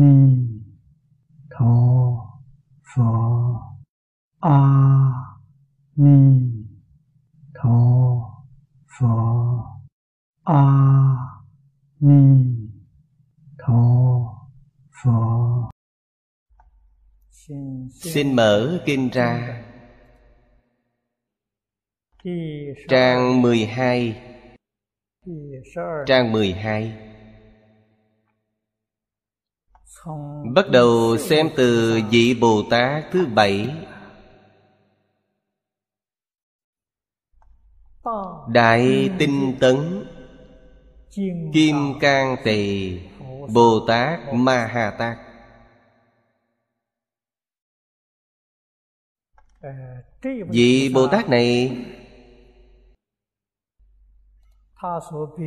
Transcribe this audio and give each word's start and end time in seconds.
ni 0.00 0.14
tho 1.52 1.74
pho. 2.88 3.10
A 4.40 4.58
ni 5.96 6.18
tho 7.56 7.78
pho. 8.94 9.14
A 10.44 10.62
ni 12.00 12.22
tho 13.58 13.82
pho. 14.98 15.18
Xin 18.02 18.36
mở 18.36 18.78
kinh 18.86 19.08
ra. 19.12 19.64
Trang 22.88 23.42
12 23.42 24.14
Trang 26.06 26.32
12 26.32 27.07
Bắt 30.54 30.70
đầu 30.70 31.18
xem 31.18 31.50
từ 31.56 32.00
vị 32.10 32.38
Bồ 32.40 32.62
Tát 32.70 33.04
thứ 33.12 33.26
bảy. 33.26 33.74
Đại 38.48 39.10
tinh 39.18 39.56
tấn, 39.60 40.06
Kim 41.52 41.98
Cang 42.00 42.36
Tỳ 42.44 42.92
Bồ 43.54 43.84
Tát 43.88 44.20
Ma 44.32 44.66
Hà 44.66 44.90
Tát 44.90 45.18
Vị 50.48 50.90
Bồ 50.94 51.06
Tát 51.06 51.28
này 51.28 51.76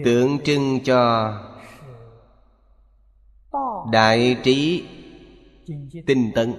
Tượng 0.05 0.39
trưng 0.43 0.79
cho 0.83 1.31
Đại 3.91 4.37
trí 4.43 4.83
tinh 6.05 6.31
tấn. 6.35 6.53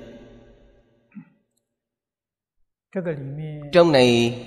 Trong 3.72 3.92
này 3.92 4.38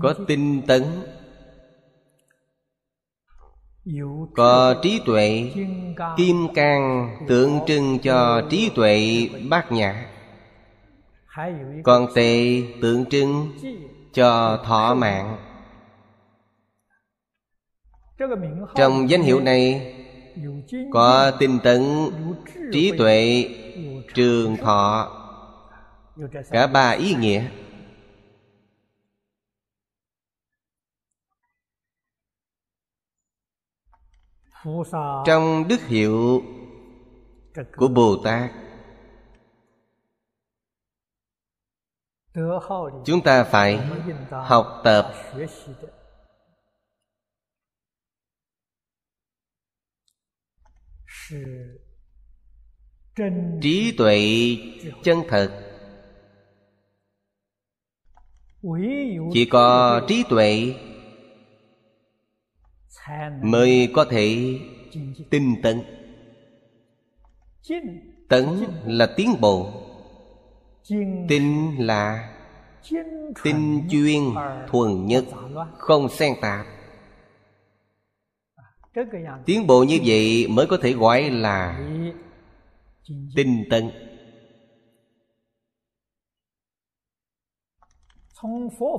Có 0.00 0.14
tinh 0.28 0.62
tấn, 0.66 0.82
Có 4.34 4.74
trí 4.82 5.00
tuệ, 5.06 5.52
Kim 6.16 6.48
cang 6.54 7.16
tượng 7.28 7.58
trưng 7.66 7.98
cho 7.98 8.46
trí 8.50 8.70
tuệ 8.74 9.28
bát 9.50 9.72
nhã. 9.72 10.06
Còn 11.84 12.06
tệ 12.14 12.62
tượng 12.82 13.04
trưng 13.10 13.52
cho 14.12 14.62
thọ 14.64 14.94
mạng. 14.94 15.36
Trong 18.74 19.10
danh 19.10 19.22
hiệu 19.22 19.40
này 19.40 19.94
có 20.92 21.32
tinh 21.38 21.58
tấn, 21.62 22.10
trí 22.72 22.92
tuệ, 22.98 23.48
trường 24.14 24.56
thọ. 24.56 25.16
Cả 26.50 26.66
ba 26.66 26.90
ý 26.90 27.14
nghĩa. 27.14 27.44
Trong 35.24 35.68
đức 35.68 35.80
hiệu 35.86 36.42
của 37.76 37.88
Bồ 37.88 38.16
Tát 38.24 38.50
Chúng 43.04 43.20
ta 43.24 43.44
phải 43.44 43.80
học 44.30 44.80
tập 44.84 45.12
Trí 53.60 53.94
tuệ 53.98 54.20
chân 55.02 55.18
thật 55.28 55.50
Chỉ 59.32 59.44
có 59.50 60.00
trí 60.08 60.24
tuệ 60.28 60.74
Mới 63.42 63.90
có 63.94 64.04
thể 64.04 64.58
tinh 65.30 65.54
tấn. 65.62 65.82
Tấn 68.28 68.46
là 68.86 69.06
tiến 69.16 69.34
bộ. 69.40 69.72
Tinh 71.28 71.76
là 71.78 72.34
Tinh 73.42 73.88
chuyên 73.90 74.22
thuần 74.68 75.06
nhất, 75.06 75.24
Không 75.78 76.08
xen 76.08 76.32
tạp. 76.40 76.66
Tiến 79.46 79.66
bộ 79.66 79.84
như 79.84 79.98
vậy 80.04 80.46
mới 80.48 80.66
có 80.66 80.78
thể 80.82 80.92
gọi 80.92 81.30
là 81.30 81.88
Tinh 83.36 83.64
tấn. 83.70 83.90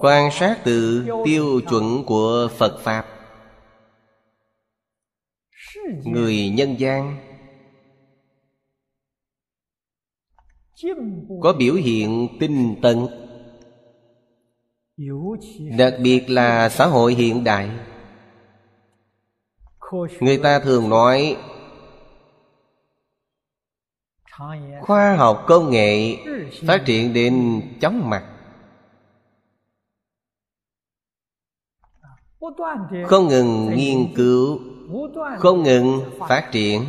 Quan 0.01 0.31
sát 0.31 0.62
từ 0.63 1.06
tiêu 1.25 1.62
chuẩn 1.69 2.03
của 2.06 2.50
Phật 2.57 2.80
Pháp. 2.80 3.06
Người 6.06 6.50
nhân 6.50 6.75
gian 6.80 7.18
Có 11.41 11.53
biểu 11.53 11.74
hiện 11.74 12.28
tinh 12.40 12.75
tấn, 12.81 13.07
Đặc 15.78 15.94
biệt 16.03 16.30
là 16.30 16.69
xã 16.69 16.85
hội 16.85 17.13
hiện 17.13 17.44
đại. 17.44 17.69
Người 20.19 20.38
ta 20.44 20.59
thường 20.59 20.90
nói, 20.90 21.38
Khoa 24.81 25.16
học 25.16 25.44
công 25.47 25.72
nghệ 25.72 26.18
phát 26.68 26.84
triển 26.85 27.13
đến 27.13 27.62
chóng 27.81 28.09
mặt. 28.09 28.24
Không 33.07 33.28
ngừng 33.28 33.75
nghiên 33.75 34.13
cứu, 34.16 34.59
Không 35.38 35.63
ngừng 35.63 36.01
phát 36.30 36.50
triển. 36.51 36.85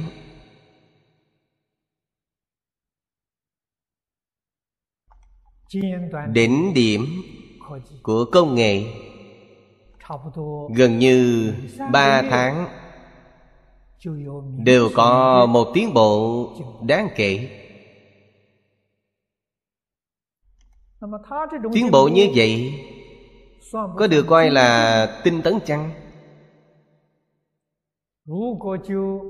Đỉnh 6.33 6.75
điểm 6.75 7.07
của 8.03 8.25
công 8.33 8.55
nghệ 8.55 8.85
Gần 10.75 10.99
như 10.99 11.53
ba 11.93 12.23
tháng. 12.23 12.82
Đều 14.65 14.91
có 14.95 15.47
một 15.47 15.71
tiến 15.75 15.95
bộ 15.95 16.49
đáng 16.87 17.09
kể 17.17 17.49
Tiến 21.73 21.91
bộ 21.91 22.09
như 22.09 22.29
vậy 22.35 22.75
Có 23.73 24.07
được 24.11 24.27
coi 24.29 24.51
là 24.51 25.07
tinh 25.25 25.43
tấn 25.43 25.55
chăng? 25.67 25.91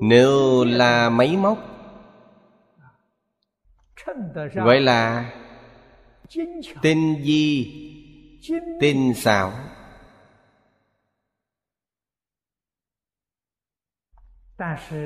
Nếu 0.01 0.63
là 0.63 1.09
máy 1.09 1.37
móc, 1.37 1.57
Gọi 4.53 4.81
là 4.81 5.31
Tinh 6.81 7.15
di 7.23 7.71
Tinh 8.79 9.13
xảo 9.13 9.51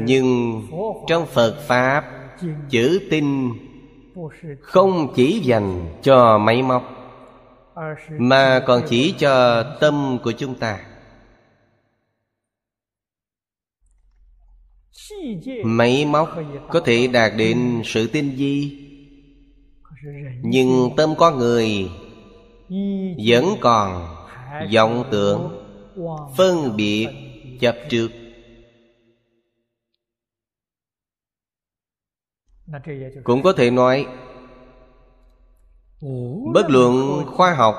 Nhưng 0.01 0.61
trong 1.07 1.25
Phật 1.25 1.57
Pháp 1.67 2.05
Chữ 2.69 3.07
tin 3.11 3.49
Không 4.61 5.13
chỉ 5.15 5.39
dành 5.39 5.87
cho 6.01 6.37
máy 6.37 6.61
móc 6.63 6.83
Mà 8.19 8.63
còn 8.67 8.81
chỉ 8.89 9.15
cho 9.19 9.63
tâm 9.79 10.17
của 10.23 10.31
chúng 10.31 10.55
ta. 10.55 10.79
Máy 15.63 16.05
móc 16.05 16.29
có 16.69 16.79
thể 16.79 17.07
đạt 17.07 17.31
đến 17.37 17.81
sự 17.85 18.07
tin 18.07 18.35
di, 18.35 18.79
Nhưng 20.41 20.89
tâm 20.97 21.09
con 21.17 21.37
người 21.37 21.89
Vẫn 23.27 23.45
còn 23.61 24.15
vọng 24.73 25.03
tưởng 25.11 25.63
Phân 26.37 26.75
biệt 26.77 27.07
chập 27.59 27.75
trước. 27.89 28.09
Cũng 33.23 33.43
có 33.43 33.53
thể 33.53 33.71
nói 33.71 34.07
Bất 36.53 36.69
luận 36.69 37.23
khoa 37.27 37.53
học 37.53 37.75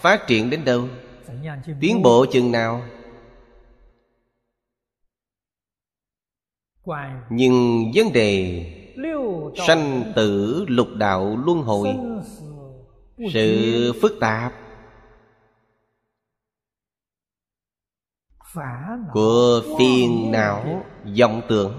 Phát 0.00 0.26
triển 0.26 0.50
đến 0.50 0.64
đâu 0.64 0.88
Tiến 1.80 2.02
bộ 2.02 2.26
chừng 2.30 2.52
nào. 2.52 2.82
Nhưng 7.30 7.84
vấn 7.94 8.12
đề 8.12 8.64
Sanh 9.66 10.12
tử 10.16 10.64
lục 10.68 10.88
đạo 10.96 11.36
luân 11.44 11.62
hồi 11.62 11.88
Sự 13.32 13.92
phức 14.02 14.12
tạp 14.20 14.52
Của 19.12 19.62
phiền 19.78 20.30
não 20.30 20.84
vọng 21.18 21.42
tưởng 21.48 21.72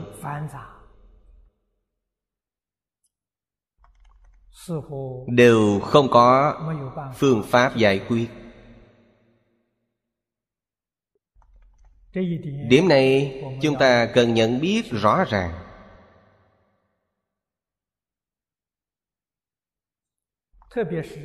đều 5.28 5.80
không 5.80 6.08
có 6.12 6.60
phương 7.16 7.44
pháp 7.46 7.78
giải 7.78 8.00
quyết. 8.08 8.28
Điểm 12.70 12.88
này 12.88 13.42
chúng 13.62 13.76
ta 13.80 14.06
cần 14.14 14.34
nhận 14.34 14.60
biết 14.60 14.92
rõ 14.92 15.24
ràng. 15.30 15.54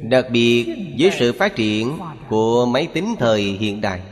Đặc 0.02 0.26
biệt 0.30 0.76
với 0.98 1.10
sự 1.18 1.32
phát 1.32 1.56
triển 1.56 1.98
của 2.28 2.66
máy 2.66 2.88
tính 2.94 3.14
thời 3.18 3.42
hiện 3.42 3.80
đại. 3.80 4.02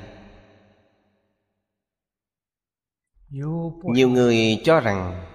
Nhiều 3.84 4.08
người 4.08 4.60
cho 4.64 4.80
rằng 4.80 5.31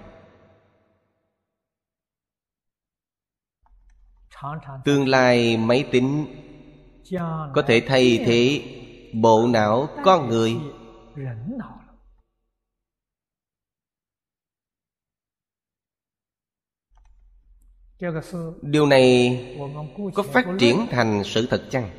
tương 4.86 5.08
lai 5.08 5.58
máy 5.58 5.86
tính 5.92 6.26
có 7.56 7.62
thể 7.68 7.82
thay 7.88 8.24
thế 8.26 8.62
bộ 9.14 9.48
não 9.48 9.88
con 10.04 10.30
người. 10.30 10.56
Điều 18.62 18.86
này 18.86 19.38
có 20.14 20.24
phát 20.24 20.46
triển 20.60 20.88
thành 20.92 21.24
sự 21.26 21.48
thật 21.50 21.64
chăng? 21.70 21.90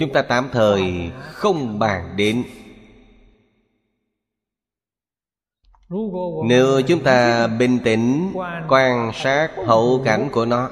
Chúng 0.00 0.12
ta 0.12 0.22
tạm 0.22 0.48
thời 0.52 1.10
không 1.20 1.78
bàn 1.78 2.14
đến. 2.16 2.44
Nếu 6.44 6.82
chúng 6.82 7.02
ta 7.04 7.46
bình 7.46 7.78
tĩnh, 7.84 8.32
quan 8.68 9.10
sát 9.14 9.50
hậu 9.66 10.02
cảnh 10.04 10.28
của 10.32 10.44
nó 10.44 10.70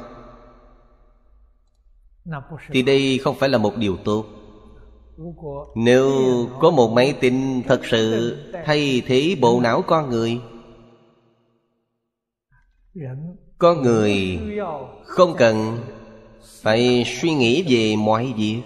thì 2.69 2.82
đây 2.82 3.19
không 3.19 3.37
phải 3.37 3.49
là 3.49 3.59
một 3.59 3.77
điều 3.77 3.97
tốt. 3.97 4.25
nếu 5.75 6.11
có 6.61 6.71
một 6.71 6.93
máy 6.93 7.15
tính 7.21 7.62
thật 7.69 7.81
sự 7.85 8.37
thay 8.65 9.03
thế 9.06 9.37
bộ 9.41 9.61
não 9.61 9.82
con 9.87 10.11
người 10.11 10.41
con 13.59 13.82
người 13.82 14.38
không 15.03 15.35
cần 15.38 15.79
phải 16.62 17.05
suy 17.06 17.35
nghĩ 17.35 17.65
về 17.69 17.97
mọi 17.97 18.35
việc. 18.37 18.62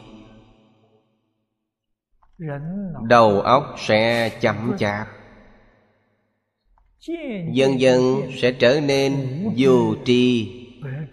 Đầu 3.08 3.40
óc 3.40 3.74
sẽ 3.78 4.28
chậm 4.40 4.72
chạp. 4.78 5.08
Dần 7.52 7.80
dần 7.80 8.22
sẽ 8.42 8.52
trở 8.52 8.80
nên 8.80 9.12
vô 9.56 9.94
tri 10.04 10.52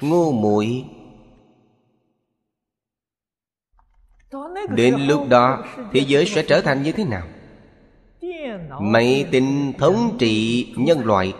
ngu 0.01 0.31
muội 0.31 0.85
đến 4.75 4.95
lúc 5.07 5.29
đó 5.29 5.63
thế 5.93 5.99
giới 5.99 6.25
sẽ 6.25 6.43
trở 6.47 6.61
thành 6.61 6.83
như 6.83 6.91
thế 6.91 7.03
nào? 7.03 7.27
Máy 8.81 9.25
tính 9.31 9.73
thống 9.77 10.15
trị 10.19 10.67
nhân 10.77 11.05
loại. 11.05 11.33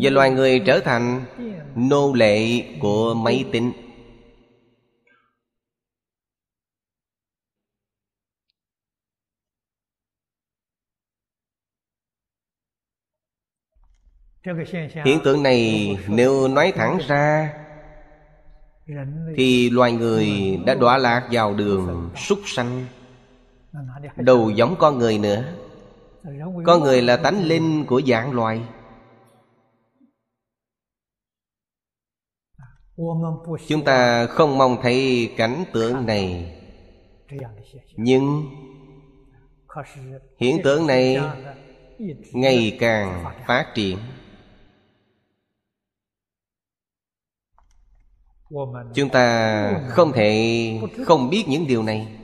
Và 0.00 0.10
loài 0.10 0.30
người 0.30 0.62
trở 0.66 0.80
thành 0.80 1.24
nô 1.74 2.12
lệ 2.14 2.64
của 2.80 3.14
máy 3.14 3.44
tính. 3.52 3.72
Hiện 15.04 15.18
tượng 15.24 15.42
này 15.42 15.88
nếu 16.08 16.48
nói 16.48 16.72
thẳng 16.76 16.98
ra 17.08 17.54
thì 19.36 19.70
loài 19.70 19.92
người 19.92 20.56
đã 20.66 20.74
đọa 20.74 20.98
lạc 20.98 21.28
vào 21.30 21.54
đường 21.54 22.10
súc 22.16 22.38
sanh. 22.46 22.86
Đầu 24.16 24.50
giống 24.50 24.76
con 24.78 24.98
người 24.98 25.18
nữa. 25.18 25.44
Con 26.66 26.82
người 26.82 27.02
là 27.02 27.16
tánh 27.16 27.44
linh 27.44 27.84
của 27.86 28.02
dạng 28.06 28.32
loài. 28.32 28.60
Chúng 33.68 33.84
ta 33.84 34.26
không 34.26 34.58
mong 34.58 34.76
thấy 34.82 35.30
cảnh 35.36 35.64
tượng 35.72 36.06
này. 36.06 36.54
Nhưng 37.96 38.44
hiện 40.38 40.62
tượng 40.64 40.86
này 40.86 41.18
ngày 42.32 42.76
càng 42.80 43.24
phát 43.46 43.66
triển. 43.74 43.98
Chúng 48.94 49.08
ta 49.12 49.80
không 49.88 50.12
thể 50.12 50.80
không 51.06 51.30
biết 51.30 51.44
những 51.48 51.66
điều 51.66 51.82
này. 51.82 52.18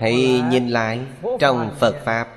Hãy 0.00 0.42
nhìn 0.50 0.68
lại 0.68 1.06
trong 1.40 1.74
phật 1.80 2.02
pháp. 2.04 2.28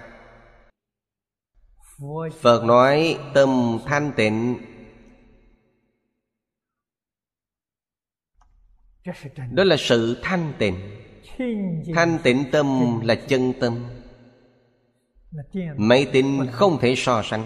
Phật 2.42 2.64
nói 2.64 3.18
tâm 3.34 3.80
thanh 3.86 4.12
tịnh. 4.16 4.58
Đó 9.52 9.64
là 9.64 9.76
sự 9.80 10.20
thanh 10.24 10.54
tịnh. 10.60 10.76
Thanh 11.96 12.20
tịnh 12.24 12.44
tâm 12.52 13.00
là 13.04 13.16
chân 13.16 13.54
tâm. 13.60 13.86
Máy 15.78 16.08
tính 16.14 16.48
không 16.52 16.78
thể 16.82 16.94
so 16.98 17.22
sánh 17.26 17.46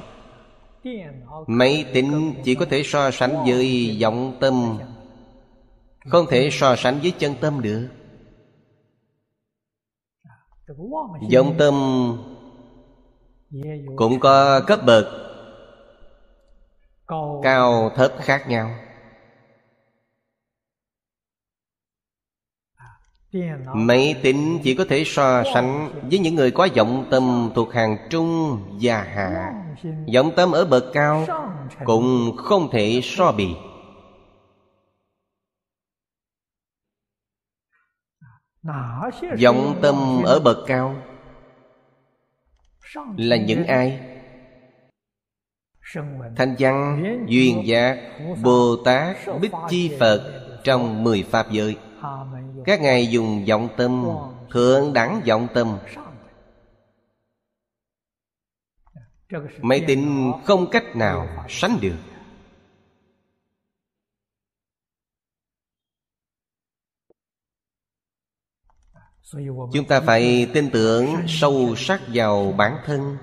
máy 1.48 1.86
tính 1.94 2.34
chỉ 2.44 2.56
có 2.56 2.66
thể 2.66 2.84
so 2.86 3.12
sánh 3.12 3.44
với 3.48 3.98
vọng 4.02 4.38
tâm. 4.40 4.80
Không 6.10 6.26
thể 6.30 6.50
so 6.52 6.76
sánh 6.76 7.00
với 7.00 7.12
chân 7.12 7.36
tâm 7.42 7.62
được. 7.62 7.88
Vọng 11.34 11.56
tâm 11.58 11.74
cũng 13.96 14.20
có 14.20 14.62
cấp 14.68 14.80
bậc 14.86 15.06
cao 17.44 17.92
thấp 17.96 18.12
khác 18.20 18.46
nhau. 18.48 18.70
Máy 23.74 24.20
tính 24.24 24.60
chỉ 24.64 24.76
có 24.76 24.86
thể 24.90 25.04
so 25.06 25.44
sánh 25.54 25.92
với 26.10 26.20
những 26.20 26.36
người 26.36 26.52
có 26.52 26.68
vọng 26.76 27.08
tâm 27.12 27.52
thuộc 27.56 27.74
hàng 27.74 27.98
trung 28.10 28.60
và 28.82 29.04
hạ. 29.04 29.54
Vọng 30.16 30.32
tâm 30.36 30.52
ở 30.52 30.66
bậc 30.66 30.84
cao 30.94 31.26
cũng 31.86 32.36
không 32.38 32.70
thể 32.72 33.00
so 33.04 33.32
bì. 33.32 33.48
Vọng 39.44 39.80
tâm 39.82 40.24
ở 40.24 40.40
bậc 40.40 40.58
cao 40.68 40.96
Là 43.18 43.36
những 43.36 43.66
ai? 43.66 44.00
Thanh 46.36 46.56
văn, 46.60 47.04
duyên 47.28 47.68
giác, 47.68 47.98
Bồ 48.44 48.76
Tát, 48.86 49.18
Bích 49.42 49.52
Chi 49.70 49.92
Phật 50.00 50.44
Trong 50.64 51.04
mười 51.04 51.24
Pháp 51.24 51.52
giới 51.52 51.78
các 52.66 52.82
ngài 52.82 53.08
dùng 53.08 53.46
vọng 53.46 53.70
tâm, 53.78 54.06
thượng 54.52 54.94
đẳng 54.94 55.22
vọng 55.28 55.48
tâm. 55.54 55.78
Máy 59.62 59.84
tính 59.88 60.32
không 60.46 60.70
cách 60.72 60.96
nào 60.96 61.46
sánh 61.50 61.78
được. 61.82 61.98
Chúng 69.74 69.86
ta 69.88 70.02
phải 70.02 70.50
tin 70.54 70.70
tưởng 70.74 71.16
sâu 71.28 71.76
sắc 71.78 72.02
vào 72.14 72.52
bản 72.52 72.78
thân. 72.86 73.18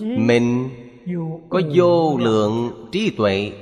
Mình 0.00 0.70
có 1.50 1.60
vô 1.74 2.18
lượng 2.18 2.88
trí 2.92 3.14
tuệ 3.16 3.52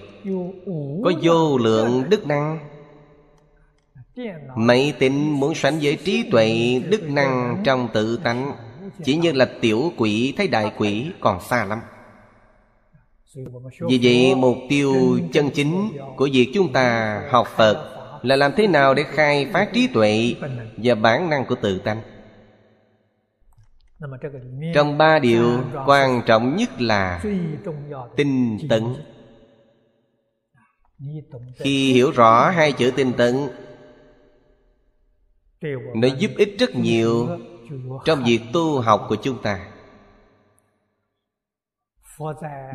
có 1.04 1.12
vô 1.23 1.59
lượng 1.59 2.04
đức 2.11 2.26
năng. 2.26 2.59
Máy 4.57 4.95
tính 4.99 5.40
muốn 5.40 5.54
sánh 5.54 5.78
với 5.83 5.97
trí 6.04 6.31
tuệ 6.31 6.81
đức 6.88 7.11
năng 7.11 7.62
trong 7.64 7.88
tự 7.93 8.16
tánh 8.16 8.52
chỉ 9.04 9.16
như 9.16 9.33
là 9.33 9.49
tiểu 9.61 9.93
quỷ 9.97 10.35
thấy 10.37 10.49
đại 10.49 10.73
quỷ 10.76 11.11
còn 11.21 11.40
xa 11.40 11.64
lắm. 11.64 11.78
vì 13.88 14.00
vậy 14.02 14.35
mục 14.35 14.57
tiêu 14.69 15.19
chân 15.33 15.50
chính 15.50 15.93
của 16.16 16.28
việc 16.33 16.50
chúng 16.54 16.73
ta 16.73 17.21
học 17.31 17.49
phật 17.57 17.90
là 18.23 18.37
làm 18.37 18.52
thế 18.57 18.66
nào 18.66 18.95
để 18.95 19.02
khai 19.02 19.47
phát 19.52 19.73
trí 19.73 19.87
tuệ 19.87 20.35
và 20.76 20.95
bản 20.95 21.31
năng 21.31 21.45
của 21.47 21.54
tự 21.54 21.78
tánh. 21.78 22.02
Trong 24.75 24.99
ba 24.99 25.19
điều 25.19 25.61
quan 25.87 26.23
trọng 26.26 26.57
nhất 26.57 26.81
là 26.81 27.23
tinh 28.16 28.59
tấn 28.69 28.95
khi 31.57 31.93
hiểu 31.93 32.11
rõ 32.11 32.51
hai 32.51 32.73
chữ 32.73 32.93
tinh 32.97 33.13
tấn 33.17 33.49
nó 35.95 36.09
giúp 36.19 36.31
ích 36.37 36.57
rất 36.59 36.71
nhiều 36.75 37.29
trong 38.05 38.25
việc 38.25 38.41
tu 38.53 38.81
học 38.81 39.07
của 39.09 39.17
chúng 39.23 39.43
ta. 39.43 39.71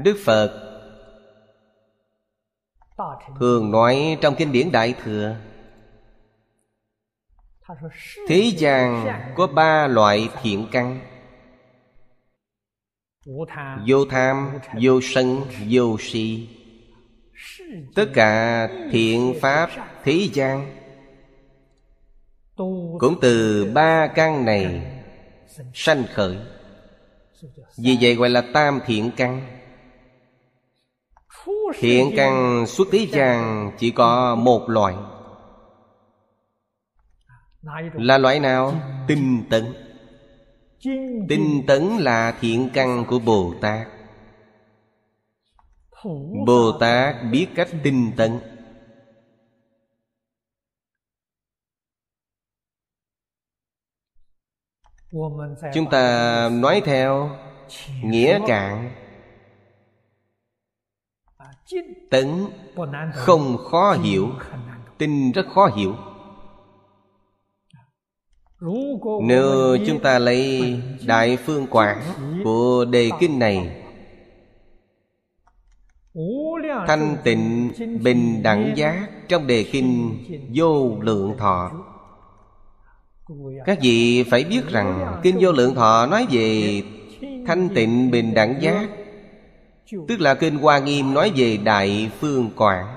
Đức 0.03 0.17
phật 0.25 0.65
thường 3.39 3.71
nói 3.71 4.17
trong 4.21 4.35
kinh 4.37 4.51
điển 4.51 4.71
đại 4.71 4.93
thừa 5.03 5.35
thế 8.27 8.51
gian 8.57 9.07
có 9.35 9.47
ba 9.47 9.87
loại 9.87 10.29
thiện 10.41 10.67
căn. 10.71 10.99
Vô 13.87 14.05
tham. 14.09 14.59
Vô 14.81 14.99
sân 15.03 15.41
vô 15.69 15.97
si 15.99 16.47
tất 17.95 18.05
cả 18.13 18.67
thiện 18.91 19.33
pháp 19.41 19.69
thế 20.03 20.29
gian 20.33 20.75
cũng 22.99 23.15
từ 23.21 23.65
ba 23.73 24.07
căn 24.07 24.45
này 24.45 24.81
sanh 25.73 26.03
khởi. 26.13 26.37
Vì 27.77 27.97
vậy 28.01 28.15
gọi 28.15 28.29
là 28.29 28.43
tam 28.53 28.79
thiện 28.85 29.11
căn. 29.17 29.47
Thiện 31.79 32.13
căn 32.17 32.65
xuất 32.67 32.87
thế 32.91 33.07
gian 33.11 33.71
chỉ 33.77 33.91
có 33.91 34.35
một 34.35 34.69
loại. 34.69 34.95
Là 37.93 38.17
loại 38.17 38.39
nào? 38.39 38.73
Tinh 39.07 39.43
tấn. 39.49 39.73
Tinh 41.29 41.63
tấn 41.67 41.97
là 41.97 42.31
thiện 42.41 42.69
căn 42.73 43.05
của 43.05 43.19
bồ 43.19 43.53
tát 43.61 43.87
bồ 46.45 46.71
tát 46.79 47.15
biết 47.31 47.47
cách 47.55 47.67
tinh 47.83 48.11
tấn. 48.17 48.39
Chúng 55.73 55.89
ta 55.91 56.49
nói 56.49 56.81
theo 56.85 57.29
nghĩa 58.03 58.39
cạn 58.47 58.91
tấn 62.09 62.47
không 63.13 63.57
khó 63.57 63.93
hiểu 64.03 64.29
tinh 64.97 65.31
rất 65.31 65.45
khó 65.53 65.69
hiểu. 65.75 65.95
Nếu 69.23 69.77
chúng 69.87 69.99
ta 70.03 70.19
lấy 70.19 70.61
đại 71.07 71.37
phương 71.37 71.67
quảng 71.67 72.01
của 72.43 72.85
đề 72.85 73.09
kinh 73.19 73.39
này 73.39 73.78
thanh 76.87 77.17
tịnh, 77.23 77.71
bình 78.03 78.43
đẳng 78.43 78.73
giác 78.75 79.09
trong 79.27 79.47
đề 79.47 79.63
kinh 79.71 80.17
vô 80.53 80.97
lượng 81.01 81.37
thọ. 81.37 81.71
Các 83.65 83.79
vị 83.81 84.23
phải 84.23 84.43
biết 84.43 84.67
rằng 84.67 85.19
kinh 85.23 85.37
vô 85.39 85.51
lượng 85.51 85.75
thọ 85.75 86.05
nói 86.05 86.27
về 86.31 86.81
thanh 87.47 87.69
tịnh, 87.75 88.11
bình 88.11 88.33
đẳng 88.33 88.61
giác, 88.61 88.89
tức 90.07 90.21
là 90.21 90.35
kinh 90.35 90.57
hoa 90.57 90.79
nghiêm 90.79 91.13
nói 91.13 91.31
về 91.35 91.57
đại 91.57 92.11
phương 92.19 92.49
quảng. 92.55 92.95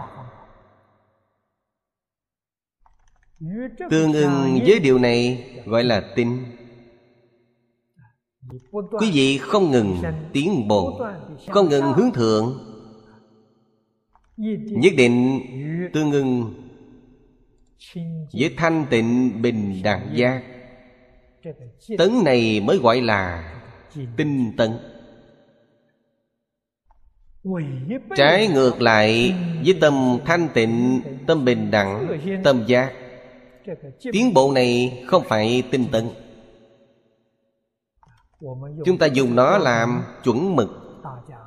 Tương 3.91 4.13
ưng 4.13 4.61
với 4.67 4.79
điều 4.79 4.99
này 4.99 5.45
gọi 5.67 5.85
là 5.85 6.01
tin 6.17 6.45
quý 8.73 9.11
vị 9.13 9.39
không 9.39 9.71
ngừng 9.71 9.97
tiến 10.33 10.69
bộ, 10.69 11.01
không 11.49 11.69
ngừng 11.69 11.93
hướng 11.93 12.13
thượng 12.13 12.72
nhất 14.37 14.93
định 14.97 15.41
tương 15.93 16.13
ưng 16.13 16.55
với 18.33 18.55
thanh 18.57 18.87
tịnh 18.91 19.43
bình 19.43 19.83
đẳng 19.83 20.13
giác. 20.15 20.43
tấn 21.99 22.25
này 22.25 22.61
mới 22.61 22.79
gọi 22.79 23.01
là 23.01 23.53
tinh 24.17 24.53
tấn. 24.57 24.71
Trái 28.17 28.49
ngược 28.49 28.83
lại 28.83 29.35
với 29.65 29.79
tâm 29.81 30.19
thanh 30.25 30.49
tịnh 30.55 31.01
tâm 31.27 31.45
bình 31.45 31.71
đẳng 31.71 32.19
tâm 32.45 32.65
giác. 32.67 32.93
Tiến 34.13 34.35
bộ 34.35 34.53
này 34.53 35.03
không 35.07 35.23
phải 35.29 35.63
tinh 35.71 35.85
tấn. 35.93 36.05
Chúng 38.85 38.99
ta 38.99 39.07
dùng 39.07 39.35
nó 39.35 39.59
làm 39.59 40.03
chuẩn 40.25 40.57
mực. 40.57 40.71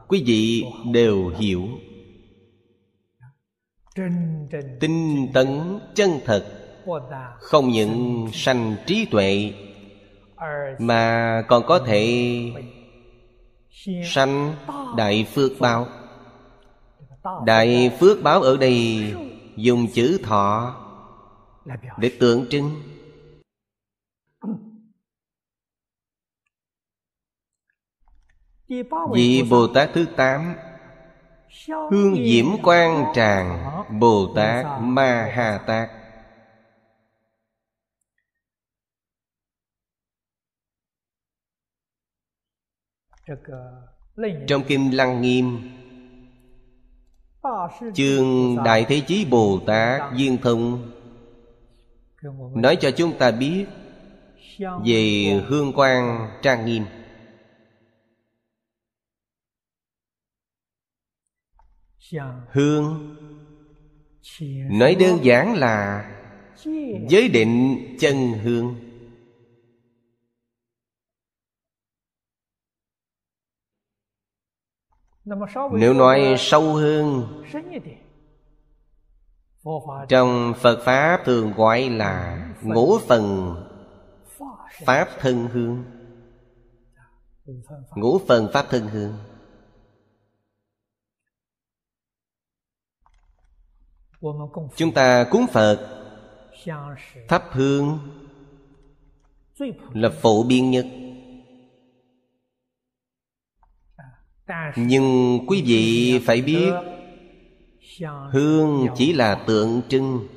Quý 0.08 0.24
vị 0.26 0.64
đều 0.94 1.28
hiểu 1.28 1.68
tinh 4.80 5.28
tấn 5.34 5.80
chân 5.96 6.10
thật 6.26 6.46
không 7.40 7.70
những 7.70 8.28
sanh 8.34 8.76
trí 8.86 9.06
tuệ 9.06 9.54
mà 10.80 11.44
còn 11.48 11.64
có 11.68 11.80
thể 11.80 12.30
sanh 14.06 14.56
đại 14.98 15.28
phước 15.34 15.52
báo. 15.60 15.88
Đại 17.46 17.98
phước 18.00 18.24
báo 18.24 18.42
ở 18.42 18.58
đây 18.58 19.14
dùng 19.56 19.88
chữ 19.94 20.20
thọ 20.24 20.76
để 21.98 22.12
tượng 22.20 22.46
trưng. 22.50 22.72
Vị 29.14 29.44
bồ 29.50 29.68
tát 29.68 29.90
thứ 29.94 30.06
tám 30.16 30.56
hương 31.92 32.16
diễm 32.16 32.46
quang 32.64 33.06
tràng 33.16 33.66
bồ 34.00 34.34
tát 34.36 34.66
ma 34.82 35.32
ha 35.36 35.58
tát. 35.68 35.90
Trong 44.48 44.64
kinh 44.68 44.98
lăng 44.98 45.22
nghiêm 45.22 45.72
chương 47.94 48.58
đại 48.64 48.86
thế 48.90 49.02
chí 49.08 49.26
bồ 49.26 49.60
tát 49.68 50.14
duyên 50.16 50.38
thông 50.44 50.92
nói 52.56 52.76
cho 52.76 52.92
chúng 52.92 53.18
ta 53.18 53.32
biết 53.32 53.66
về 54.86 55.26
hương 55.48 55.74
quang 55.74 56.30
trang 56.42 56.66
nghiêm 56.66 56.84
hương. 62.52 63.16
Nói 64.70 64.96
đơn 65.00 65.20
giản 65.24 65.54
là 65.54 66.06
giới 67.10 67.28
định 67.28 67.78
chân 68.00 68.16
hương. 68.44 68.76
Nếu 75.72 75.94
nói 75.94 76.36
sâu 76.38 76.74
hơn 76.74 77.28
trong 80.10 80.54
phật 80.62 80.84
pháp 80.86 81.22
thường 81.26 81.54
gọi 81.54 81.90
là 81.90 82.46
ngũ 82.62 83.00
phần 83.00 83.56
pháp 84.86 85.08
thân 85.20 85.48
hương. 85.48 85.84
Ngũ 87.96 88.20
phần 88.28 88.50
pháp 88.54 88.66
thân 88.70 88.88
hương. 88.88 89.18
Chúng 94.76 94.92
ta 94.92 95.24
cúng 95.24 95.46
phật. 95.52 95.88
thắp 97.28 97.44
hương. 97.52 98.00
là 99.94 100.10
phổ 100.10 100.44
biến 100.44 100.72
nhất. 100.72 100.86
nhưng 104.76 105.40
quý 105.48 105.64
vị 105.66 106.20
phải 106.26 106.42
biết 106.42 106.72
hương 108.32 108.88
chỉ 108.96 109.14
là 109.14 109.36
tượng 109.36 109.82
trưng. 109.90 110.28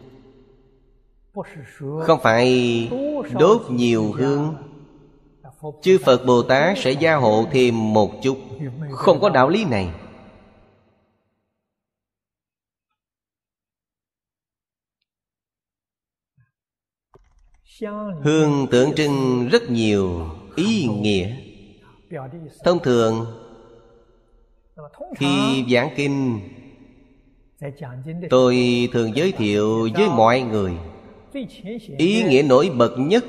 không 2.03 2.21
phải 2.23 2.89
đốt 3.33 3.63
nhiều 3.71 4.13
hương. 4.13 4.55
chư 5.83 5.99
phật 6.05 6.27
bồ 6.27 6.43
tát 6.43 6.79
sẽ 6.79 6.91
gia 6.91 7.17
hộ 7.17 7.47
thêm 7.51 7.93
một 7.95 8.23
chút. 8.23 8.39
Không 8.91 9.21
có 9.21 9.29
đạo 9.29 9.49
lý 9.49 9.65
này 9.65 9.91
hương 18.23 18.67
tượng 18.71 18.95
trưng 18.95 19.49
rất 19.53 19.71
nhiều 19.71 20.27
ý 20.57 20.87
nghĩa. 20.87 21.37
Thông 22.65 22.79
thường, 22.83 23.27
khi 25.17 25.65
giảng 25.73 25.91
kinh, 25.97 26.41
tôi 28.31 28.89
thường 28.93 29.17
giới 29.17 29.33
thiệu 29.33 29.89
với 29.95 30.09
mọi 30.09 30.41
người. 30.41 30.73
Ý 31.99 32.23
nghĩa 32.23 32.43
nổi 32.43 32.71
bật 32.77 32.97
nhất 32.99 33.25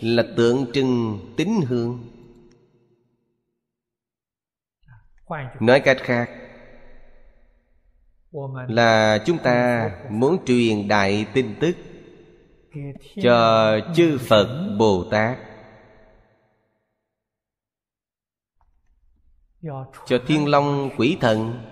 là 0.00 0.24
tượng 0.36 0.66
trưng 0.72 1.18
tính 1.36 1.60
hương. 1.66 1.98
Nói 5.60 5.80
cách 5.80 5.98
khác, 6.00 6.30
là 8.68 9.18
chúng 9.26 9.38
ta 9.38 9.90
muốn 10.10 10.44
truyền 10.46 10.88
đại 10.88 11.26
tin 11.34 11.54
tức 11.60 11.76
cho 13.22 13.78
chư 13.94 14.18
phật 14.28 14.76
bồ 14.78 15.04
tát 15.10 15.38
cho 20.06 20.18
thiên 20.26 20.48
long 20.48 20.90
quỷ 20.96 21.16
thần. 21.20 21.62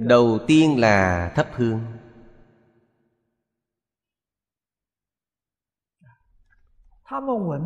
Đầu 0.00 0.38
tiên 0.46 0.80
là 0.80 1.32
thắp 1.36 1.50
hương. 1.54 1.80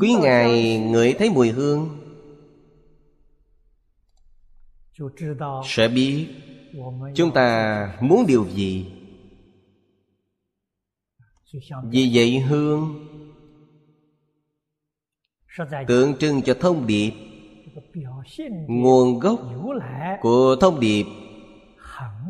Quý 0.01 0.15
ngài 0.23 0.79
ngửi 0.79 1.15
thấy 1.19 1.31
mùi 1.31 1.51
hương, 1.51 2.03
sẽ 5.65 5.89
biết 5.89 6.46
chúng 7.15 7.33
ta 7.33 7.99
muốn 8.01 8.27
điều 8.27 8.47
gì? 8.49 8.93
Vì 11.91 12.11
vậy 12.15 12.39
hương 12.39 13.07
tượng 15.87 16.17
trưng 16.17 16.43
cho 16.43 16.55
thông 16.61 16.87
điệp 16.87 17.13
nguồn 18.69 19.19
gốc 19.19 19.41
của 20.21 20.57
thông 20.61 20.81
điệp 20.81 21.05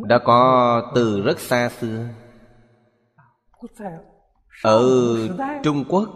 đã 0.03 0.19
có 0.19 0.93
từ 0.95 1.23
rất 1.23 1.41
xa 1.41 1.69
xưa. 1.69 2.09
Ở 4.63 4.89
trung 5.63 5.85
quốc, 5.89 6.09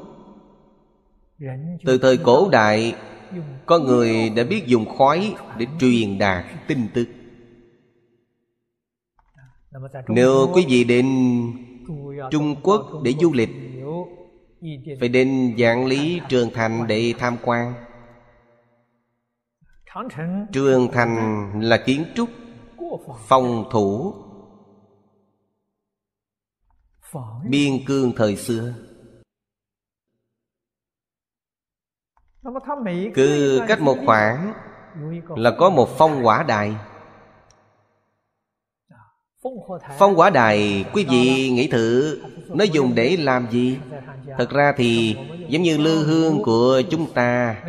từ 1.84 1.98
thời 1.98 2.16
cổ 2.16 2.48
đại 2.52 2.94
có 3.66 3.78
người 3.78 4.30
đã 4.30 4.44
biết 4.44 4.66
dùng 4.66 4.84
khói 4.98 5.34
để 5.58 5.66
truyền 5.80 6.18
đạt 6.18 6.44
tin 6.66 6.88
tức 6.94 7.06
nếu 10.08 10.50
quý 10.54 10.66
vị 10.68 10.84
đến 10.84 11.06
trung 12.30 12.56
quốc 12.62 12.86
để 13.04 13.14
du 13.20 13.32
lịch 13.32 13.50
phải 15.00 15.08
đến 15.08 15.54
dạng 15.58 15.86
lý 15.86 16.20
trường 16.28 16.50
thành 16.54 16.86
để 16.86 17.14
tham 17.18 17.36
quan. 17.44 17.74
Trường 20.52 20.88
thành 20.92 21.52
là 21.62 21.82
kiến 21.86 22.04
trúc 22.14 22.28
phòng 23.28 23.64
thủ 23.70 24.14
biên 27.48 27.72
cương 27.86 28.12
thời 28.16 28.36
xưa. 28.36 28.74
Cứ 33.14 33.60
cách 33.68 33.80
một 33.80 33.96
khoảng 34.06 34.52
là 35.36 35.56
có 35.58 35.70
một 35.70 35.88
phong 35.98 36.26
quả 36.26 36.42
đài 36.42 36.76
phong 39.98 40.18
quả 40.18 40.30
đài 40.30 40.84
quý 40.92 41.04
vị 41.10 41.50
nghĩ 41.50 41.68
thử 41.68 42.20
nó 42.48 42.64
dùng 42.64 42.94
để 42.94 43.16
làm 43.16 43.50
gì? 43.50 43.78
Thật 44.38 44.50
ra 44.50 44.72
thì 44.76 45.16
giống 45.48 45.62
như 45.62 45.78
lư 45.78 46.04
hương 46.04 46.42
của 46.42 46.82
chúng 46.90 47.12
ta. 47.14 47.62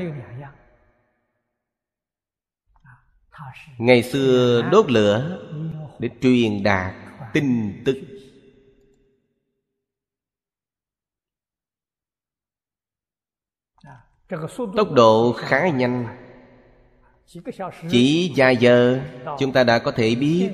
Ngày 3.78 4.04
xưa 4.04 4.62
đốt 4.72 4.92
lửa 4.92 5.40
để 6.00 6.10
truyền 6.22 6.63
đạt 6.63 6.94
tin 7.34 7.82
tức. 7.86 7.98
Tốc 14.78 14.91
độ 14.91 15.34
khá 15.38 15.69
nhanh 15.69 16.17
chỉ 17.89 18.34
vài 18.36 18.58
giờ 18.58 19.00
chúng 19.39 19.52
ta 19.52 19.63
đã 19.63 19.80
có 19.80 19.91
thể 19.91 20.15
biết 20.15 20.50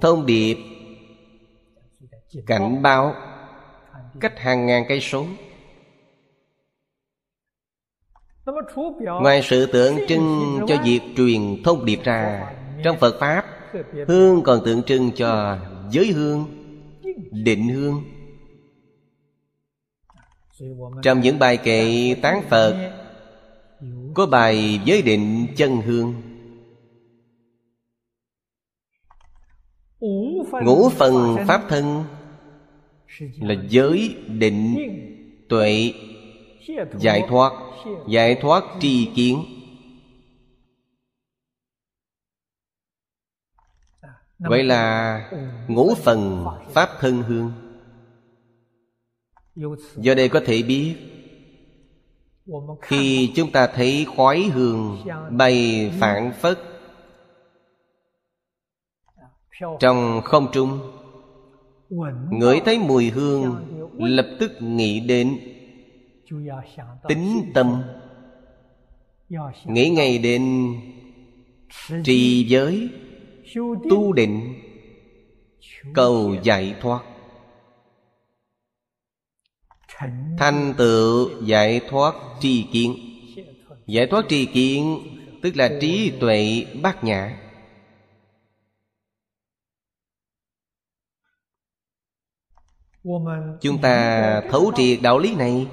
thông 0.00 0.26
điệp 0.26 0.56
cảnh 2.46 2.82
báo 2.82 3.14
cách 4.20 4.38
hàng 4.38 4.66
ngàn 4.66 4.84
cây 4.88 5.00
số. 5.00 5.26
ngoài 9.04 9.42
sự 9.42 9.66
tượng 9.72 9.98
trưng 10.08 10.58
cho 10.68 10.76
việc 10.84 11.00
truyền 11.16 11.62
thông 11.64 11.84
điệp 11.84 11.98
ra 12.04 12.52
trong 12.84 12.96
phật 12.98 13.16
pháp 13.20 13.44
hương 14.08 14.42
còn 14.42 14.64
tượng 14.64 14.82
trưng 14.82 15.10
cho 15.16 15.58
giới 15.90 16.06
hương 16.06 16.46
định 17.30 17.68
hương. 17.68 18.04
Trong 21.02 21.20
những 21.20 21.38
bài 21.38 21.56
kệ 21.56 22.14
tán 22.22 22.42
phật 22.50 23.03
có 24.14 24.26
bài 24.26 24.80
giới 24.84 25.02
định 25.02 25.46
chân 25.56 25.80
hương. 25.80 26.14
Ngũ 30.64 30.88
phần 30.88 31.36
pháp 31.46 31.66
thân 31.68 32.04
là 33.40 33.54
giới 33.68 34.16
định 34.28 34.76
tuệ 35.48 35.92
giải 36.98 37.22
thoát 37.28 37.52
giải 38.08 38.38
thoát 38.40 38.64
tri 38.80 39.10
kiến. 39.16 39.44
Vậy 44.38 44.64
là 44.64 45.30
ngũ 45.68 45.94
phần 45.94 46.46
pháp 46.68 46.88
thân 47.00 47.22
hương. 47.22 47.52
Do 49.96 50.14
đây 50.14 50.28
có 50.28 50.40
thể 50.46 50.62
biết 50.62 50.96
khi 52.82 53.32
chúng 53.34 53.50
ta 53.50 53.66
thấy 53.66 54.06
khói 54.16 54.50
hương 54.54 54.98
bay 55.30 55.90
phản 56.00 56.32
phất 56.32 56.58
trong 59.80 60.20
không 60.24 60.46
trung, 60.52 60.78
ngửi 62.30 62.60
thấy 62.64 62.78
mùi 62.78 63.10
hương 63.10 63.56
lập 63.98 64.26
tức 64.40 64.52
nghĩ 64.60 65.00
đến 65.00 65.38
tính 67.08 67.50
tâm, 67.54 67.82
nghĩ 69.64 69.90
ngay 69.90 70.18
đến 70.18 70.74
trì 72.04 72.44
giới, 72.48 72.88
tu 73.90 74.12
định, 74.12 74.54
cầu 75.94 76.36
giải 76.42 76.74
thoát 76.80 77.13
thành 80.38 80.74
tựu 80.76 81.30
giải 81.42 81.80
thoát 81.90 82.14
tri 82.40 82.62
kiến. 82.62 82.96
Giải 83.86 84.06
thoát 84.06 84.24
tri 84.28 84.46
kiến 84.46 84.98
tức 85.42 85.56
là 85.56 85.70
trí 85.80 86.12
tuệ 86.20 86.66
bát 86.82 87.04
nhã. 87.04 87.38
Chúng 93.60 93.78
ta 93.82 94.40
thấu 94.50 94.72
triệt 94.76 94.98
đạo 95.02 95.18
lý 95.18 95.34
này. 95.34 95.66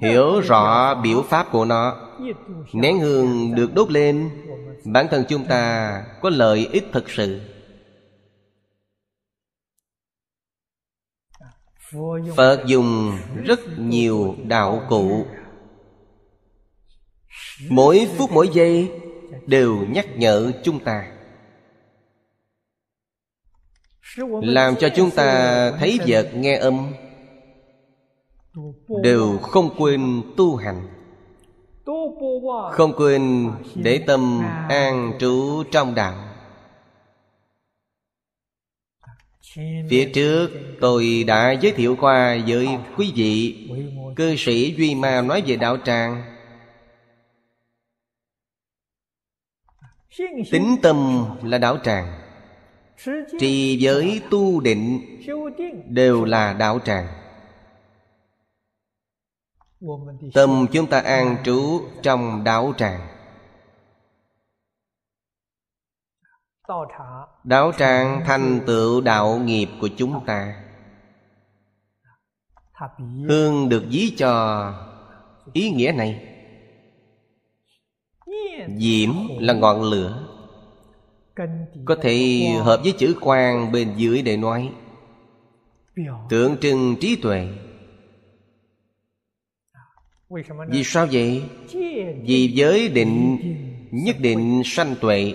Hiểu 0.00 0.40
rõ 0.40 0.94
biểu 1.02 1.22
pháp 1.22 1.46
của 1.52 1.64
nó. 1.64 2.08
Nén 2.72 2.98
hương 2.98 3.54
được 3.54 3.74
đốt 3.74 3.90
lên. 3.90 4.30
Bản 4.84 5.06
thân 5.10 5.24
chúng 5.28 5.44
ta 5.44 6.04
có 6.20 6.30
lợi 6.30 6.68
ích 6.72 6.84
thực 6.92 7.10
sự 7.10 7.40
phật 12.36 12.62
dùng 12.66 13.18
rất 13.44 13.60
nhiều 13.78 14.36
đạo 14.44 14.82
cụ. 14.88 15.26
Mỗi 17.68 18.08
phút 18.16 18.30
mỗi 18.32 18.48
giây 18.52 18.90
đều 19.46 19.78
nhắc 19.90 20.06
nhở 20.16 20.52
chúng 20.62 20.80
ta, 20.80 21.12
làm 24.42 24.76
cho 24.76 24.88
chúng 24.88 25.10
ta 25.10 25.70
thấy 25.70 25.98
vật 26.06 26.30
nghe 26.34 26.56
âm 26.56 26.92
đều 29.02 29.38
không 29.38 29.74
quên 29.78 30.22
tu 30.36 30.56
hành, 30.56 30.88
không 32.72 32.92
quên 32.96 33.50
để 33.74 34.04
tâm 34.06 34.42
an 34.68 35.12
trú 35.18 35.62
trong 35.70 35.94
đạo. 35.94 36.31
Phía 39.90 40.10
trước 40.14 40.50
tôi 40.80 41.24
đã 41.26 41.52
giới 41.52 41.72
thiệu 41.72 41.96
qua 42.00 42.38
với 42.46 42.68
quý 42.96 43.12
vị 43.14 43.68
cư 44.16 44.36
sĩ 44.36 44.74
duy 44.76 44.94
ma 44.94 45.22
nói 45.22 45.42
về 45.46 45.56
đạo 45.56 45.76
tràng. 45.84 46.22
Tính 50.50 50.76
tâm 50.82 51.24
là 51.42 51.58
đạo 51.58 51.78
tràng. 51.84 52.20
Trì 53.40 53.76
giới 53.80 54.20
tu 54.30 54.60
định 54.60 55.00
đều 55.86 56.24
là 56.24 56.52
đạo 56.52 56.78
tràng. 56.84 57.06
Tâm 60.34 60.66
chúng 60.72 60.86
ta 60.86 61.00
an 61.00 61.36
trú 61.44 61.80
trong 62.02 62.44
đạo 62.44 62.72
tràng. 62.78 63.11
Đạo 67.44 67.72
tràng 67.78 68.22
thành 68.26 68.60
tựu 68.66 69.00
đạo 69.00 69.38
nghiệp 69.38 69.68
của 69.80 69.88
chúng 69.96 70.26
ta. 70.26 70.62
Hương 73.28 73.68
được 73.68 73.84
ví 73.90 74.14
cho 74.16 74.74
ý 75.52 75.70
nghĩa 75.70 75.92
này. 75.96 76.28
Diễm 78.78 79.10
là 79.38 79.52
ngọn 79.52 79.82
lửa. 79.82 80.26
Có 81.84 81.96
thể 82.02 82.42
hợp 82.62 82.80
với 82.82 82.92
chữ 82.92 83.14
quan 83.20 83.72
bên 83.72 83.92
dưới 83.96 84.22
để 84.22 84.36
nói. 84.36 84.72
Tượng 86.28 86.56
trưng 86.60 86.96
trí 87.00 87.16
tuệ. 87.16 87.48
Vì 90.68 90.84
sao 90.84 91.06
vậy? 91.12 91.42
Vì 92.22 92.52
giới 92.54 92.88
định 92.88 93.38
nhất 93.90 94.16
định 94.20 94.62
sanh 94.64 94.94
tuệ. 95.00 95.34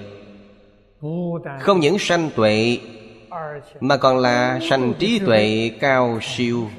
Không 1.61 1.79
những 1.79 1.99
sanh 1.99 2.29
tuệ, 2.35 2.79
Mà 3.79 3.97
còn 3.97 4.17
là 4.17 4.59
sanh 4.69 4.93
trí 4.99 5.19
tuệ 5.19 5.71
cao 5.79 6.19
siêu. 6.21 6.69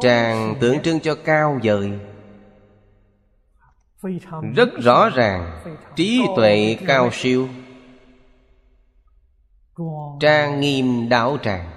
Tràng 0.00 0.54
tượng 0.60 0.80
trưng 0.82 1.00
cho 1.00 1.14
cao 1.24 1.60
vời. 1.62 1.92
Rất 4.56 4.68
rõ 4.82 5.08
ràng, 5.08 5.60
Trí 5.96 6.22
tuệ 6.36 6.76
cao 6.86 7.10
siêu. 7.12 7.48
Trang 10.20 10.60
nghiêm 10.60 11.08
đạo 11.08 11.38
tràng. 11.42 11.70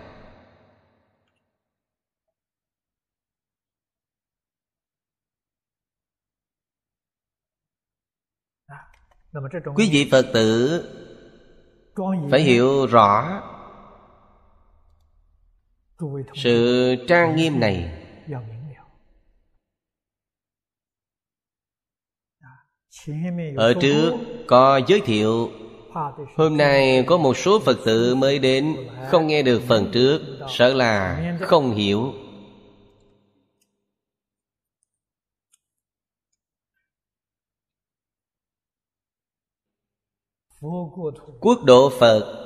Quý 9.76 9.90
vị 9.92 10.08
phật 10.12 10.26
tử 10.34 10.84
phải 12.32 12.42
hiểu 12.42 12.86
rõ 12.86 13.42
sự 16.34 16.96
trang 17.08 17.36
nghiêm 17.36 17.60
này. 17.60 18.04
ở 23.58 23.74
trước 23.82 24.14
có 24.48 24.82
giới 24.88 25.02
thiệu 25.02 25.50
hôm 26.36 26.58
nay 26.58 27.04
có 27.08 27.18
một 27.18 27.38
số 27.38 27.60
phật 27.60 27.78
tử 27.86 28.16
mới 28.16 28.40
đến 28.40 28.76
không 29.10 29.28
nghe 29.28 29.42
được 29.42 29.62
phần 29.68 29.90
trước 29.94 30.22
sợ 30.50 30.74
là 30.74 31.22
không 31.42 31.72
hiểu 31.72 32.14
quốc 41.40 41.64
độ 41.64 41.90
phật 42.00 42.44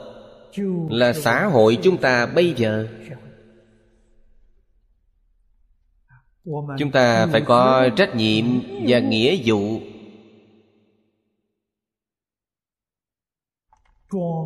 là 0.89 1.13
xã 1.13 1.45
hội 1.45 1.77
chúng 1.83 1.97
ta 1.97 2.25
bây 2.25 2.53
giờ. 2.53 2.87
Chúng 6.79 6.91
ta 6.93 7.27
phải 7.31 7.41
có 7.41 7.89
trách 7.95 8.15
nhiệm 8.15 8.45
và 8.87 8.99
nghĩa 8.99 9.41
vụ. 9.45 9.79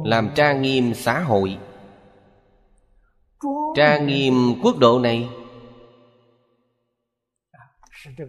Làm 0.06 0.30
trang 0.36 0.62
nghiêm 0.62 0.94
xã 0.94 1.20
hội. 1.20 1.58
Trang 3.76 4.08
nghiêm 4.08 4.34
quốc 4.64 4.78
độ 4.78 5.00
này 5.00 5.30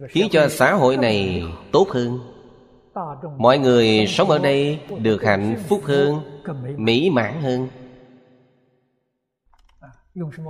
khiến 0.09 0.27
cho 0.31 0.49
xã 0.49 0.73
hội 0.73 0.97
này 0.97 1.43
tốt 1.71 1.87
hơn 1.89 2.36
mọi 3.37 3.59
người 3.59 4.05
sống 4.07 4.29
ở 4.29 4.39
đây 4.39 4.79
được 4.99 5.23
hạnh 5.23 5.63
phúc 5.69 5.81
hơn 5.83 6.41
mỹ 6.77 7.09
mãn 7.09 7.41
hơn. 7.41 7.67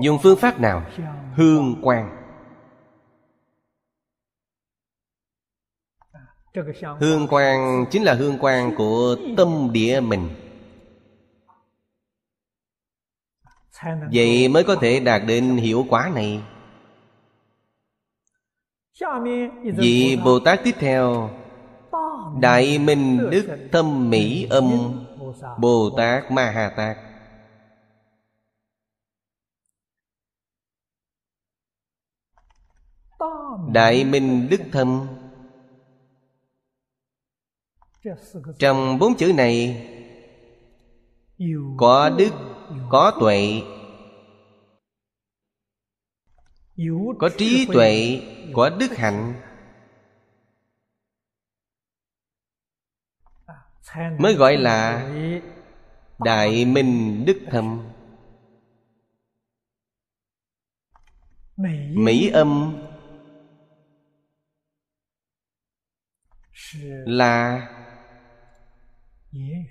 Dùng 0.01 0.19
phương 0.23 0.37
pháp 0.37 0.59
nào? 0.59 0.85
Hương 1.35 1.81
quang. 1.81 2.23
Hương 6.99 7.27
quang 7.27 7.85
chính 7.91 8.03
là 8.03 8.13
hương 8.13 8.37
quang 8.37 8.75
của 8.77 9.15
tâm 9.37 9.69
địa 9.71 9.99
mình. 9.99 10.29
Vậy 14.13 14.47
mới 14.47 14.63
có 14.63 14.75
thể 14.75 14.99
đạt 14.99 15.21
đến 15.27 15.57
hiệu 15.57 15.85
quả 15.89 16.11
này. 16.15 16.41
Vị 19.77 20.17
bồ 20.25 20.39
tát 20.39 20.59
tiếp 20.63 20.75
theo 20.79 21.29
Đại 22.39 22.79
Minh 22.79 23.29
Đức 23.31 23.69
Thâm 23.71 24.09
Mỹ 24.09 24.47
Âm 24.49 24.65
Bồ 25.59 25.89
Tát 25.97 26.31
Ma 26.31 26.51
Hà 26.51 26.69
Tát 26.77 26.97
Đại 33.73 34.03
Minh 34.03 34.47
Đức 34.49 34.61
Thâm. 34.71 35.07
Trong 38.59 38.99
bốn 38.99 39.15
chữ 39.15 39.33
này 39.33 39.87
Có 41.77 42.09
đức, 42.09 42.31
có 42.89 43.11
tuệ 43.19 43.61
Có 47.19 47.29
trí 47.37 47.67
tuệ, 47.73 48.21
có 48.53 48.69
đức 48.69 48.97
hạnh. 48.97 49.46
Mới 53.95 54.33
gọi 54.33 54.57
là 54.57 55.09
đại 56.19 56.65
minh 56.65 57.23
đức 57.25 57.39
thâm. 57.51 57.89
Mỹ 61.95 62.29
âm 62.29 62.77
là 67.05 67.67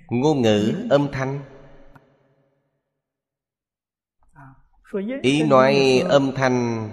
ngôn 0.09 0.41
ngữ 0.41 0.87
âm 0.89 1.07
thanh. 1.11 1.39
Ý 5.21 5.43
nói 5.43 6.03
âm 6.09 6.31
thanh 6.35 6.89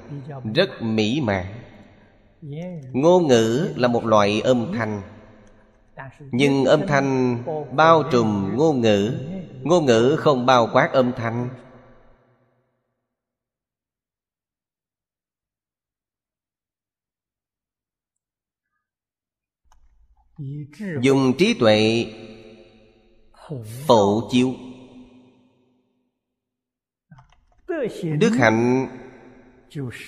rất 0.54 0.68
mỹ 0.80 1.20
mãn. 1.20 1.46
Ngôn 2.92 3.26
ngữ 3.26 3.74
là 3.76 3.88
một 3.88 4.04
loại 4.04 4.40
âm 4.40 4.72
thanh 4.72 5.13
nhưng 6.32 6.64
âm 6.64 6.86
thanh 6.86 7.38
bao 7.76 8.02
trùm 8.12 8.56
ngôn 8.56 8.80
ngữ 8.80 9.18
ngôn 9.62 9.86
ngữ 9.86 10.16
không 10.18 10.46
bao 10.46 10.68
quát 10.72 10.90
âm 10.92 11.12
thanh. 11.16 11.48
Dùng 21.00 21.32
trí 21.38 21.54
tuệ 21.54 22.06
phụ 23.86 24.28
chiếu. 24.30 24.54
Đức 28.18 28.30
hạnh 28.38 28.88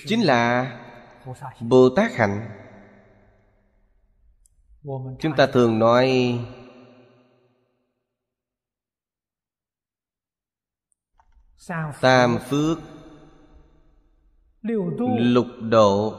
chính 0.05 0.21
là 0.21 0.71
bồ 1.61 1.89
tát 1.89 2.11
hạnh 2.11 2.66
chúng 5.19 5.35
ta 5.37 5.47
thường 5.47 5.79
nói 5.79 6.37
tam 12.01 12.37
phước, 12.49 12.77
lục 15.19 15.47
độ, 15.61 16.13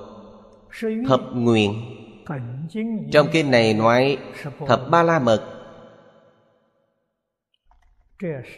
thập 1.08 1.20
nguyện. 1.32 1.72
Trong 3.12 3.28
kinh 3.32 3.50
này 3.50 3.74
nói 3.74 4.18
thập 4.66 4.80
ba 4.90 5.02
la 5.02 5.18
mật. 5.18 5.54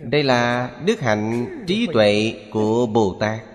Đây 0.00 0.22
là 0.22 0.70
đức 0.86 1.00
hạnh 1.00 1.46
trí 1.66 1.88
tuệ 1.92 2.34
của 2.52 2.86
bồ 2.86 3.16
tát. 3.20 3.49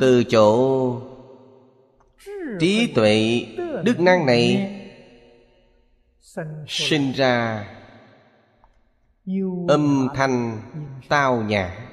Từ 0.00 0.24
chỗ 0.24 1.00
trí 2.60 2.92
tuệ 2.94 3.46
đức 3.84 4.00
năng 4.00 4.26
này 4.26 4.70
sinh 6.68 7.12
ra 7.12 7.66
âm 9.68 10.08
thanh 10.14 10.62
tao 11.08 11.42
nhã. 11.42 11.90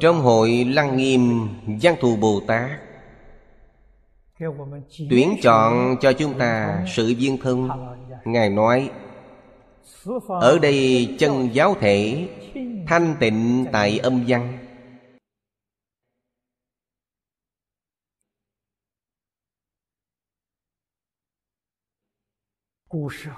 Trong 0.00 0.20
hội 0.20 0.64
lăng 0.64 0.96
nghiêm 0.96 1.48
văn 1.82 1.94
thù 2.00 2.16
bồ 2.16 2.40
tát 2.46 2.91
tuyển 5.10 5.36
chọn 5.42 5.96
cho 6.00 6.12
chúng 6.12 6.38
ta 6.38 6.84
sự 6.96 7.14
viên 7.18 7.38
thân. 7.38 7.68
Ngài 8.24 8.50
nói, 8.50 8.90
ở 10.28 10.58
đây 10.58 11.08
chân 11.18 11.48
giáo 11.52 11.74
thể, 11.80 12.28
thanh 12.86 13.16
tịnh 13.20 13.66
tại 13.72 13.98
âm 13.98 14.24
văn. 14.26 14.58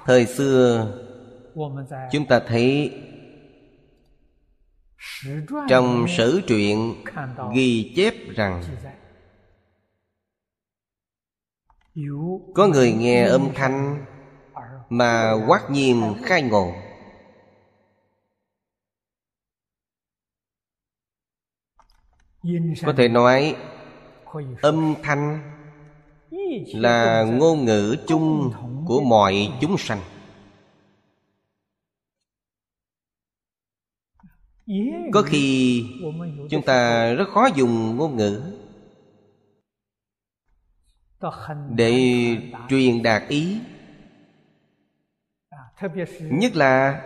Thời 0.04 0.26
xưa, 0.26 0.92
chúng 2.12 2.26
ta 2.28 2.40
thấy 2.46 2.92
trong 5.68 6.06
sử 6.16 6.40
truyện 6.46 6.94
ghi 7.54 7.92
chép 7.96 8.14
rằng 8.36 8.62
có 12.54 12.66
người 12.66 12.92
nghe 12.92 13.24
âm 13.24 13.48
thanh 13.54 14.04
mà 14.88 15.32
quát 15.46 15.70
nhiên 15.70 16.14
khai 16.22 16.42
ngộ. 16.42 16.72
Có 22.86 22.92
thể 22.96 23.08
nói 23.08 23.56
âm 24.62 24.94
thanh 25.02 25.52
là 26.66 27.24
ngôn 27.24 27.64
ngữ 27.64 27.96
chung 28.06 28.52
của 28.86 29.00
mọi 29.00 29.52
chúng 29.60 29.78
sanh. 29.78 30.00
Có 35.12 35.22
khi 35.22 35.84
chúng 36.50 36.62
ta 36.62 37.12
rất 37.12 37.28
khó 37.34 37.46
dùng 37.54 37.96
ngôn 37.96 38.16
ngữ 38.16 38.63
để 41.74 41.92
truyền 42.68 43.02
đạt 43.02 43.22
ý. 43.28 43.60
Nhất 46.20 46.56
là 46.56 47.02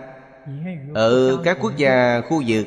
ở 0.95 1.41
các 1.45 1.59
quốc 1.61 1.73
gia 1.77 2.21
khu 2.21 2.43
vực 2.47 2.67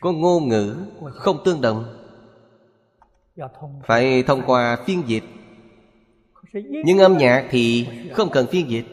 có 0.00 0.12
ngôn 0.12 0.48
ngữ 0.48 0.76
không 1.12 1.38
tương 1.44 1.60
đồng. 1.60 2.02
Phải 3.86 4.22
thông 4.22 4.42
qua 4.46 4.78
phiên 4.86 5.02
dịch. 5.06 5.24
Nhưng 6.84 6.98
âm 6.98 7.16
nhạc 7.18 7.46
thì 7.50 7.88
không 8.12 8.30
cần 8.30 8.46
phiên 8.46 8.70
dịch. 8.70 8.86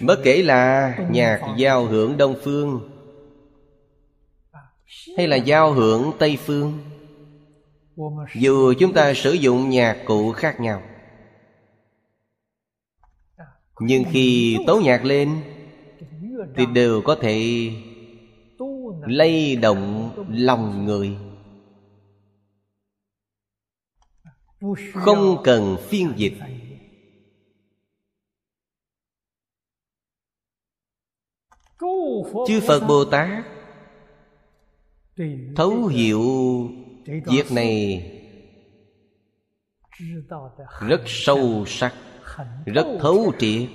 Bất 0.00 0.20
kể 0.24 0.42
là 0.42 0.96
nhạc 1.10 1.40
giao 1.56 1.84
hưởng 1.84 2.16
đông 2.16 2.34
phương 2.42 2.89
hay 5.16 5.26
là 5.28 5.36
giao 5.36 5.72
hưởng 5.72 6.12
tây 6.18 6.36
phương? 6.36 6.78
Dù 8.34 8.74
chúng 8.78 8.92
ta 8.92 9.14
sử 9.14 9.32
dụng 9.32 9.70
nhạc 9.70 10.02
cụ 10.06 10.32
khác 10.32 10.60
nhau, 10.60 10.82
nhưng 13.80 14.04
khi 14.12 14.56
tấu 14.66 14.80
nhạc 14.80 15.04
lên 15.04 15.42
thì 16.56 16.66
đều 16.66 17.02
có 17.02 17.14
thể 17.14 17.70
lay 19.06 19.56
động 19.56 20.12
lòng 20.30 20.84
người. 20.84 21.16
Không 24.94 25.42
cần 25.44 25.76
phiên 25.88 26.12
dịch. 26.16 26.34
Chư 32.46 32.60
phật 32.66 32.80
bồ 32.88 33.04
tát 33.04 33.44
thấu 35.56 35.86
hiểu 35.86 36.22
việc 37.06 37.52
này 37.52 38.06
rất 40.88 41.00
sâu 41.06 41.64
sắc 41.66 41.94
rất 42.66 42.86
thấu 43.00 43.32
triệt. 43.38 43.68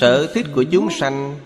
Sở 0.00 0.32
thích 0.34 0.46
của 0.54 0.64
chúng 0.72 0.88
sanh 0.90 1.36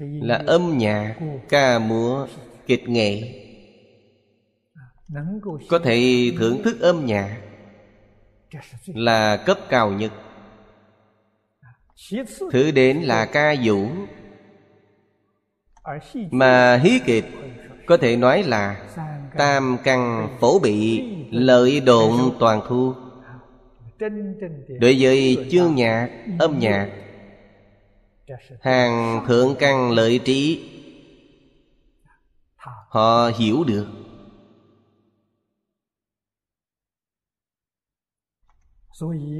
là 0.00 0.42
âm 0.46 0.78
nhạc 0.78 1.18
ca 1.48 1.78
múa 1.78 2.26
kịch 2.66 2.88
nghệ. 2.88 3.36
Có 5.68 5.78
thể 5.78 6.30
thưởng 6.38 6.62
thức 6.64 6.80
âm 6.80 7.06
nhạc 7.06 7.49
là 8.86 9.36
cấp 9.36 9.58
cao 9.68 9.92
nhất. 9.92 10.12
thứ 12.52 12.70
đến 12.70 12.96
là 12.96 13.26
ca 13.26 13.54
vũ 13.64 13.88
mà 16.30 16.76
hí 16.76 17.00
kịch 17.04 17.24
có 17.86 17.96
thể 17.96 18.16
nói 18.16 18.42
là 18.42 18.86
tam 19.36 19.76
căn 19.84 20.28
phổ 20.40 20.58
bị 20.58 21.04
lợi 21.30 21.80
độn 21.80 22.12
toàn 22.38 22.60
thu. 22.68 22.94
đối 24.80 24.96
với 25.00 25.48
chương 25.50 25.74
nhạc 25.74 26.08
âm 26.38 26.58
nhạc 26.58 26.90
hàng 28.60 29.24
thượng 29.26 29.54
căn 29.58 29.90
lợi 29.90 30.20
trí 30.24 30.70
họ 32.66 33.30
hiểu 33.38 33.64
được 33.64 33.86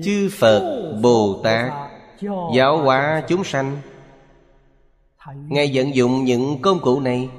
chư 0.04 0.30
phật 0.38 0.92
bồ 1.02 1.40
tát 1.44 1.72
giáo 2.54 2.78
hóa 2.78 3.24
chúng 3.28 3.44
sanh. 3.44 3.80
Ngài 5.34 5.70
vận 5.74 5.94
dụng 5.94 6.24
những 6.24 6.62
công 6.62 6.80
cụ 6.80 7.00
này. 7.00 7.30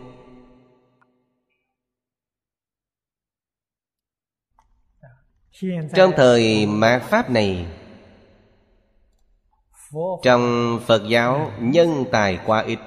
Trong 5.95 6.11
thời 6.17 6.65
mạt 6.65 7.01
pháp 7.01 7.29
này, 7.29 7.65
trong 10.21 10.79
phật 10.85 11.01
giáo 11.07 11.51
nhân 11.59 12.05
tài 12.11 12.39
quá 12.45 12.61
ít. 12.61 12.79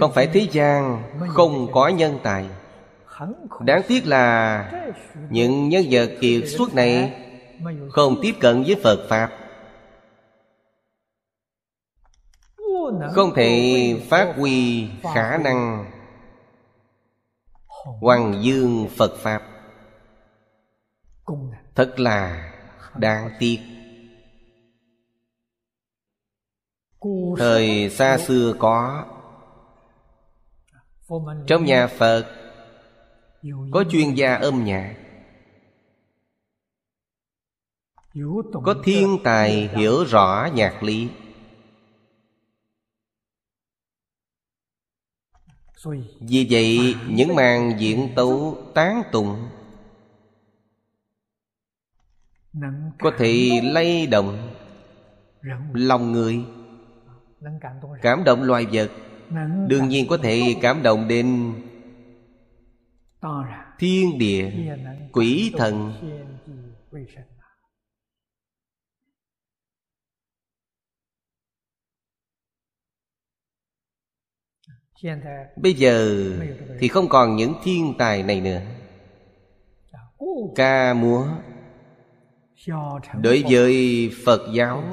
Không 0.00 0.12
phải 0.12 0.26
thế 0.26 0.48
gian 0.52 1.02
không 1.28 1.72
có 1.72 1.88
nhân 1.88 2.18
tài 2.22 2.46
đáng 3.60 3.82
tiếc 3.88 4.06
là 4.06 4.70
những 5.30 5.68
nhân 5.68 5.84
vật 5.90 6.10
kiệt 6.20 6.42
xuất 6.48 6.74
này 6.74 7.20
không 7.90 8.16
tiếp 8.22 8.32
cận 8.40 8.62
với 8.62 8.80
phật 8.82 9.06
pháp. 9.08 9.30
Không 13.12 13.34
thể 13.36 14.00
phát 14.10 14.34
huy 14.36 14.88
khả 15.14 15.38
năng 15.38 15.90
hoàng 18.00 18.34
dương 18.42 18.88
phật 18.96 19.16
pháp. 19.16 19.42
Thật 21.74 22.00
là 22.00 22.52
đáng 22.96 23.30
tiếc. 23.38 23.58
Thời 27.38 27.90
xa 27.90 28.18
xưa 28.18 28.54
có, 28.58 29.04
trong 31.46 31.64
nhà 31.64 31.86
phật 31.86 32.43
có 33.72 33.84
chuyên 33.90 34.14
gia 34.14 34.34
âm 34.34 34.64
nhạc. 34.64 34.96
Có 38.64 38.74
thiên 38.84 39.18
tài 39.24 39.68
hiểu 39.68 40.04
rõ 40.04 40.48
nhạc 40.54 40.82
lý. 40.82 41.08
Vì 46.20 46.46
vậy 46.50 46.94
những 47.08 47.34
màn 47.34 47.76
diễn 47.78 48.08
tấu 48.16 48.58
tán 48.74 49.02
tụng. 49.12 49.48
Có 52.98 53.12
thể 53.18 53.60
lay 53.64 54.06
động 54.06 54.54
lòng 55.72 56.12
người. 56.12 56.44
Cảm 58.02 58.24
động 58.24 58.42
loài 58.42 58.66
vật. 58.72 58.90
Đương 59.68 59.88
nhiên 59.88 60.06
có 60.08 60.16
thể 60.16 60.56
cảm 60.62 60.82
động 60.82 61.08
đến 61.08 61.54
thiên 63.78 64.18
địa 64.18 64.50
quỷ 65.12 65.52
thần. 65.58 65.92
bây 75.56 75.74
giờ 75.74 76.22
thì 76.80 76.88
không 76.88 77.08
còn 77.08 77.36
những 77.36 77.54
thiên 77.64 77.94
tài 77.98 78.22
này 78.22 78.40
nữa. 78.40 78.60
Ca 80.54 80.94
múa. 80.94 81.26
Đối 83.22 83.44
với 83.50 84.10
phật 84.24 84.40
giáo 84.54 84.84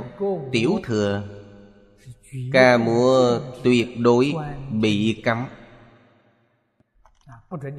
tiểu 0.52 0.80
thừa. 0.84 1.24
Ca 2.54 2.78
múa 2.78 3.40
tuyệt 3.64 3.88
đối 4.00 4.34
bị 4.72 5.22
cấm 5.24 5.46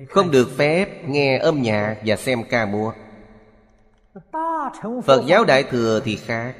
không 0.08 0.30
được 0.30 0.48
phép 0.56 1.08
nghe 1.08 1.38
âm 1.38 1.62
nhạc 1.62 1.96
và 2.06 2.16
xem 2.16 2.44
ca 2.50 2.66
múa. 2.66 2.92
Phật 5.04 5.22
giáo 5.26 5.44
đại 5.44 5.62
thừa 5.62 6.00
thì 6.04 6.16
khác. 6.16 6.54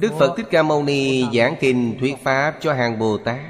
Đức 0.00 0.12
phật 0.18 0.34
thích 0.36 0.46
ca 0.50 0.62
mâu 0.62 0.82
ni 0.82 1.24
giảng 1.34 1.54
kinh 1.60 1.96
thuyết 2.00 2.14
pháp 2.22 2.54
cho 2.60 2.72
hàng 2.72 2.98
bồ 2.98 3.18
tát. 3.18 3.40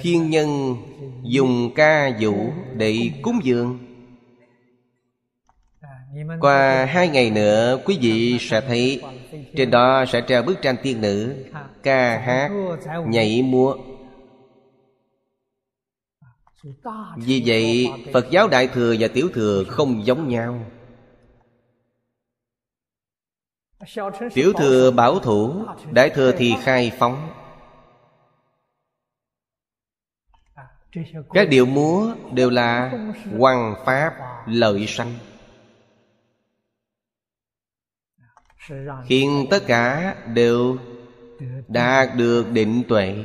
Thiên 0.00 0.30
nhân 0.30 0.76
dùng 1.22 1.74
ca 1.74 2.10
vũ 2.20 2.52
để 2.74 3.10
cúng 3.22 3.40
dường. 3.42 3.78
Qua 6.40 6.84
hai 6.84 7.08
ngày 7.08 7.30
nữa, 7.30 7.78
quý 7.84 7.98
vị 8.00 8.38
sẽ 8.40 8.60
thấy 8.60 9.02
trên 9.56 9.70
đó 9.70 10.04
sẽ 10.08 10.22
treo 10.28 10.42
bức 10.42 10.62
tranh 10.62 10.76
tiên 10.82 11.00
nữ, 11.00 11.44
ca 11.82 12.18
hát, 12.18 12.50
nhảy 13.06 13.42
múa 13.42 13.76
vì 17.16 17.42
vậy, 17.46 17.88
phật 18.12 18.26
giáo 18.30 18.48
đại 18.48 18.68
thừa 18.68 18.94
và 18.98 19.08
tiểu 19.08 19.28
thừa 19.34 19.64
không 19.64 20.06
giống 20.06 20.28
nhau. 20.28 20.66
Tiểu 24.34 24.52
thừa 24.52 24.90
bảo 24.90 25.18
thủ, 25.18 25.64
Đại 25.90 26.10
thừa 26.10 26.32
thì 26.38 26.54
khai 26.62 26.92
phóng. 26.98 27.28
Các 31.30 31.48
điệu 31.48 31.66
múa 31.66 32.14
đều 32.32 32.50
là 32.50 32.92
Hoàng 33.38 33.74
Pháp 33.84 34.14
lợi 34.46 34.86
sanh. 34.86 35.14
Khiến 39.06 39.46
tất 39.50 39.62
cả 39.66 40.16
đều 40.34 40.78
Đạt 41.68 42.08
được 42.16 42.46
định 42.52 42.82
tuệ. 42.88 43.24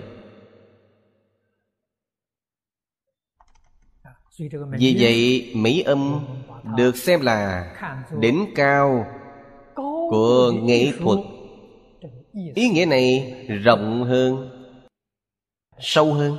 Vì 4.78 4.96
vậy, 5.00 5.52
Mỹ 5.56 5.82
âm 5.82 6.26
được 6.78 6.98
xem 6.98 7.22
là 7.22 7.72
đỉnh 8.20 8.46
cao 8.56 9.06
của 10.10 10.52
nghệ 10.52 10.92
thuật. 11.00 11.20
Ý 12.56 12.70
nghĩa 12.70 12.86
này 12.86 13.34
rộng 13.64 14.04
hơn, 14.04 14.50
Sâu 15.80 16.14
hơn. 16.14 16.38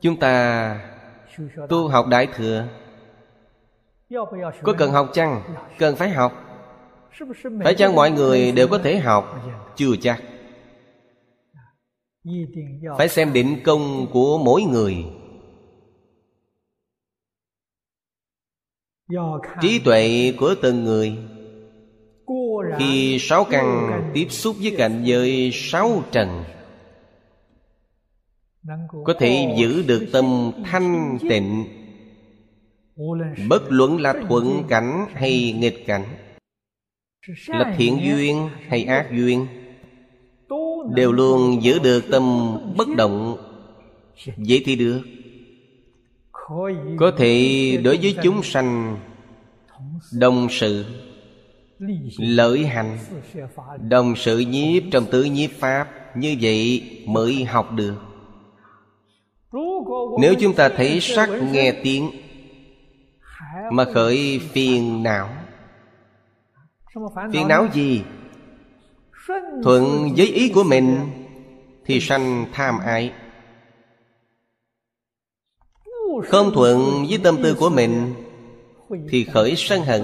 Chúng 0.00 0.16
ta 0.20 0.80
tu 1.68 1.88
học 1.88 2.06
Đại 2.06 2.28
Thừa. 2.36 2.68
Có 4.62 4.74
cần 4.78 4.92
học 4.92 5.10
chăng? 5.12 5.42
Cần 5.78 5.96
phải 5.96 6.10
học. 6.10 6.32
Phải 7.64 7.74
chăng 7.74 7.94
mọi 7.94 8.10
người 8.10 8.52
đều 8.52 8.68
có 8.68 8.78
thể 8.78 8.98
học? 8.98 9.44
Chưa 9.76 9.96
chắc. 10.00 10.22
Phải 12.98 13.08
xem 13.08 13.32
định 13.32 13.60
công 13.64 14.06
của 14.12 14.38
mỗi 14.38 14.62
người. 14.62 15.04
Trí 19.60 19.78
tuệ 19.84 20.32
của 20.38 20.54
từng 20.62 20.84
người. 20.84 21.16
Khi 22.78 23.18
sáu 23.20 23.44
căn 23.44 23.90
tiếp 24.14 24.26
xúc 24.30 24.56
với 24.60 24.74
cảnh 24.78 25.02
giới 25.04 25.50
sáu 25.52 26.02
trần 26.12 26.44
có 29.04 29.14
thể 29.18 29.54
giữ 29.58 29.82
được 29.86 30.06
tâm 30.12 30.52
thanh 30.64 31.18
tịnh. 31.30 31.64
Bất 33.48 33.62
luận 33.68 34.00
là 34.00 34.14
thuận 34.28 34.64
cảnh 34.68 35.06
hay 35.14 35.52
nghịch 35.52 35.86
cảnh 35.86 36.04
là 37.46 37.74
thiện 37.76 37.98
duyên 38.02 38.48
hay 38.68 38.84
ác 38.84 39.08
duyên 39.12 39.46
đều 40.94 41.12
luôn 41.12 41.62
giữ 41.62 41.78
được 41.78 42.04
tâm 42.10 42.56
bất 42.76 42.88
động 42.96 43.36
vậy 44.36 44.62
thì 44.64 44.76
được 44.76 45.00
có 46.98 47.12
thể 47.16 47.80
đối 47.84 47.96
với 47.96 48.16
chúng 48.22 48.42
sanh, 48.42 48.96
đồng 50.12 50.48
sự, 50.50 50.84
lợi 52.18 52.66
hành, 52.66 52.98
đồng 53.88 54.16
sự 54.16 54.38
nhiếp 54.38 54.82
trong 54.92 55.04
tứ 55.10 55.24
nhiếp 55.24 55.50
pháp, 55.50 56.16
như 56.16 56.36
vậy 56.40 56.82
mới 57.06 57.44
học 57.44 57.72
được 57.72 57.94
nếu 60.20 60.34
chúng 60.40 60.54
ta 60.54 60.68
thấy 60.68 61.00
sắc 61.00 61.30
nghe 61.52 61.72
tiếng, 61.82 62.10
Mà 63.72 63.84
khởi 63.84 64.40
phiền 64.52 65.02
não 65.02 65.28
Phiền 67.32 67.48
não 67.48 67.66
gì? 67.72 68.02
Thuận 69.64 70.14
với 70.16 70.26
ý 70.26 70.52
của 70.54 70.64
mình, 70.64 70.98
Thì 71.84 72.00
sanh 72.00 72.46
tham 72.52 72.78
ái. 72.78 73.12
Không 76.24 76.50
thuận 76.54 77.06
với 77.08 77.18
tâm 77.24 77.36
tư 77.42 77.56
của 77.60 77.70
mình, 77.70 78.14
Thì 79.08 79.24
khởi 79.24 79.54
sân 79.56 79.80
hận. 79.80 80.02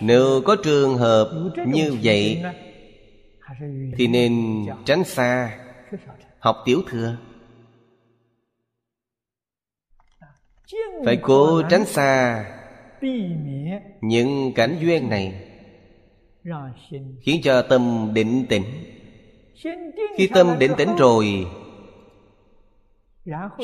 Nếu 0.00 0.42
có 0.44 0.56
trường 0.64 0.96
hợp 0.96 1.52
như 1.66 1.96
vậy, 2.02 2.42
Thì 3.96 4.06
nên 4.06 4.66
tránh 4.84 5.04
xa, 5.04 5.58
học 6.38 6.56
tiểu 6.64 6.82
thừa. 6.88 7.16
Phải 11.04 11.16
cố 11.22 11.62
tránh 11.70 11.84
xa 11.84 12.44
những 14.00 14.52
cảnh 14.54 14.76
duyên 14.80 15.10
này 15.10 15.51
khiến 17.20 17.40
cho 17.44 17.62
tâm 17.62 18.10
định 18.14 18.46
tĩnh. 18.48 18.64
Khi 20.16 20.26
tâm 20.34 20.58
định 20.58 20.72
tĩnh 20.76 20.96
rồi 20.98 21.46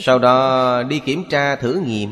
sau 0.03 0.19
đó 0.19 0.83
đi 0.83 0.99
kiểm 0.99 1.25
tra 1.31 1.57
thử 1.57 1.81
nghiệm. 1.87 2.11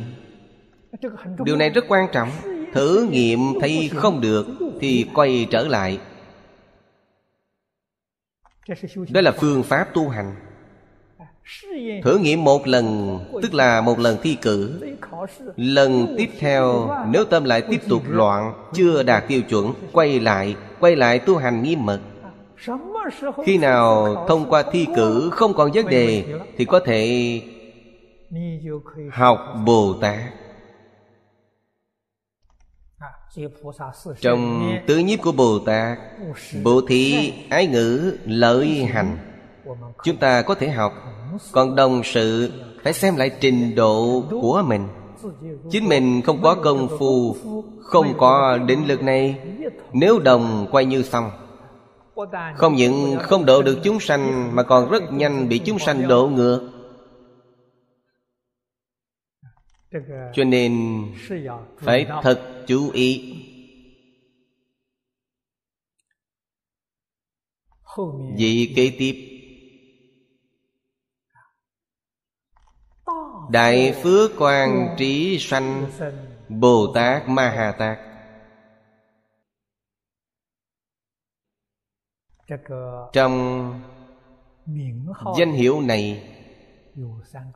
Điều 1.45 1.57
này 1.57 1.71
rất 1.71 1.85
quan 1.89 2.09
trọng. 2.13 2.31
Thử 2.73 3.09
nghiệm 3.11 3.41
thấy 3.61 3.91
không 3.95 4.21
được 4.21 4.47
thì 4.81 5.07
quay 5.15 5.47
trở 5.51 5.69
lại. 5.69 5.99
Đó 9.11 9.21
là 9.21 9.33
phương 9.33 9.63
pháp 9.63 9.89
tu 9.95 10.09
hành 10.09 10.46
Thử 12.05 12.19
nghiệm 12.19 12.45
một 12.45 12.67
lần 12.67 13.19
Tức 13.43 13.55
là 13.55 13.81
một 13.81 13.99
lần 13.99 14.17
thi 14.23 14.37
cử. 14.43 14.81
Lần 15.57 16.15
tiếp 16.19 16.31
theo 16.39 16.91
Nếu 17.09 17.25
tâm 17.25 17.45
lại 17.45 17.63
tiếp 17.63 17.81
tục 17.89 18.03
loạn 18.09 18.71
Chưa 18.75 19.03
đạt 19.03 19.29
tiêu 19.29 19.43
chuẩn 19.43 19.73
Quay 19.93 20.21
lại 20.21 20.57
Quay 20.81 20.97
lại 20.97 21.19
tu 21.19 21.37
hành 21.37 21.63
nghiêm 21.63 21.87
mật. 21.87 22.01
Khi 23.47 23.59
nào 23.59 24.15
thông 24.29 24.51
qua 24.51 24.63
thi 24.73 24.87
cử 24.97 25.31
Không 25.33 25.55
còn 25.55 25.73
vấn 25.73 25.87
đề 25.89 26.25
Thì 26.57 26.65
có 26.65 26.81
thể 26.81 27.41
Học 29.13 29.39
Bồ 29.67 29.95
Tát 30.01 30.19
Trong 34.21 34.73
tứ 34.87 34.99
nhiếp 34.99 35.23
của 35.23 35.33
Bồ 35.33 35.59
Tát 35.59 35.99
Bồ 36.63 36.81
thị 36.89 37.33
ái 37.51 37.67
ngữ 37.67 38.17
lợi 38.25 38.85
hành. 38.85 39.19
Chúng 40.05 40.17
ta 40.17 40.43
có 40.43 40.55
thể 40.55 40.69
học 40.69 41.16
còn 41.53 41.77
đồng 41.77 42.03
sự 42.05 42.53
phải 42.83 42.93
xem 42.93 43.17
lại 43.17 43.31
trình 43.41 43.75
độ 43.75 44.25
của 44.31 44.63
mình. 44.67 44.89
Chính 45.71 45.89
mình 45.89 46.23
không 46.23 46.43
có 46.43 46.55
công 46.55 46.89
phu, 46.99 47.37
không 47.83 48.15
có 48.19 48.59
định 48.59 48.87
lực 48.87 49.03
này. 49.03 49.39
Nếu 49.93 50.19
đồng 50.19 50.67
quay 50.71 50.85
như 50.85 51.03
xong, 51.03 51.31
không 52.57 52.75
những 52.75 53.17
không 53.21 53.45
độ 53.45 53.63
được 53.63 53.79
chúng 53.85 54.01
sanh, 54.01 54.57
mà 54.57 54.63
còn 54.63 54.91
rất 54.91 55.13
nhanh 55.13 55.49
bị 55.49 55.59
chúng 55.59 55.79
sanh 55.79 56.09
độ 56.09 56.29
ngược. 56.29 56.71
Cho 60.35 60.45
nên 60.45 61.03
phải 61.79 62.07
thật 62.23 62.65
chú 62.67 62.91
ý. 62.91 63.35
Vị 68.37 68.73
kế 68.77 68.93
tiếp. 68.99 69.36
Đại 73.51 73.95
phước 74.03 74.31
quan 74.39 74.95
trí 74.99 75.39
sanh 75.41 75.87
Bồ 76.49 76.93
Tát 76.95 77.29
Ma 77.29 77.51
Hà 77.57 77.73
Tát 77.73 77.99
Trong 83.13 83.73
danh 85.39 85.53
hiệu 85.53 85.81
này 85.81 86.33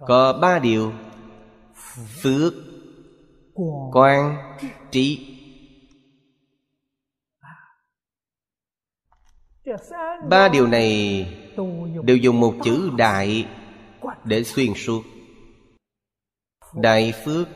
Có 0.07 0.38
ba 0.43 0.59
điều. 0.59 0.93
Phước 2.22 2.53
Quan 3.93 4.36
Trí. 4.91 5.36
Ba 10.28 10.49
điều 10.49 10.66
này 10.66 11.26
Đều 12.03 12.16
dùng 12.16 12.41
một 12.41 12.55
chữ 12.64 12.91
đại 12.97 13.47
Để 14.24 14.45
xuyên 14.45 14.74
suốt 14.76 15.03
đại 16.75 17.12
phước. 17.25 17.49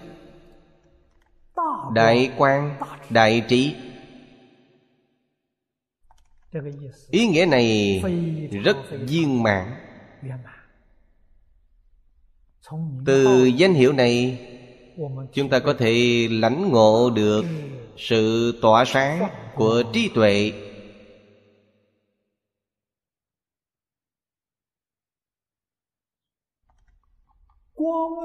Đại 1.94 2.30
quan. 2.36 2.76
Đại 3.10 3.42
trí. 3.48 3.74
Ý 7.10 7.26
nghĩa 7.26 7.46
này 7.46 8.02
rất 8.64 8.76
viên 8.90 9.42
mãn. 9.42 9.74
Từ 13.06 13.44
danh 13.44 13.74
hiệu 13.74 13.92
này, 13.92 14.38
chúng 15.32 15.48
ta 15.48 15.58
có 15.58 15.74
thể 15.78 16.28
lãnh 16.30 16.68
ngộ 16.72 17.10
được 17.10 17.44
sự 17.96 18.54
tỏa 18.62 18.84
sáng 18.84 19.28
của 19.54 19.82
trí 19.92 20.10
tuệ. 20.14 20.52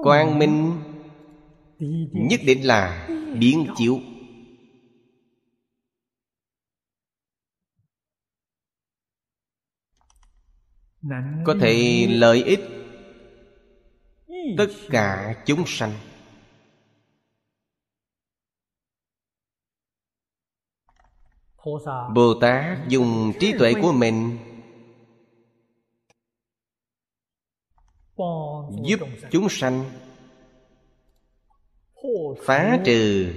quang 0.03 0.39
minh 0.39 0.83
nhất 2.13 2.39
định 2.45 2.67
là 2.67 3.07
biến 3.39 3.67
chiếu. 3.77 3.99
Có 11.45 11.55
thể 11.61 12.07
lợi 12.09 12.43
ích 12.43 12.59
tất 14.57 14.67
cả 14.89 15.43
chúng 15.45 15.63
sanh. 15.67 15.93
Bồ 22.15 22.33
tát 22.41 22.87
dùng 22.87 23.33
trí 23.39 23.53
tuệ 23.59 23.73
của 23.81 23.91
mình 23.91 24.37
giúp 28.83 28.99
chúng 29.31 29.49
sanh. 29.49 29.85
Phá 32.45 32.79
trừ. 32.85 33.33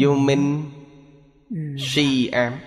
Vô 0.00 0.14
minh. 0.14 0.70
si 1.78 2.26
ám. 2.26 2.58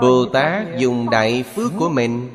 Bồ 0.00 0.26
tát 0.32 0.66
dùng 0.78 1.10
đại 1.10 1.42
phước 1.42 1.72
của 1.78 1.88
mình. 1.88 2.30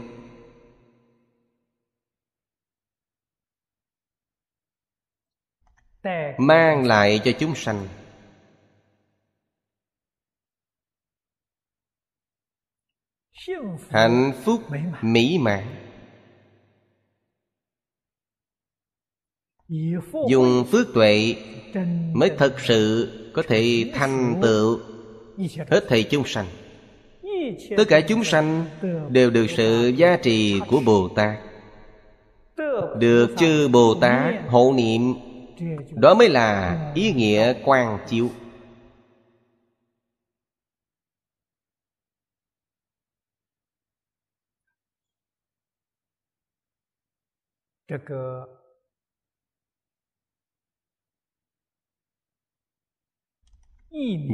Mang 6.38 6.86
lại 6.86 7.22
cho 7.24 7.32
chúng 7.40 7.56
sanh 7.56 7.88
hạnh 13.90 14.32
phúc 14.44 14.62
mỹ 15.02 15.38
mãn 15.42 15.64
dùng 20.30 20.64
phước 20.72 20.94
tuệ 20.94 21.36
mới 22.14 22.32
thật 22.38 22.60
sự 22.60 23.10
có 23.34 23.44
thể 23.48 23.92
thành 23.94 24.36
tựu 24.42 24.80
hết 25.72 25.84
thầy 25.88 26.04
chúng 26.04 26.24
sanh 26.26 26.46
tất 27.78 27.84
cả 27.88 28.02
chúng 28.02 28.24
sanh 28.24 28.66
đều 29.10 29.30
được 29.30 29.46
sự 29.50 29.88
giá 29.98 30.18
trị 30.18 30.60
của 30.68 30.80
bồ 30.86 31.10
tát. 31.16 31.38
được 32.98 33.28
chư 33.38 33.68
bồ 33.68 33.96
tát 34.02 34.36
hộ 34.48 34.74
niệm 34.76 35.14
đó 35.92 36.14
mới 36.14 36.30
là 36.30 36.78
ý 36.96 37.14
nghĩa 37.14 37.54
quan 37.66 37.98
chiếu 38.10 38.30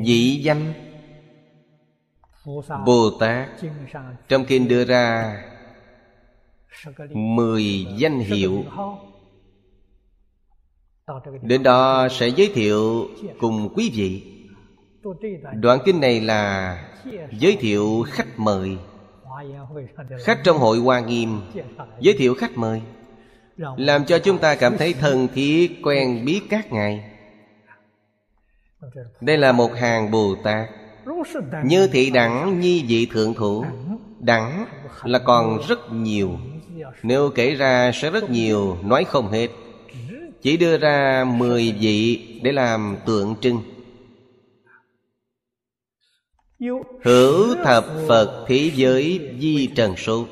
Dị 0.05 0.41
danh 0.43 0.73
Bồ 2.85 3.11
Tát. 3.19 3.49
Trong 4.27 4.45
kinh 4.47 4.67
đưa 4.67 4.85
ra 4.85 5.35
Mười 7.13 7.87
danh 7.97 8.19
hiệu. 8.19 8.63
Đến 11.41 11.63
đó 11.63 12.07
sẽ 12.11 12.27
giới 12.27 12.51
thiệu 12.53 13.07
cùng 13.39 13.73
quý 13.75 13.91
vị. 13.93 14.39
Đoạn 15.53 15.79
kinh 15.85 15.99
này 15.99 16.21
là 16.21 16.77
giới 17.31 17.57
thiệu 17.59 18.03
khách 18.07 18.39
mời. 18.39 18.77
Khách 20.25 20.41
trong 20.43 20.57
hội 20.57 20.77
Hoa 20.77 20.99
Nghiêm. 20.99 21.41
Giới 21.99 22.15
thiệu 22.17 22.35
khách 22.35 22.57
mời 22.57 22.81
làm 23.57 24.05
cho 24.05 24.19
chúng 24.19 24.37
ta 24.37 24.55
cảm 24.55 24.77
thấy 24.77 24.93
thân 24.93 25.27
thiết, 25.33 25.79
quen 25.83 26.25
biết 26.25 26.41
các 26.49 26.71
ngài. 26.71 27.03
Đây 29.21 29.37
là 29.37 29.51
một 29.51 29.73
hàng 29.75 30.11
Bồ 30.11 30.35
Tát. 30.43 30.69
Như 31.65 31.87
thị 31.87 32.09
đẳng, 32.09 32.59
nhi 32.59 32.85
vị 32.87 33.05
thượng 33.05 33.33
thủ. 33.33 33.65
Đẳng 34.19 34.65
là 35.03 35.19
còn 35.19 35.59
rất 35.67 35.79
nhiều. 35.91 36.37
Nếu 37.03 37.29
kể 37.35 37.55
ra 37.55 37.91
sẽ 37.93 38.11
rất 38.11 38.29
nhiều, 38.29 38.77
Nói 38.83 39.03
không 39.03 39.31
hết. 39.31 39.47
Chỉ 40.41 40.57
đưa 40.57 40.77
ra 40.77 41.23
mười 41.23 41.75
vị 41.79 42.29
Để 42.43 42.51
làm 42.51 42.97
tượng 43.05 43.35
trưng. 43.41 43.61
Hữu 47.03 47.55
thập 47.63 47.85
Phật 48.07 48.45
thế 48.47 48.71
giới 48.75 49.35
di 49.39 49.67
trần 49.75 49.95
số. 49.95 50.25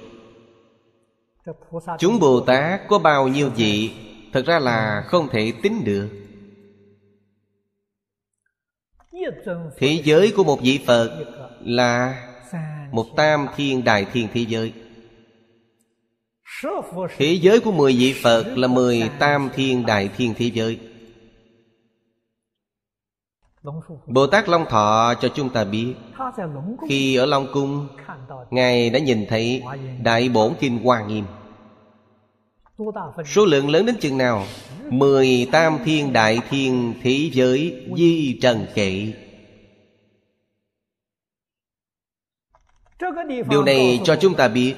Chúng 1.99 2.19
Bồ 2.19 2.41
Tát 2.41 2.81
có 2.87 2.99
bao 2.99 3.27
nhiêu 3.27 3.49
vị 3.49 3.91
Thật 4.33 4.45
ra 4.45 4.59
là 4.59 5.03
không 5.07 5.27
thể 5.31 5.53
tính 5.63 5.83
được. 5.83 6.09
Thế 9.77 10.01
giới 10.03 10.33
của 10.37 10.43
một 10.43 10.61
vị 10.61 10.79
Phật 10.85 11.25
là 11.61 12.23
Một 12.91 13.05
tam 13.15 13.47
thiên 13.55 13.83
đại 13.83 14.05
thiên 14.13 14.27
thế 14.33 14.41
giới. 14.41 14.73
Thế 17.17 17.39
giới 17.41 17.59
của 17.59 17.71
mười 17.71 17.93
vị 17.93 18.13
Phật 18.23 18.43
là 18.55 18.67
mười 18.67 19.09
tam 19.19 19.49
thiên 19.55 19.85
đại 19.85 20.09
thiên 20.17 20.33
thế 20.37 20.51
giới 20.53 20.79
Bồ 24.05 24.27
Tát 24.27 24.49
Long 24.49 24.65
Thọ 24.69 25.13
cho 25.21 25.29
chúng 25.35 25.49
ta 25.49 25.63
biết 25.63 25.95
Khi 26.89 27.15
ở 27.15 27.25
Long 27.25 27.47
Cung 27.53 27.87
Ngài 28.49 28.89
đã 28.89 28.99
nhìn 28.99 29.25
thấy 29.29 29.63
Đại 30.03 30.29
Bổn 30.29 30.53
Kinh 30.59 30.83
Hoa 30.83 31.01
Nghiêm. 31.01 31.25
Số 33.25 33.45
lượng 33.45 33.69
lớn 33.69 33.85
đến 33.85 33.95
chừng 33.99 34.17
nào? 34.17 34.43
Mười 34.89 35.47
tam 35.51 35.77
thiên 35.85 36.13
đại 36.13 36.39
thiên 36.49 36.93
thế 37.03 37.29
giới 37.33 37.87
Di 37.97 38.39
trần 38.41 38.65
kệ. 38.73 39.13
Điều 43.49 43.63
này 43.63 44.01
cho 44.03 44.15
chúng 44.15 44.33
ta 44.33 44.47
biết 44.47 44.75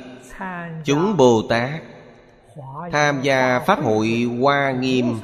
Chúng 0.83 1.17
Bồ 1.17 1.41
Tát 1.49 1.81
Tham 2.91 3.21
gia 3.21 3.59
Pháp 3.59 3.83
hội 3.83 4.27
Hoa 4.41 4.71
Nghiêm 4.71 5.19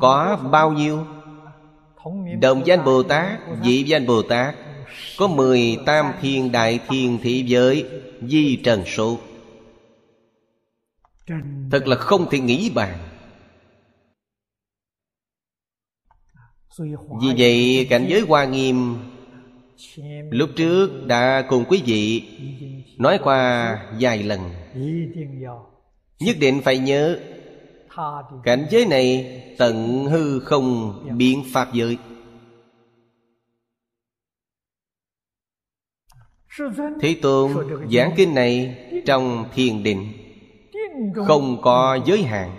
Có 0.00 0.38
bao 0.50 0.72
nhiêu 0.72 1.04
Đồng 2.40 2.66
danh 2.66 2.84
Bồ 2.84 3.02
Tát 3.02 3.40
Dị 3.64 3.82
danh 3.82 4.06
Bồ 4.06 4.22
Tát 4.22 4.54
Có 5.18 5.28
mười 5.28 5.78
tam 5.86 6.12
thiên 6.20 6.52
đại 6.52 6.80
thiên 6.88 7.18
thị 7.22 7.44
giới 7.46 7.86
Di 8.22 8.56
trần 8.56 8.84
số. 8.86 9.18
Thật 11.70 11.86
là 11.86 11.96
không 11.96 12.26
thể 12.30 12.38
nghĩ 12.38 12.70
bàn. 12.74 12.98
Vì 17.22 17.34
vậy 17.38 17.86
cảnh 17.90 18.06
giới 18.08 18.20
Hoa 18.20 18.44
Nghiêm 18.44 18.96
Lúc 20.30 20.50
trước 20.56 21.06
đã 21.06 21.44
cùng 21.48 21.64
quý 21.68 21.82
vị 21.86 22.22
Nói 22.98 23.18
qua 23.22 23.78
vài 24.00 24.22
lần. 24.22 24.40
Nhất 26.20 26.36
định 26.40 26.60
phải 26.64 26.78
nhớ 26.78 27.18
Cảnh 28.44 28.66
giới 28.70 28.86
này 28.86 29.42
tận 29.58 30.04
hư 30.04 30.40
không 30.40 30.98
biện 31.18 31.44
pháp 31.52 31.72
giới. 31.72 31.98
Thế 37.00 37.16
Tôn 37.22 37.52
giảng 37.92 38.12
kinh 38.16 38.34
này 38.34 38.76
trong 39.06 39.48
thiền 39.54 39.82
định 39.82 40.12
Không 41.26 41.58
có 41.62 41.98
giới 42.06 42.22
hạn. 42.22 42.56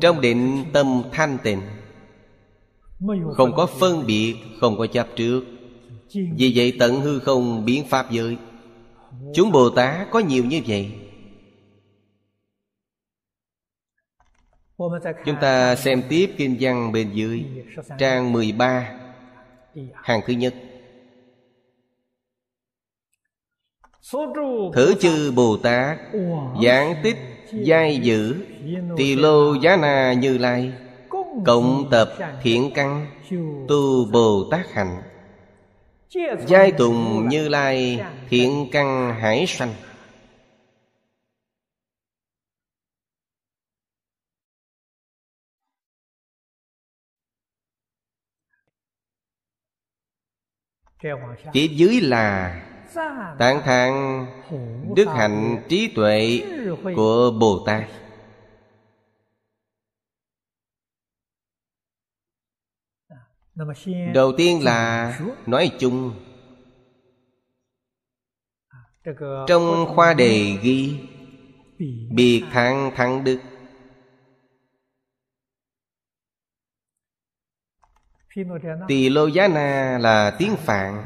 Trong 0.00 0.20
định 0.20 0.64
tâm 0.72 1.02
thanh 1.12 1.38
tịnh 1.42 1.60
Không 3.34 3.52
có 3.56 3.66
phân 3.66 4.06
biệt 4.06 4.36
Không 4.60 4.78
có 4.78 4.86
chấp 4.86 5.08
trước. 5.16 5.44
Vì 6.14 6.52
vậy 6.54 6.76
tận 6.78 7.00
hư 7.00 7.18
không 7.18 7.64
biến 7.64 7.84
pháp 7.88 8.10
giới 8.10 8.36
Chúng 9.34 9.52
Bồ 9.52 9.70
Tát 9.70 10.10
có 10.10 10.18
nhiều 10.18 10.44
như 10.44 10.60
vậy. 10.66 10.92
Chúng 15.24 15.36
ta 15.40 15.76
xem 15.76 16.02
tiếp 16.08 16.34
kinh 16.36 16.56
văn 16.60 16.92
bên 16.92 17.10
dưới, 17.12 17.44
Trang 17.98 18.32
13 18.32 18.92
Hàng 19.94 20.20
thứ 20.26 20.32
nhất. 20.32 20.54
Thử 24.74 24.94
chư 25.00 25.32
Bồ 25.32 25.56
Tát, 25.56 25.98
Giảng 26.64 26.94
tích, 27.02 27.16
giai 27.52 27.96
giữ 27.96 28.36
Tỳ 28.96 29.16
lô 29.16 29.54
giá 29.54 29.76
na 29.76 30.12
như 30.12 30.38
lai, 30.38 30.72
Cộng 31.44 31.88
tập 31.90 32.12
thiện 32.42 32.70
căn, 32.74 33.06
Tu 33.68 34.04
Bồ 34.12 34.48
Tát 34.50 34.70
hạnh 34.72 35.02
Giai 36.46 36.72
tùng 36.78 37.28
như 37.28 37.48
lai 37.48 38.04
Thiện 38.28 38.68
căn 38.72 39.14
hải 39.20 39.46
sanh. 39.46 39.74
Tiếp 51.52 51.68
dưới 51.70 52.00
là 52.00 52.60
Tạng 53.38 53.60
thang 53.64 54.26
Đức 54.96 55.06
hạnh 55.06 55.62
trí 55.68 55.92
tuệ 55.94 56.42
Của 56.96 57.30
Bồ 57.40 57.62
Tát. 57.66 57.84
đầu 64.14 64.32
tiên 64.36 64.64
là 64.64 65.20
nói 65.46 65.70
chung. 65.78 66.14
Trong 69.46 69.86
khoa 69.94 70.14
đề 70.14 70.58
ghi 70.62 71.00
biệt 72.10 72.44
hạng 72.50 72.90
thắng 72.96 73.24
đức. 73.24 73.40
Tỳ 78.88 79.08
lô 79.08 79.26
giá 79.26 79.48
na 79.48 79.98
là 80.00 80.36
tiếng 80.38 80.56
phạn. 80.56 81.04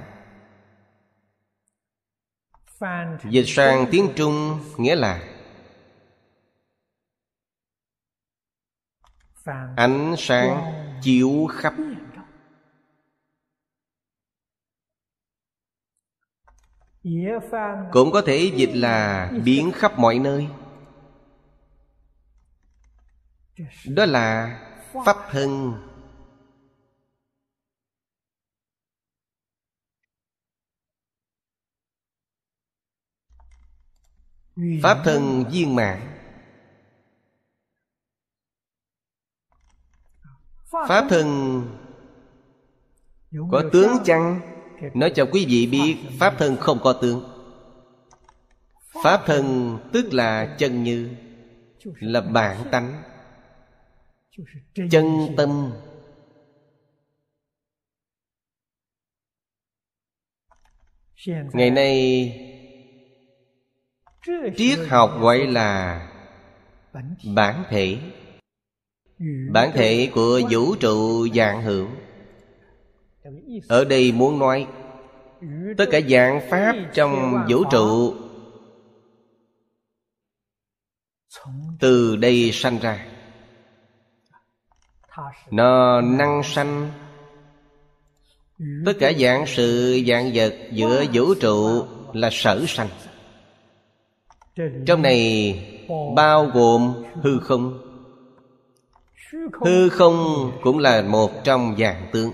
Dịch 3.30 3.46
sang 3.46 3.86
tiếng 3.90 4.08
trung 4.16 4.60
nghĩa 4.76 4.96
là 4.96 5.34
ánh 9.76 10.14
sáng 10.18 10.72
chiếu 11.02 11.46
khắp 11.50 11.74
Cũng 17.92 18.10
có 18.12 18.22
thể 18.26 18.52
dịch 18.56 18.72
là 18.74 19.30
biến 19.44 19.72
khắp 19.74 19.98
mọi 19.98 20.18
nơi. 20.18 20.48
Đó 23.86 24.06
là 24.06 24.60
Pháp 25.06 25.16
thân 25.30 25.74
Pháp 34.82 35.02
thân 35.04 35.44
viên 35.50 35.74
mạng 35.74 36.10
Pháp 40.88 41.06
thân 41.08 41.28
Có 43.50 43.62
tướng 43.72 43.92
chăng 44.04 44.53
Nói 44.94 45.12
cho 45.14 45.26
quý 45.32 45.46
vị 45.48 45.66
biết, 45.66 45.96
Pháp 46.18 46.34
thân 46.38 46.56
không 46.56 46.78
có 46.82 46.92
tướng. 46.92 47.24
Pháp 49.04 49.22
thân 49.26 49.78
tức 49.92 50.14
là 50.14 50.56
chân 50.58 50.84
như, 50.84 51.10
Là 51.84 52.20
bản 52.20 52.56
tánh. 52.70 53.02
Chân 54.90 55.04
tâm. 55.36 55.72
Ngày 61.52 61.70
nay, 61.70 62.32
Triết 64.56 64.78
học 64.88 65.10
gọi 65.20 65.46
là 65.46 66.00
Bản 67.34 67.64
thể. 67.68 67.98
Bản 69.50 69.70
thể 69.74 70.10
của 70.14 70.40
vũ 70.50 70.74
trụ 70.74 71.28
dạng 71.34 71.62
hữu. 71.62 71.88
Ở 73.68 73.84
đây 73.84 74.12
muốn 74.12 74.38
nói, 74.38 74.66
Tất 75.76 75.84
cả 75.90 76.00
dạng 76.08 76.40
pháp 76.50 76.76
trong 76.94 77.44
vũ 77.48 77.64
trụ, 77.70 78.14
Từ 81.80 82.16
đây 82.16 82.50
sanh 82.52 82.78
ra. 82.78 83.06
Nó 85.50 86.00
năng 86.00 86.42
sanh. 86.42 86.90
Tất 88.86 88.92
cả 89.00 89.12
dạng 89.12 89.46
sự 89.46 90.00
dạng 90.08 90.30
vật 90.34 90.54
giữa 90.72 91.04
vũ 91.12 91.34
trụ 91.34 91.86
là 92.12 92.28
sở 92.32 92.64
sanh. 92.68 92.88
Trong 94.86 95.02
này 95.02 95.54
bao 96.16 96.46
gồm 96.46 97.04
hư 97.22 97.38
không. 97.38 97.80
Hư 99.64 99.88
không 99.88 100.52
cũng 100.62 100.78
là 100.78 101.02
một 101.02 101.44
trong 101.44 101.76
dạng 101.78 102.08
tướng. 102.12 102.32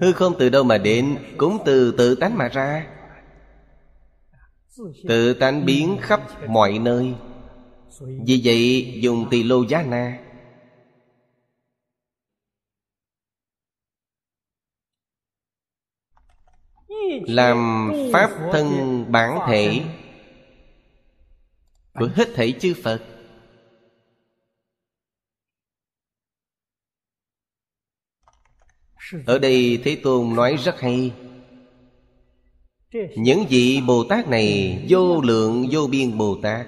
Hư 0.00 0.12
không 0.12 0.34
từ 0.38 0.48
đâu 0.48 0.64
mà 0.64 0.78
đến 0.78 1.18
Cũng 1.36 1.58
từ 1.64 1.94
tự 1.98 2.14
tánh 2.14 2.38
mà 2.38 2.48
ra. 2.48 2.86
Tự 5.08 5.34
tánh 5.34 5.66
biến 5.66 5.96
khắp 6.00 6.20
mọi 6.48 6.78
nơi. 6.78 7.14
Vì 8.00 8.40
vậy 8.44 8.92
dùng 9.02 9.26
tỳ 9.30 9.42
lô 9.42 9.62
giá 9.68 9.82
na. 9.82 10.18
Làm 17.26 17.90
pháp 18.12 18.30
thân 18.52 19.04
bản 19.12 19.38
thể 19.48 19.82
Của 21.94 22.08
hết 22.14 22.28
thảy 22.34 22.54
chư 22.60 22.74
Phật 22.82 23.11
Ở 29.26 29.38
đây 29.38 29.80
Thế 29.84 29.96
Tôn 30.02 30.34
nói 30.34 30.56
rất 30.56 30.80
hay. 30.80 31.12
Những 33.16 33.44
vị 33.48 33.80
Bồ 33.86 34.04
Tát 34.04 34.28
này 34.28 34.78
Vô 34.88 35.20
lượng, 35.20 35.66
vô 35.70 35.86
biên 35.86 36.18
Bồ 36.18 36.36
Tát 36.42 36.66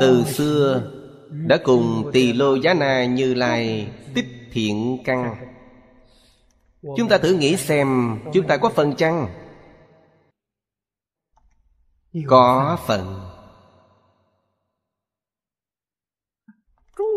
Từ 0.00 0.24
xưa 0.24 0.92
Đã 1.30 1.58
cùng 1.64 2.10
tỳ 2.12 2.32
lô 2.32 2.54
giá 2.54 2.74
na 2.74 3.04
như 3.04 3.34
lai 3.34 3.88
Tích 4.14 4.26
thiện 4.52 4.98
căn. 5.04 5.34
Chúng 6.96 7.08
ta 7.08 7.18
thử 7.18 7.34
nghĩ 7.34 7.56
xem 7.56 8.18
Chúng 8.32 8.46
ta 8.46 8.56
có 8.56 8.68
phần 8.68 8.96
chăng? 8.96 9.28
Có 12.26 12.78
phần. 12.86 13.20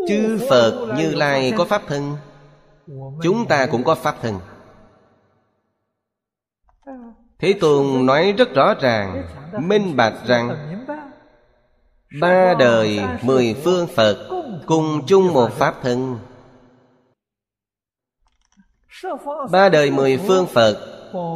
Chư 0.08 0.40
Phật 0.50 0.96
Như 0.98 1.16
Lai 1.16 1.54
có 1.58 1.66
Pháp 1.66 1.82
thân? 1.88 2.18
Chúng 3.24 3.46
ta 3.50 3.66
cũng 3.66 3.84
có 3.84 3.96
Pháp 3.96 4.16
thân. 4.22 4.40
Thế 7.40 7.54
Tôn 7.62 8.06
nói 8.06 8.34
rất 8.38 8.54
rõ 8.54 8.74
ràng, 8.82 9.28
Minh 9.60 9.96
bạch 9.96 10.14
rằng 10.26 10.76
Ba 12.22 12.54
đời 12.60 13.02
mười 13.22 13.56
phương 13.64 13.88
Phật 13.88 14.30
Cùng 14.66 15.06
chung 15.08 15.34
một 15.34 15.52
Pháp 15.52 15.76
thân. 15.82 16.20
Ba 19.52 19.70
đời 19.70 19.92
mười 19.92 20.18
phương 20.18 20.48
Phật, 20.48 20.78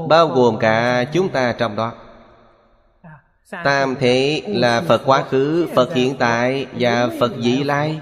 Bao 0.09 0.27
gồm 0.27 0.59
cả 0.59 1.05
chúng 1.13 1.29
ta 1.29 1.53
trong 1.53 1.75
đó. 1.75 1.93
Tam 3.63 3.95
thế 3.95 4.43
là 4.47 4.81
Phật 4.81 5.01
quá 5.05 5.23
khứ, 5.29 5.67
Phật 5.75 5.93
hiện 5.93 6.15
tại 6.19 6.67
Và 6.79 7.09
Phật 7.19 7.31
vị 7.37 7.63
lai. 7.63 8.01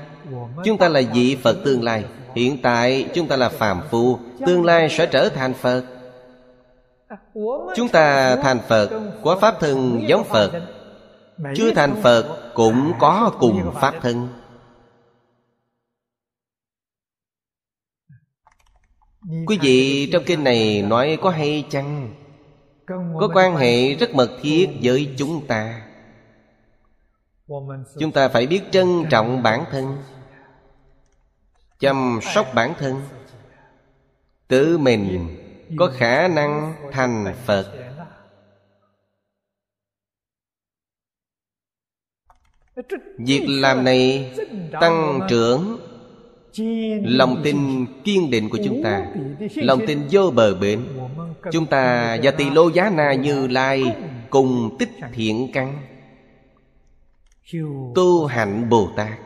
Chúng 0.64 0.78
ta 0.78 0.90
là 0.90 1.02
vị 1.14 1.38
Phật 1.44 1.58
tương 1.66 1.84
lai. 1.84 2.06
Hiện 2.36 2.62
tại 2.62 3.10
chúng 3.14 3.28
ta 3.28 3.36
là 3.36 3.50
phàm 3.50 3.82
phu, 3.90 4.20
Tương 4.46 4.66
lai 4.66 4.90
sẽ 4.90 5.06
trở 5.06 5.30
thành 5.30 5.54
Phật. 5.54 5.84
Chúng 7.76 7.90
ta 7.90 8.36
thành 8.36 8.60
Phật 8.68 8.90
Có 9.24 9.38
Pháp 9.42 9.56
thân 9.60 10.04
giống 10.08 10.24
Phật. 10.24 10.52
Chưa 11.56 11.72
thành 11.72 11.96
Phật 12.04 12.52
Cũng 12.54 12.94
có 13.00 13.32
cùng 13.40 13.72
Pháp 13.76 13.94
thân. 14.02 14.28
Quý 19.48 19.58
vị 19.62 20.10
trong 20.14 20.24
kinh 20.26 20.44
này 20.44 20.82
nói 20.82 21.18
có 21.22 21.30
hay 21.30 21.66
chăng? 21.70 22.14
Có 23.20 23.30
quan 23.34 23.56
hệ 23.56 23.94
rất 23.94 24.16
mật 24.16 24.30
thiết 24.42 24.70
với 24.82 25.14
chúng 25.18 25.48
ta. 25.48 25.82
Chúng 28.00 28.12
ta 28.12 28.28
phải 28.28 28.48
biết 28.48 28.62
trân 28.72 29.06
trọng 29.10 29.44
bản 29.44 29.64
thân 29.72 29.98
chăm 31.86 32.20
sóc 32.22 32.48
bản 32.56 32.74
thân. 32.80 33.02
Tự 34.48 34.78
mình 34.78 35.28
có 35.78 35.92
khả 35.98 36.28
năng 36.28 36.74
thành 36.92 37.34
phật. 37.46 37.74
Việc 43.18 43.46
làm 43.48 43.84
này 43.84 44.34
tăng 44.72 45.20
trưởng 45.30 45.80
lòng 47.04 47.42
tin 47.44 47.86
kiên 48.04 48.32
định 48.32 48.50
của 48.50 48.60
chúng 48.66 48.84
ta, 48.84 49.08
lòng 49.56 49.80
tin 49.88 50.08
vô 50.12 50.32
bờ 50.36 50.56
bến. 50.56 50.82
Chúng 51.52 51.66
ta 51.66 52.18
và 52.24 52.32
tỳ 52.32 52.50
lô 52.50 52.70
giá 52.70 52.90
na 52.90 53.14
như 53.14 53.48
lai 53.48 53.96
cùng 54.30 54.76
tích 54.80 54.92
thiện 55.14 55.52
căn, 55.54 55.82
tu 57.96 58.26
hạnh 58.26 58.70
bồ 58.70 58.90
tát. 58.96 59.25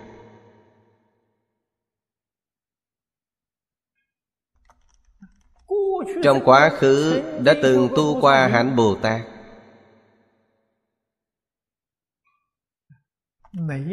Trong 6.23 6.41
quá 6.45 6.69
khứ 6.69 7.21
đã 7.43 7.55
từng 7.61 7.89
tu 7.95 8.21
qua 8.21 8.47
hạnh 8.47 8.75
Bồ 8.75 8.95
Tát 8.95 9.21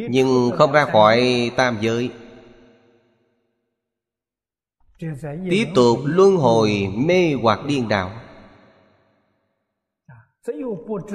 Nhưng 0.09 0.51
không 0.59 0.73
ra 0.73 0.85
khỏi 0.85 1.51
tam 1.57 1.79
giới. 1.81 2.11
Tiếp 5.51 5.67
tục 5.75 5.99
luân 6.05 6.37
hồi 6.37 6.89
mê 6.97 7.35
hoặc 7.43 7.61
điên 7.67 7.89
đạo 7.89 8.11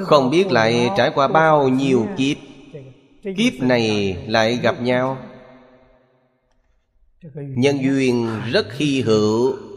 Không 0.03 0.29
biết 0.29 0.51
lại 0.51 0.89
trải 0.97 1.11
qua 1.15 1.27
bao 1.27 1.69
nhiêu 1.69 2.07
kiếp. 2.17 2.37
Kiếp 3.23 3.53
này 3.61 4.17
lại 4.27 4.59
gặp 4.63 4.81
nhau. 4.81 5.17
Nhân 7.35 7.77
duyên 7.81 8.41
rất 8.51 8.73
hy 8.73 9.01
hữu 9.01 9.70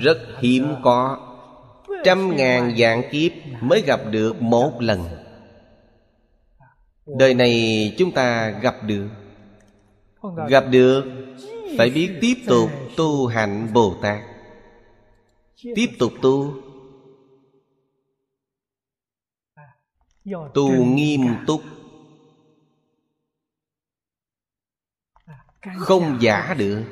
rất 0.00 0.18
hiếm 0.38 0.74
có. 0.82 1.24
Trăm 2.04 2.36
ngàn 2.36 2.76
dạng 2.78 3.02
kiếp 3.10 3.32
mới 3.60 3.82
gặp 3.82 4.00
được 4.10 4.42
một 4.42 4.72
lần. 4.80 5.04
Đời 7.06 7.34
này 7.34 7.94
chúng 7.98 8.12
ta 8.12 8.50
gặp 8.50 8.76
được. 8.82 9.08
Gặp 10.48 10.64
được, 10.70 11.04
phải 11.78 11.90
biết 11.90 12.18
tiếp 12.20 12.34
tục 12.46 12.70
tu 12.96 13.26
hạnh 13.26 13.68
bồ 13.72 13.94
tát 14.02 14.18
tiếp 15.62 15.96
tục 15.98 16.12
tu. 16.22 16.62
Tu 20.54 20.84
nghiêm 20.84 21.20
túc. 21.46 21.62
Không 25.78 26.18
giả 26.20 26.54
được. 26.58 26.84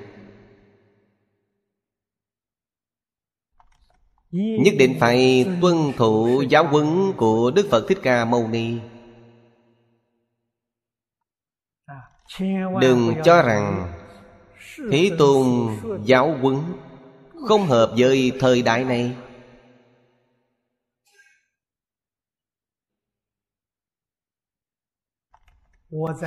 Nhất 4.37 4.75
định 4.79 4.97
phải 5.01 5.47
tuân 5.61 5.93
thủ 5.97 6.43
giáo 6.49 6.67
huấn 6.67 7.13
của 7.17 7.51
đức 7.51 7.67
phật 7.71 7.85
thích 7.89 7.99
ca 8.03 8.25
mâu 8.25 8.49
ni. 8.49 8.79
Đừng 12.81 13.15
cho 13.25 13.43
rằng 13.43 13.93
thế 14.91 15.11
tôn 15.19 15.47
giáo 16.05 16.37
huấn 16.41 16.57
không 17.49 17.67
hợp 17.67 17.95
với 17.99 18.33
thời 18.41 18.63
đại 18.63 18.85
này. 18.85 19.17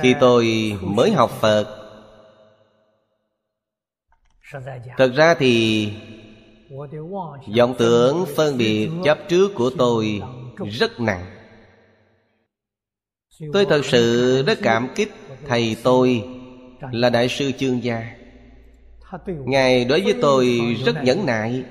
Khi 0.02 0.14
tôi 0.20 0.72
mới 0.82 1.12
học 1.12 1.30
phật, 1.30 1.76
thật 4.96 5.12
ra 5.14 5.34
thì 5.34 5.88
vọng 7.56 7.74
tưởng 7.78 8.24
phân 8.36 8.58
biệt 8.58 8.88
chấp 9.04 9.18
trước 9.28 9.54
của 9.54 9.70
tôi 9.78 10.22
rất 10.70 11.00
nặng. 11.00 11.26
Tôi 13.52 13.66
thật 13.66 13.84
sự 13.84 14.42
rất 14.46 14.58
cảm 14.62 14.88
kích 14.94 15.12
thầy 15.46 15.76
tôi 15.82 16.24
là 16.92 17.10
đại 17.10 17.28
sư 17.28 17.52
chương 17.58 17.84
gia. 17.84 18.14
Ngài 19.26 19.84
đối 19.84 20.00
với 20.00 20.14
tôi 20.22 20.60
rất 20.84 21.04
nhẫn 21.04 21.26
nại. 21.26 21.64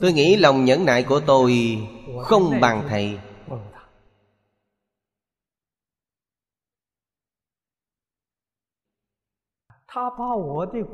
Tôi 0.00 0.12
nghĩ 0.12 0.36
lòng 0.36 0.64
nhẫn 0.64 0.84
nại 0.84 1.02
của 1.02 1.20
tôi 1.20 1.78
không 2.22 2.60
bằng 2.60 2.86
thầy 2.88 3.18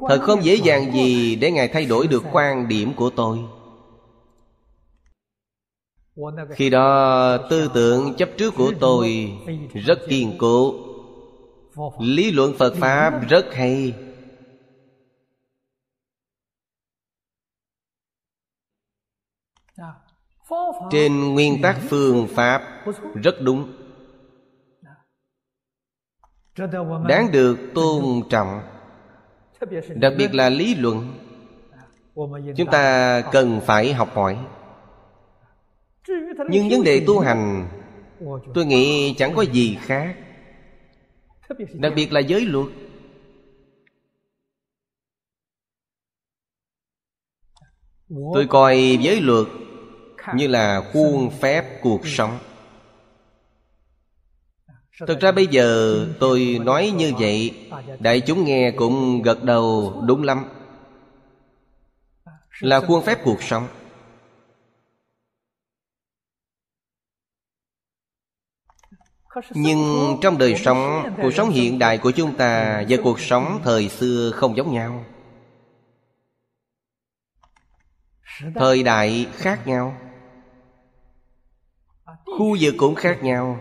Thật 0.09 0.19
không 0.23 0.45
dễ 0.45 0.55
dàng 0.55 0.93
gì 0.93 1.37
để 1.37 1.51
Ngài 1.51 1.69
thay 1.69 1.87
đổi 1.87 2.07
được 2.07 2.23
quan 2.33 2.69
điểm 2.69 2.93
của 2.97 3.11
tôi. 3.17 3.39
Khi 6.51 6.71
đó 6.71 7.37
tư 7.51 7.71
tưởng 7.75 8.15
chấp 8.19 8.29
trước 8.37 8.55
của 8.57 8.73
tôi 8.81 9.33
rất 9.75 9.99
kiên 10.09 10.37
cố. 10.39 10.75
Lý 12.01 12.31
luận 12.31 12.53
Phật 12.59 12.75
Pháp 12.77 13.29
rất 13.29 13.47
hay. 13.53 13.95
Trên 20.91 21.35
nguyên 21.35 21.63
tắc 21.63 21.77
phương 21.89 22.27
Pháp 22.31 22.85
rất 23.15 23.35
đúng. 23.43 23.73
Đáng 27.09 27.33
được 27.33 27.59
tôn 27.75 28.23
trọng 28.31 28.78
đặc 29.95 30.13
biệt 30.19 30.35
là 30.35 30.49
lý 30.51 30.75
luận. 30.75 31.15
Chúng 32.57 32.71
ta 32.73 33.21
cần 33.33 33.61
phải 33.67 33.93
học 33.93 34.11
hỏi. 34.15 34.39
Nhưng 36.49 36.69
vấn 36.69 36.85
đề 36.85 37.05
tu 37.07 37.21
hành, 37.21 37.69
tôi 38.55 38.67
nghĩ 38.67 39.15
chẳng 39.19 39.35
có 39.35 39.43
gì 39.43 39.79
khác. 39.81 40.17
Đặc 41.75 41.93
biệt 41.97 42.13
là 42.13 42.21
giới 42.21 42.41
luật. 42.41 42.67
Tôi 48.35 48.47
coi 48.49 48.99
giới 49.01 49.21
luật 49.21 49.47
như 50.35 50.47
là 50.47 50.83
khuôn 50.93 51.31
phép 51.41 51.81
cuộc 51.83 52.07
sống. 52.07 52.39
Thực 55.07 55.21
ra 55.21 55.33
bây 55.33 55.47
giờ 55.47 55.99
tôi 56.21 56.59
nói 56.65 56.93
như 56.97 57.13
vậy, 57.19 57.69
Đại 58.01 58.21
chúng 58.21 58.45
nghe 58.45 58.71
cũng 58.71 59.23
gật 59.23 59.43
đầu 59.45 59.95
đúng 60.07 60.23
lắm. 60.23 60.45
Là 62.61 62.81
khuôn 62.81 63.05
phép 63.05 63.19
cuộc 63.25 63.43
sống. 63.43 63.69
Nhưng 69.55 69.79
trong 70.23 70.39
đời 70.39 70.55
sống, 70.57 71.15
Cuộc 71.23 71.31
sống 71.35 71.51
hiện 71.51 71.79
đại 71.79 71.99
của 71.99 72.11
chúng 72.11 72.37
ta 72.37 72.85
Và 72.89 72.97
cuộc 73.05 73.21
sống 73.21 73.61
thời 73.65 73.89
xưa 73.89 74.31
không 74.35 74.57
giống 74.57 74.73
nhau. 74.75 75.05
Thời 78.55 78.83
đại 78.83 79.27
khác 79.33 79.67
nhau. 79.67 79.99
Khu 82.25 82.57
vực 82.61 82.75
cũng 82.79 82.95
khác 82.95 83.19
nhau. 83.23 83.61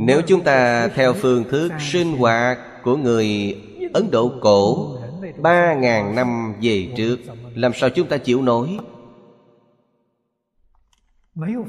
Nếu 0.00 0.22
chúng 0.26 0.44
ta 0.44 0.88
theo 0.88 1.12
phương 1.12 1.44
thức 1.50 1.72
sinh 1.80 2.16
hoạt 2.16 2.58
của 2.84 2.96
người 2.96 3.56
Ấn 3.94 4.10
Độ 4.10 4.32
cổ 4.40 4.96
Ba 5.38 5.74
ngàn 5.74 6.14
năm 6.14 6.54
về 6.62 6.92
trước 6.96 7.18
Làm 7.54 7.72
sao 7.74 7.90
chúng 7.90 8.08
ta 8.08 8.16
chịu 8.16 8.42
nổi? 8.42 8.78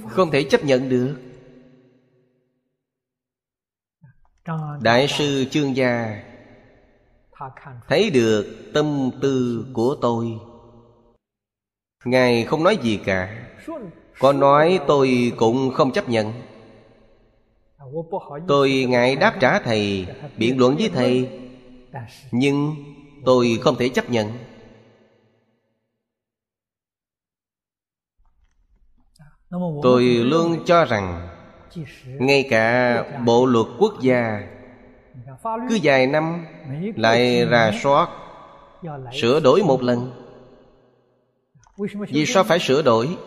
Không 0.10 0.32
thể 0.32 0.44
chấp 0.44 0.64
nhận 0.64 0.90
được. 0.90 1.16
Đại 4.82 5.08
sư 5.08 5.46
Chương 5.52 5.76
Gia 5.76 6.24
Thấy 7.88 8.10
được 8.10 8.72
tâm 8.74 9.10
tư 9.22 9.66
của 9.74 9.96
tôi. 10.02 10.40
Ngài 12.06 12.44
không 12.44 12.64
nói 12.64 12.78
gì 12.82 13.00
cả. 13.06 13.48
Có 14.20 14.34
nói 14.34 14.80
tôi 14.88 15.34
cũng 15.38 15.72
không 15.74 15.92
chấp 15.92 16.10
nhận 16.10 16.34
Tôi 18.48 18.86
ngại 18.90 19.16
đáp 19.16 19.38
trả 19.40 19.60
thầy, 19.60 20.08
Biện 20.38 20.60
luận 20.60 20.76
với 20.76 20.90
thầy. 20.90 21.30
Nhưng 22.32 22.76
tôi 23.26 23.60
không 23.62 23.76
thể 23.76 23.90
chấp 23.90 24.10
nhận. 24.10 24.28
Tôi 29.82 30.04
luôn 30.04 30.64
cho 30.66 30.86
rằng, 30.86 31.30
Ngay 32.06 32.48
cả 32.50 33.04
bộ 33.26 33.46
luật 33.46 33.68
quốc 33.80 33.94
gia, 34.02 34.42
Cứ 35.70 35.80
vài 35.84 36.08
năm 36.08 36.46
Lại 36.96 37.48
rà 37.52 37.72
soát, 37.84 38.10
Sửa 39.22 39.40
đổi 39.40 39.64
một 39.64 39.84
lần. 39.84 40.12
Vì 42.10 42.26
sao 42.26 42.44
phải 42.44 42.60
sửa 42.60 42.82
đổi? 42.82 43.18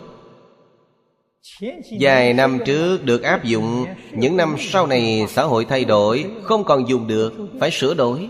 Vài 2.01 2.33
năm 2.33 2.59
trước 2.67 3.05
được 3.05 3.23
áp 3.23 3.45
dụng, 3.45 3.85
Những 4.13 4.37
năm 4.37 4.57
sau 4.59 4.87
này 4.87 5.27
xã 5.29 5.43
hội 5.43 5.65
thay 5.65 5.85
đổi, 5.85 6.25
Không 6.43 6.65
còn 6.65 6.89
dùng 6.89 7.07
được, 7.07 7.33
Phải 7.61 7.71
sửa 7.71 7.95
đổi. 7.95 8.29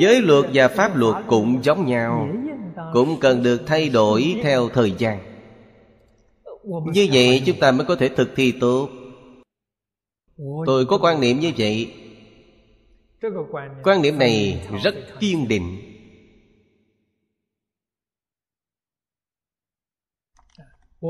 Giới 0.00 0.22
luật 0.22 0.44
và 0.52 0.68
pháp 0.68 0.96
luật 0.96 1.14
cũng 1.26 1.62
giống 1.62 1.86
nhau, 1.86 2.28
Cũng 2.92 3.20
cần 3.20 3.42
được 3.42 3.62
thay 3.66 3.88
đổi 3.88 4.40
theo 4.42 4.68
thời 4.68 4.94
gian. 4.98 5.18
Như 6.92 7.08
vậy 7.12 7.42
chúng 7.46 7.58
ta 7.60 7.72
mới 7.72 7.86
có 7.86 7.96
thể 7.96 8.08
thực 8.08 8.28
thi 8.36 8.52
tốt. 8.60 8.88
Tôi 10.66 10.86
có 10.86 10.98
quan 10.98 11.20
niệm 11.20 11.40
như 11.40 11.52
vậy. 11.58 11.94
Quan 13.84 14.02
niệm 14.02 14.18
này 14.18 14.62
rất 14.82 14.94
kiên 15.20 15.48
định. 15.48 15.91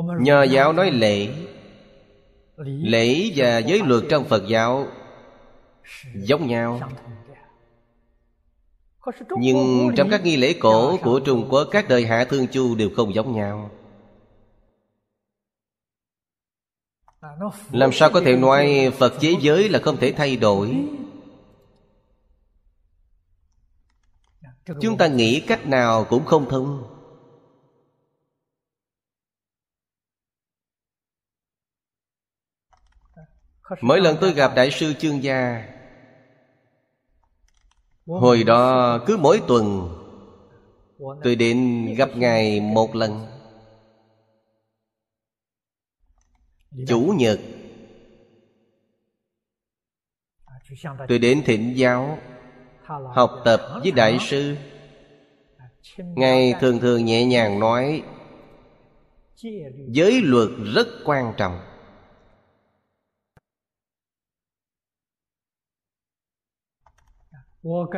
Nho 0.01 0.43
giáo 0.43 0.73
nói 0.73 0.91
lễ. 0.91 1.29
Lễ 2.67 3.33
và 3.37 3.59
giới 3.59 3.83
luật 3.85 4.05
trong 4.11 4.25
Phật 4.25 4.43
giáo 4.49 4.87
Giống 6.15 6.47
nhau. 6.47 6.81
Nhưng 9.39 9.91
trong 9.97 10.11
các 10.11 10.25
nghi 10.25 10.37
lễ 10.37 10.55
cổ 10.61 10.97
của 10.97 11.21
Trung 11.21 11.49
Quốc 11.51 11.69
Các 11.71 11.89
đời 11.89 12.07
Hạ 12.07 12.25
Thương 12.25 12.47
Chu 12.47 12.75
đều 12.75 12.91
không 12.97 13.15
giống 13.15 13.37
nhau. 13.37 13.71
Làm 17.73 17.93
sao 17.93 18.11
có 18.11 18.21
thể 18.21 18.37
nói 18.37 18.93
Phật 18.99 19.13
chế 19.21 19.35
giới 19.41 19.69
là 19.69 19.79
không 19.79 19.97
thể 19.97 20.13
thay 20.13 20.37
đổi? 20.37 20.87
Chúng 24.81 24.99
ta 24.99 25.07
nghĩ 25.07 25.41
cách 25.41 25.67
nào 25.67 26.05
cũng 26.05 26.25
không 26.25 26.49
thông 26.49 27.02
Mỗi 33.81 34.01
lần 34.01 34.17
tôi 34.21 34.33
gặp 34.33 34.53
Đại 34.57 34.71
sư 34.71 34.93
Chương 34.99 35.23
Gia, 35.23 35.69
Hồi 38.07 38.45
đó 38.45 38.99
cứ 39.07 39.17
mỗi 39.17 39.41
tuần 39.49 39.89
Tôi 41.23 41.37
đến 41.37 41.87
gặp 41.99 42.09
Ngài 42.17 42.61
một 42.61 42.95
lần. 42.95 43.27
Chủ 46.89 47.15
nhật, 47.17 47.41
tôi 51.09 51.19
đến 51.19 51.43
thịnh 51.45 51.79
giáo, 51.79 52.19
học 53.15 53.31
tập 53.45 53.61
với 53.83 53.93
đại 53.93 54.19
sư. 54.21 54.57
Ngài 55.99 56.55
thường 56.61 56.79
thường 56.79 57.05
nhẹ 57.05 57.25
nhàng 57.25 57.61
nói, 57.61 58.03
giới 59.89 60.21
luật 60.23 60.49
rất 60.75 60.87
quan 61.05 61.35
trọng. 61.37 61.72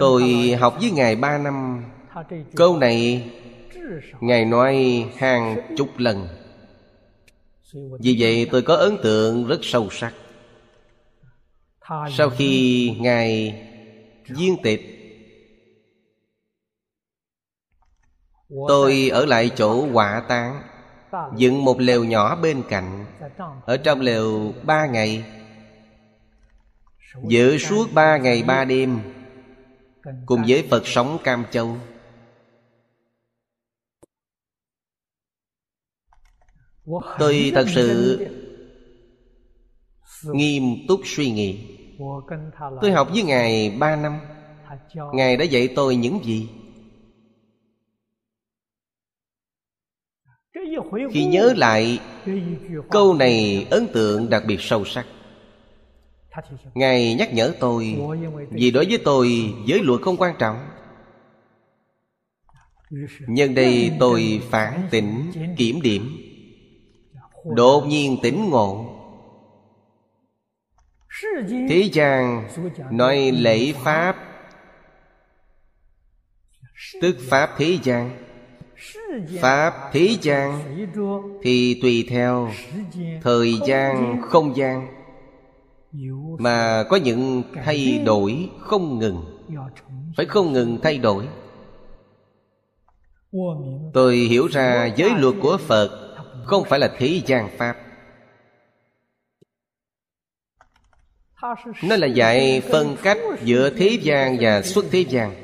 Tôi 0.01 0.55
học 0.61 0.77
với 0.81 0.91
ngài 0.91 1.17
ba 1.17 1.39
năm. 1.39 1.85
Câu 2.57 2.79
này 2.79 3.31
ngài 4.21 4.45
nói 4.45 5.05
hàng 5.17 5.57
chục 5.77 5.89
lần. 5.97 6.29
Vì 8.01 8.17
vậy 8.19 8.49
tôi 8.53 8.63
có 8.63 8.77
ấn 8.77 8.97
tượng 9.03 9.47
rất 9.47 9.59
sâu 9.63 9.89
sắc. 9.91 10.15
Sau 12.11 12.31
khi 12.31 12.91
ngài 13.01 13.61
viên 14.29 14.63
tịch 14.63 14.81
tôi 18.69 19.09
ở 19.09 19.27
lại 19.27 19.51
chỗ 19.57 19.87
hỏa 19.87 20.23
táng 20.29 20.63
dựng 21.37 21.65
một 21.65 21.81
lều 21.81 22.05
nhỏ 22.05 22.37
bên 22.37 22.63
cạnh. 22.69 23.05
Ở 23.67 23.77
trong 23.77 24.01
lều 24.01 24.53
ba 24.63 24.87
ngày 24.87 25.25
giữ 27.29 27.59
suốt 27.59 27.89
ba 27.95 28.17
ngày 28.17 28.43
ba 28.43 28.65
đêm 28.65 29.14
cùng 30.27 30.43
với 30.49 30.67
phật 30.71 30.87
sống 30.87 31.19
cam 31.25 31.45
châu. 31.51 31.77
Tôi 37.19 37.53
thật 37.55 37.67
sự 37.75 38.19
nghiêm 40.33 40.63
túc 40.89 41.01
suy 41.05 41.31
nghĩ. 41.31 41.79
Tôi 42.81 42.93
học 42.93 43.09
với 43.13 43.23
ngài 43.23 43.77
ba 43.81 43.97
năm. 43.97 44.21
Ngài 45.13 45.37
đã 45.37 45.45
dạy 45.45 45.69
tôi 45.77 45.97
những 45.97 46.25
gì? 46.25 46.49
Khi 51.13 51.25
nhớ 51.27 51.55
lại, 51.57 52.01
câu 52.91 53.15
này 53.15 53.67
ấn 53.71 53.87
tượng 53.93 54.31
đặc 54.31 54.43
biệt 54.47 54.61
sâu 54.61 54.85
sắc 54.85 55.07
ngài 56.75 57.15
nhắc 57.15 57.35
nhở 57.35 57.55
tôi, 57.61 57.99
vì 58.51 58.71
đối 58.71 58.85
với 58.85 58.99
tôi, 59.05 59.55
giới 59.67 59.81
luật 59.83 60.03
không 60.03 60.17
quan 60.17 60.35
trọng. 60.39 60.69
Nhân 63.29 63.55
đây 63.55 63.93
tôi 64.01 64.41
phản 64.51 64.89
tỉnh, 64.91 65.33
kiểm 65.57 65.83
điểm. 65.83 66.17
Đột 67.45 67.87
nhiên 67.87 68.17
tỉnh 68.23 68.51
ngộ. 68.51 68.91
Thế 71.49 71.91
gian 71.93 72.49
nói 72.91 73.33
lễ 73.35 73.73
pháp. 73.73 74.17
Tức 77.01 77.17
pháp 77.29 77.51
thế 77.59 77.79
gian. 77.83 78.11
Pháp 79.41 79.75
thế 79.93 80.17
gian 80.23 80.63
thì 81.43 81.79
tùy 81.83 82.07
theo 82.09 82.51
thời 83.23 83.55
gian 83.67 84.23
không 84.23 84.57
gian 84.57 84.94
mà 86.39 86.85
có 86.89 86.97
những 86.97 87.43
thay 87.65 88.03
đổi 88.07 88.51
không 88.61 88.99
ngừng. 88.99 89.25
phải 90.17 90.27
không 90.27 90.53
ngừng 90.53 90.79
thay 90.83 90.99
đổi. 90.99 91.29
Tôi 93.93 94.17
hiểu 94.17 94.47
ra 94.47 94.87
giới 94.97 95.11
luật 95.19 95.35
của 95.43 95.57
phật 95.57 96.17
không 96.45 96.65
phải 96.65 96.79
là 96.79 96.95
thế 96.99 97.21
gian 97.27 97.49
pháp. 97.59 97.77
Nó 101.83 101.97
là 101.97 102.07
dạy 102.07 102.61
phân 102.61 102.97
cách 103.03 103.19
giữa 103.43 103.71
thế 103.71 103.99
gian 104.03 104.37
và 104.41 104.63
xuất 104.63 104.85
thế 104.91 105.01
gian. 105.01 105.35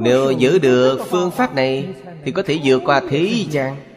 Nếu 0.00 0.30
giữ 0.30 0.58
được 0.58 0.98
phương 1.10 1.30
pháp 1.30 1.54
này 1.54 1.94
thì 2.24 2.32
có 2.32 2.42
thể 2.42 2.60
vượt 2.64 2.82
qua 2.84 3.02
thế 3.10 3.44
gian 3.50 3.91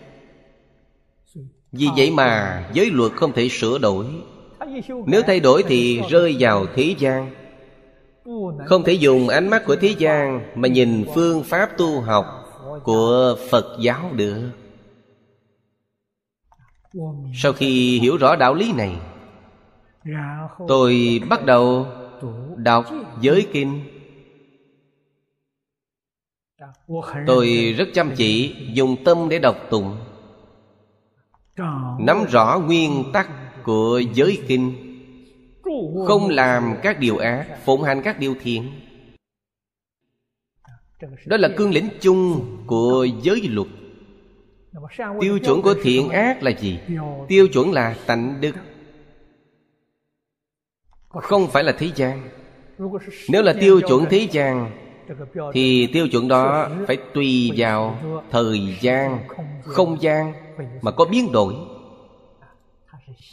vì 1.77 1.87
vậy 1.97 2.11
mà 2.11 2.63
giới 2.73 2.91
luật 2.91 3.11
không 3.11 3.33
thể 3.33 3.49
sửa 3.49 3.77
đổi. 3.77 4.05
Nếu 5.05 5.21
thay 5.27 5.39
đổi 5.39 5.63
thì 5.63 6.01
rơi 6.09 6.35
vào 6.39 6.65
thế 6.75 6.95
gian. 6.99 7.31
Không 8.65 8.83
thể 8.83 8.93
dùng 8.93 9.27
ánh 9.27 9.49
mắt 9.49 9.63
của 9.65 9.75
thế 9.75 9.95
gian 9.97 10.51
mà 10.55 10.67
nhìn 10.67 11.05
phương 11.15 11.43
pháp 11.43 11.69
tu 11.77 12.01
học 12.01 12.25
của 12.83 13.37
phật 13.51 13.77
giáo 13.79 14.11
được. 14.13 14.49
Sau 17.33 17.53
khi 17.53 17.99
hiểu 17.99 18.17
rõ 18.17 18.35
đạo 18.35 18.53
lý 18.53 18.73
này, 18.73 18.95
tôi 20.67 21.21
bắt 21.29 21.45
đầu 21.45 21.87
đọc 22.55 22.85
giới 23.21 23.47
kinh. 23.53 23.81
Tôi 27.27 27.75
rất 27.77 27.85
chăm 27.93 28.11
chỉ 28.15 28.55
dùng 28.73 29.03
tâm 29.03 29.29
để 29.29 29.39
đọc 29.39 29.55
tụng 29.69 29.97
nắm 31.99 32.25
rõ 32.31 32.59
nguyên 32.59 33.03
tắc 33.13 33.29
của 33.63 34.01
giới 34.13 34.41
kinh. 34.47 34.73
Không 36.07 36.29
làm 36.29 36.75
các 36.83 36.99
điều 36.99 37.17
ác, 37.17 37.45
phụng 37.65 37.83
hành 37.83 38.01
các 38.03 38.19
điều 38.19 38.35
thiện. 38.41 38.71
Đó 41.25 41.37
là 41.37 41.49
cương 41.57 41.71
lĩnh 41.71 41.89
chung 42.01 42.45
của 42.67 43.07
giới 43.21 43.41
luật. 43.49 43.67
Tiêu 45.21 45.39
chuẩn 45.39 45.61
của 45.61 45.75
thiện 45.81 46.09
ác 46.09 46.43
là 46.43 46.51
gì? 46.51 46.79
Tiêu 47.27 47.47
chuẩn 47.47 47.71
là 47.71 47.95
tạnh 48.05 48.37
đức. 48.41 48.55
Không 51.07 51.47
phải 51.47 51.63
là 51.63 51.71
thế 51.77 51.91
gian. 51.95 52.29
Nếu 53.29 53.41
là 53.41 53.53
tiêu 53.59 53.81
chuẩn 53.81 54.05
thế 54.09 54.27
gian 54.31 54.84
thì 55.53 55.87
tiêu 55.93 56.07
chuẩn 56.07 56.27
đó 56.27 56.69
phải 56.87 56.97
tùy 57.13 57.51
vào 57.57 57.99
thời 58.31 58.77
gian, 58.81 59.27
không 59.63 60.01
gian 60.01 60.33
mà 60.81 60.91
có 60.91 61.05
biến 61.05 61.31
đổi. 61.31 61.53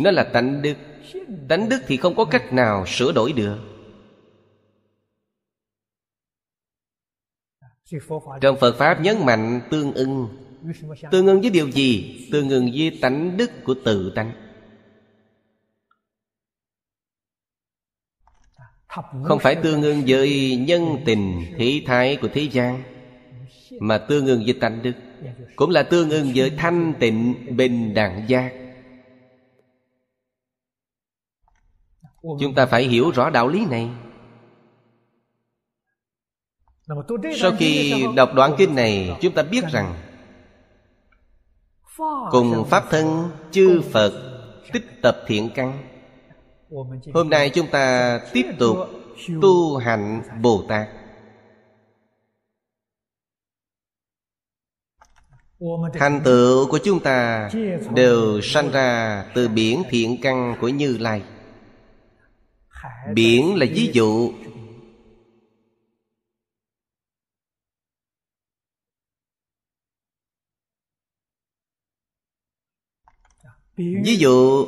Nó 0.01 0.11
là 0.11 0.25
tánh 0.25 0.63
đức. 0.63 0.75
Tánh 1.49 1.69
đức 1.69 1.79
thì 1.87 1.97
không 1.97 2.15
có 2.15 2.25
cách 2.25 2.53
nào 2.53 2.87
sửa 2.87 3.13
đổi 3.13 3.33
được. 3.33 3.59
Trong 8.41 8.57
phật 8.61 8.77
pháp 8.79 9.01
nhấn 9.01 9.17
mạnh 9.27 9.61
tương 9.71 9.93
ưng. 9.93 10.29
Tương 11.11 11.27
ưng 11.27 11.41
với 11.41 11.51
điều 11.51 11.71
gì? 11.71 12.19
Tương 12.33 12.49
ưng 12.49 12.71
với 12.75 12.99
tánh 13.03 13.37
đức 13.37 13.51
của 13.65 13.75
tự 13.85 14.13
tánh. 14.15 14.42
Không 19.25 19.39
phải 19.39 19.55
tương 19.55 19.83
ưng 19.83 20.03
với 20.07 20.57
nhân 20.57 20.97
tình 21.05 21.55
thế 21.59 21.83
thái 21.87 22.17
của 22.17 22.29
thế 22.35 22.43
gian 22.43 22.83
mà 23.81 23.99
tương 23.99 24.27
ưng 24.27 24.43
với 24.45 24.55
tánh 24.61 24.83
đức. 24.83 24.93
Cũng 25.57 25.71
là 25.71 25.83
tương 25.83 26.11
ưng 26.11 26.33
với 26.35 26.51
thanh 26.51 26.95
tịnh 27.01 27.35
bình 27.57 27.95
đẳng 27.95 28.25
giác. 28.29 28.53
Chúng 32.23 32.55
ta 32.57 32.67
phải 32.67 32.85
hiểu 32.85 33.11
rõ 33.11 33.31
đạo 33.31 33.49
lý 33.49 33.67
này. 33.67 33.89
Sau 37.37 37.53
khi 37.59 38.05
đọc 38.17 38.31
đoạn 38.35 38.55
kinh 38.59 38.75
này 38.75 39.17
chúng 39.21 39.35
ta 39.35 39.43
biết 39.43 39.65
rằng 39.73 39.95
cùng 42.31 42.65
pháp 42.71 42.85
thân 42.91 43.31
chư 43.51 43.83
phật 43.93 44.13
tích 44.73 45.03
tập 45.03 45.17
thiện 45.27 45.51
căn 45.55 45.92
hôm 47.15 47.31
nay 47.31 47.51
chúng 47.51 47.67
ta 47.71 48.19
tiếp 48.33 48.47
tục 48.59 48.77
tu 49.43 49.77
hạnh 49.77 50.23
bồ 50.43 50.65
tát 50.69 50.89
thành 55.95 56.21
tựu 56.25 56.69
của 56.71 56.79
chúng 56.85 57.01
ta 57.01 57.51
đều 57.95 58.41
sanh 58.41 58.71
ra 58.71 59.25
từ 59.35 59.49
biển 59.49 59.83
thiện 59.91 60.17
căn 60.23 60.57
của 60.61 60.69
như 60.69 60.99
lai. 60.99 61.23
Biển 63.15 63.57
là 63.57 63.67
ví 63.75 63.91
dụ. 63.93 64.33
Ví 73.77 74.17
dụ 74.17 74.67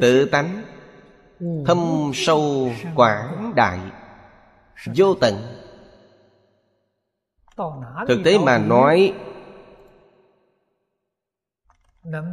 tự 0.00 0.24
tánh 0.24 0.75
thâm 1.40 2.10
sâu 2.14 2.72
quảng 2.94 3.52
đại, 3.56 3.78
vô 4.94 5.14
tận. 5.14 5.34
Thực 8.08 8.20
tế 8.24 8.38
mà 8.38 8.58
nói, 8.58 9.12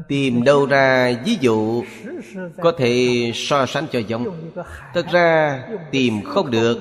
tìm 0.08 0.44
đâu 0.44 0.66
ra 0.66 1.14
ví 1.26 1.38
dụ 1.42 1.84
có 2.62 2.74
thể 2.78 3.32
so 3.36 3.66
sánh 3.66 3.86
cho 3.92 4.00
giống. 4.00 4.52
Thật 4.94 5.06
ra, 5.12 5.64
tìm 5.92 6.22
không 6.26 6.52
được, 6.52 6.78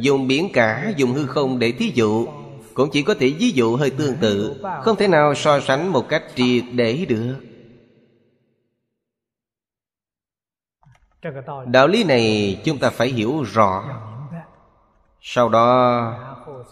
dùng 0.00 0.28
biển 0.28 0.48
cả, 0.52 0.92
dùng 0.96 1.12
hư 1.12 1.26
không 1.26 1.58
để 1.58 1.72
thí 1.72 1.92
dụ, 1.94 2.26
cũng 2.74 2.90
chỉ 2.92 3.02
có 3.02 3.14
thể 3.14 3.34
ví 3.38 3.50
dụ 3.50 3.76
hơi 3.76 3.90
tương 3.90 4.16
tự, 4.16 4.62
không 4.82 4.96
thể 4.96 5.08
nào 5.08 5.34
so 5.34 5.60
sánh 5.60 5.92
một 5.92 6.08
cách 6.08 6.22
triệt 6.34 6.64
để 6.72 7.04
được. 7.08 7.36
Đạo 11.66 11.88
lý 11.88 12.04
này 12.04 12.60
chúng 12.64 12.78
ta 12.78 12.90
phải 12.90 13.08
hiểu 13.08 13.42
rõ. 13.42 13.84
Sau 15.20 15.48
đó 15.48 16.14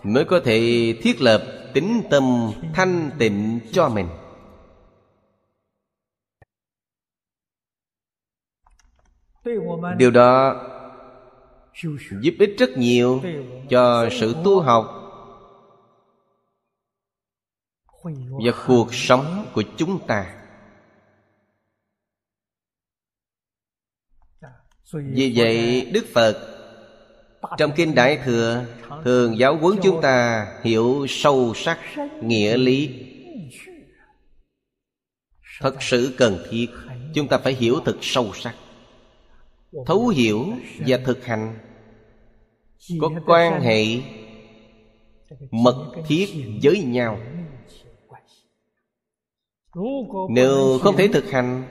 mới 0.02 0.24
có 0.24 0.40
thể 0.44 0.94
thiết 1.02 1.20
lập 1.20 1.42
tính 1.74 2.02
tâm 2.10 2.52
thanh 2.74 3.10
tịnh 3.18 3.60
cho 3.72 3.88
mình. 3.88 4.08
Điều 9.96 10.10
đó 10.10 10.64
giúp 12.20 12.34
ích 12.38 12.54
rất 12.58 12.70
nhiều 12.76 13.20
cho 13.68 14.08
sự 14.10 14.36
tu 14.44 14.60
học 14.60 14.94
và 18.44 18.52
cuộc 18.66 18.94
sống 18.94 19.46
của 19.54 19.62
chúng 19.76 20.06
ta. 20.06 20.37
Vì 24.92 25.32
vậy 25.36 25.86
đức 25.92 26.06
phật 26.14 26.54
trong 27.58 27.72
kinh 27.76 27.94
đại 27.94 28.18
thừa 28.24 28.64
thường 29.04 29.38
giáo 29.38 29.56
huấn 29.56 29.78
chúng 29.82 30.00
ta 30.02 30.46
hiểu 30.62 31.06
sâu 31.08 31.52
sắc 31.54 31.78
nghĩa 32.22 32.56
lý. 32.56 32.90
Thật 35.60 35.82
sự 35.82 36.14
cần 36.18 36.38
thiết 36.50 36.66
chúng 37.14 37.28
ta 37.28 37.38
phải 37.38 37.54
hiểu 37.54 37.80
thật 37.84 37.96
sâu 38.00 38.32
sắc 38.34 38.54
thấu 39.86 40.08
hiểu 40.08 40.46
và 40.86 40.98
thực 41.04 41.24
hành. 41.24 41.58
Có 43.00 43.10
quan 43.26 43.60
hệ 43.60 43.84
mật 45.50 45.92
thiết 46.06 46.26
với 46.62 46.82
nhau. 46.82 47.20
Nếu 50.30 50.78
không 50.82 50.96
thể 50.96 51.08
thực 51.08 51.30
hành 51.30 51.64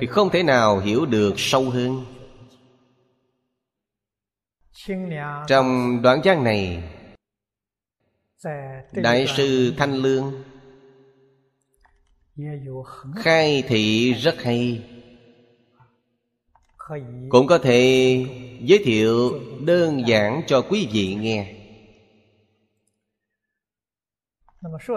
thì 0.00 0.06
không 0.06 0.30
thể 0.30 0.42
nào 0.42 0.78
hiểu 0.78 1.06
được 1.06 1.34
sâu 1.36 1.70
hơn. 1.70 2.04
Trong 5.46 6.00
đoạn 6.02 6.20
văn 6.24 6.44
này, 6.44 6.82
đại 8.92 9.26
sư 9.36 9.74
thanh 9.76 9.94
lương 9.94 10.42
khai 13.16 13.62
thị 13.66 14.12
rất 14.12 14.42
hay. 14.42 14.90
Cũng 17.28 17.46
có 17.46 17.58
thể 17.58 18.24
giới 18.60 18.82
thiệu 18.84 19.40
đơn 19.60 20.08
giản 20.08 20.42
cho 20.46 20.62
quý 20.62 20.88
vị 20.92 21.14
nghe. 21.14 21.54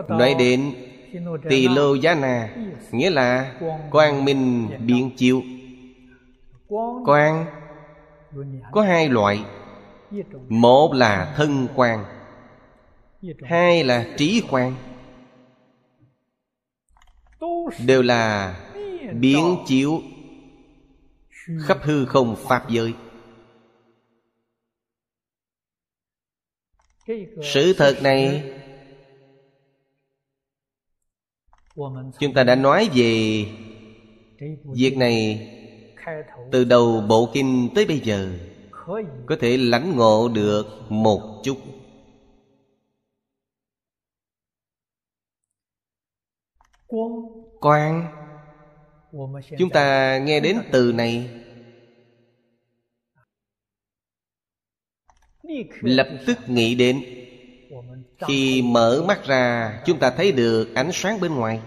Nói 0.08 0.36
đến 0.40 0.74
tỳ 1.50 1.68
lô 1.68 1.96
giá 1.96 2.16
na, 2.16 2.56
nghĩa 2.92 3.10
là 3.10 3.60
quang 3.92 4.26
minh 4.26 4.70
biện 4.86 5.12
chiếu. 5.18 5.42
Quang 7.06 7.46
có 8.72 8.82
hai 8.82 9.10
loại. 9.10 9.44
Một 10.50 10.94
là 10.94 11.34
thân 11.38 11.68
quan 11.76 12.06
hai 13.44 13.84
là 13.84 14.08
trí 14.18 14.44
quan 14.50 14.76
đều 17.86 18.02
là 18.02 18.56
biến 19.14 19.58
chiếu 19.68 20.02
khắp 21.66 21.78
hư 21.82 22.06
không 22.06 22.36
pháp 22.48 22.70
giới. 22.70 22.94
Sự 27.44 27.74
thật 27.74 27.98
này 28.04 28.52
chúng 32.20 32.34
ta 32.36 32.44
đã 32.44 32.56
nói 32.56 32.90
về 32.96 33.46
việc 34.76 34.98
này 34.98 35.48
từ 36.52 36.64
đầu 36.64 37.02
bộ 37.10 37.30
kinh 37.34 37.70
tới 37.76 37.86
bây 37.86 38.00
giờ. 38.00 38.38
Có 39.28 39.36
thể 39.40 39.58
lãnh 39.58 39.96
ngộ 39.96 40.30
được 40.36 40.66
một 40.90 41.42
chút. 41.44 41.58
Quan 47.60 48.08
chúng 49.58 49.70
ta 49.70 50.18
nghe 50.18 50.40
đến 50.40 50.58
từ 50.72 50.92
này. 50.92 51.30
Lập 55.82 56.08
tức 56.28 56.38
nghĩ 56.48 56.76
đến 56.76 57.21
khi 58.28 58.62
mở 58.62 59.04
mắt 59.08 59.24
ra, 59.26 59.74
chúng 59.86 60.00
ta 60.00 60.10
thấy 60.18 60.32
được 60.32 60.76
ánh 60.76 60.90
sáng 60.94 61.20
bên 61.20 61.36
ngoài. 61.36 61.62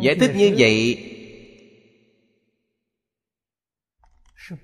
Giải 0.00 0.16
thích 0.20 0.32
như 0.36 0.54
vậy 0.58 1.12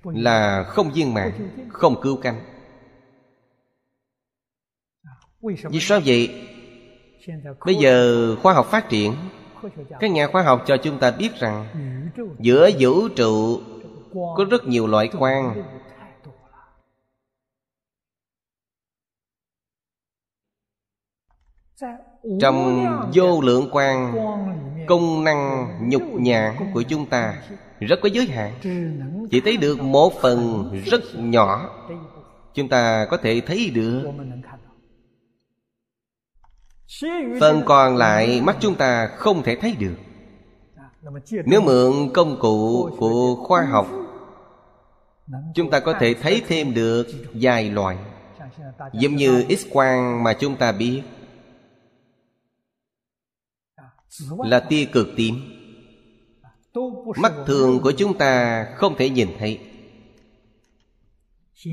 là 0.03 0.63
không 0.63 0.91
viên 0.93 1.13
mạng 1.13 1.67
không 1.69 2.01
cứu 2.01 2.17
cánh. 2.21 2.43
Vì 5.69 5.79
sao 5.79 5.99
vậy? 6.05 6.49
Bây 7.65 7.75
giờ 7.75 8.35
khoa 8.35 8.53
học 8.53 8.67
phát 8.71 8.89
triển. 8.89 9.15
Các 9.99 10.11
nhà 10.11 10.27
khoa 10.27 10.43
học 10.43 10.63
cho 10.67 10.77
chúng 10.77 10.99
ta 10.99 11.11
biết 11.11 11.29
rằng, 11.39 11.67
giữa 12.39 12.69
vũ 12.79 13.09
trụ 13.09 13.61
có 14.13 14.45
rất 14.49 14.65
nhiều 14.65 14.87
loại 14.87 15.09
quang 15.19 15.63
trong 22.39 22.85
vô 23.13 23.41
lượng 23.41 23.69
quang 23.71 24.13
công 24.87 25.23
năng 25.23 25.69
nhục 25.89 26.01
nhãn 26.01 26.55
của 26.73 26.81
chúng 26.81 27.05
ta 27.05 27.43
rất 27.79 27.99
có 28.01 28.09
giới 28.13 28.25
hạn. 28.25 28.53
Chỉ 29.31 29.41
thấy 29.41 29.57
được 29.57 29.79
một 29.81 30.13
phần 30.21 30.69
rất 30.85 31.01
nhỏ. 31.15 31.69
Chúng 32.53 32.69
ta 32.69 33.07
có 33.09 33.17
thể 33.17 33.41
thấy 33.45 33.71
được. 33.73 34.11
Phần 37.39 37.61
còn 37.65 37.97
lại 37.97 38.41
mắt 38.43 38.57
chúng 38.59 38.75
ta 38.75 39.07
không 39.07 39.43
thể 39.43 39.55
thấy 39.55 39.75
được. 39.79 39.95
Nếu 41.45 41.61
mượn 41.61 41.93
công 42.13 42.39
cụ 42.39 42.89
của 42.97 43.35
khoa 43.35 43.61
học 43.61 43.87
chúng 45.55 45.71
ta 45.71 45.79
có 45.79 45.93
thể 45.99 46.13
thấy 46.13 46.41
thêm 46.47 46.73
được 46.73 47.07
vài 47.33 47.69
loại 47.69 47.97
giống 48.93 49.15
như 49.15 49.45
x 49.49 49.65
quang 49.71 50.23
mà 50.23 50.33
chúng 50.33 50.55
ta 50.55 50.71
biết. 50.71 51.03
Là 54.37 54.59
tia 54.59 54.85
cực 54.85 55.07
tím. 55.17 55.35
Mắt 57.17 57.33
thường 57.45 57.79
của 57.81 57.91
chúng 57.91 58.17
ta 58.17 58.63
không 58.75 58.95
thể 58.97 59.09
nhìn 59.09 59.29
thấy. 59.39 59.59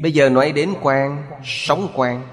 Bây 0.02 0.12
giờ 0.12 0.28
nói 0.28 0.52
đến 0.52 0.74
quang 0.82 1.30
sóng 1.44 1.92
quang. 1.94 2.28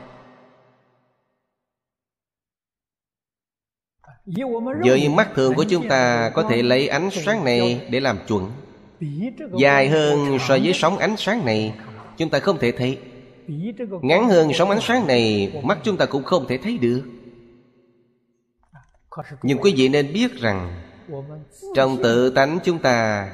Với 4.84 5.09
mắt 5.09 5.32
thường 5.36 5.53
của 5.55 5.65
chúng 5.70 5.89
ta 5.89 6.30
có 6.30 6.43
thể 6.49 6.63
lấy 6.63 6.88
ánh 6.88 7.09
sáng 7.11 7.45
này 7.45 7.88
để 7.91 7.99
làm 7.99 8.20
chuẩn 8.28 8.51
dài 9.60 9.89
hơn 9.89 10.38
so 10.48 10.58
với 10.64 10.74
sóng 10.74 10.98
ánh 10.98 11.18
sáng 11.18 11.45
này 11.45 11.74
chúng 12.18 12.30
ta 12.30 12.39
không 12.39 12.58
thể 12.58 12.72
thấy. 12.72 13.00
Ngắn 14.02 14.30
hơn 14.30 14.54
sóng 14.54 14.70
ánh 14.70 14.82
sáng 14.82 15.08
này 15.08 15.54
mắt 15.64 15.78
chúng 15.84 15.98
ta 15.98 16.06
cũng 16.06 16.24
không 16.24 16.48
thể 16.48 16.58
thấy 16.58 16.78
được. 16.78 17.04
Nhưng 19.43 19.58
quý 19.58 19.74
vị 19.78 19.89
nên 19.89 20.14
biết 20.14 20.39
rằng 20.39 20.82
trong 21.76 21.98
tự 22.04 22.30
tánh 22.30 22.60
chúng 22.64 22.80
ta 22.80 23.30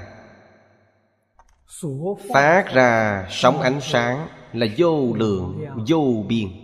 phát 2.34 2.66
ra 2.74 3.26
sóng 3.30 3.62
ánh 3.62 3.82
sáng 3.82 4.28
là 4.54 4.68
vô 4.78 5.14
lượng. 5.16 5.66
vô 5.88 6.24
biên 6.28 6.63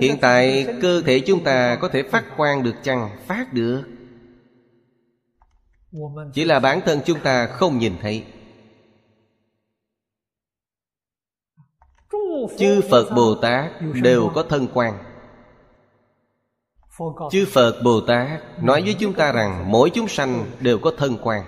hiện 0.00 0.16
tại 0.20 0.66
cơ 0.82 1.02
thể 1.02 1.20
chúng 1.20 1.44
ta 1.44 1.76
có 1.76 1.88
thể 1.88 2.02
phát 2.02 2.24
quang 2.36 2.62
được 2.62 2.74
chăng? 2.82 3.10
Phát 3.26 3.52
được. 3.52 3.82
Chỉ 6.34 6.44
là 6.44 6.60
bản 6.60 6.80
thân 6.84 7.00
chúng 7.04 7.20
ta 7.20 7.46
không 7.46 7.78
nhìn 7.78 7.92
thấy. 8.00 8.24
Chư 12.58 12.80
phật 12.90 13.10
bồ 13.16 13.34
tát 13.34 13.72
đều 14.02 14.30
có 14.34 14.42
thân 14.42 14.66
quan 14.74 14.98
chư 17.30 17.46
phật 17.52 17.80
bồ 17.84 18.00
tát 18.00 18.62
nói 18.62 18.82
với 18.82 18.96
chúng 18.98 19.12
ta 19.12 19.32
rằng 19.32 19.64
mỗi 19.70 19.90
chúng 19.90 20.08
sanh 20.08 20.44
đều 20.60 20.78
có 20.78 20.92
thân 20.98 21.16
quan 21.22 21.42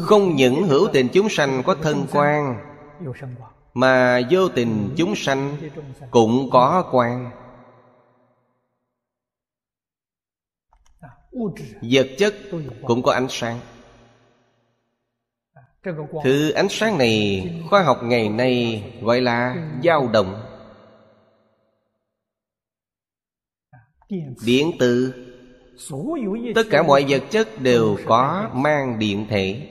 không 0.00 0.36
những 0.36 0.68
hữu 0.68 0.88
tình 0.92 1.08
chúng 1.12 1.28
sanh 1.28 1.62
có 1.62 1.74
thân 1.82 2.06
quan 2.12 2.56
mà 3.74 4.20
vô 4.30 4.48
tình 4.48 4.94
chúng 4.96 5.14
sanh 5.16 5.56
cũng 6.10 6.48
có 6.52 6.88
quan. 6.92 7.30
Vật 11.82 12.06
chất 12.18 12.34
cũng 12.86 13.02
có 13.02 13.12
ánh 13.12 13.26
sáng. 13.30 13.60
Thứ 16.24 16.50
ánh 16.50 16.68
sáng 16.70 16.98
này 16.98 17.50
Khoa 17.70 17.82
học 17.82 18.00
ngày 18.02 18.28
nay 18.28 18.84
gọi 19.02 19.20
là 19.20 19.70
dao 19.84 20.08
động. 20.12 20.42
Điện 24.44 24.72
tử. 24.78 25.14
Tất 26.54 26.62
cả 26.70 26.82
mọi 26.82 27.04
vật 27.08 27.22
chất 27.30 27.48
đều 27.60 27.96
có 28.06 28.50
mang 28.54 28.98
điện 28.98 29.26
thể. 29.30 29.68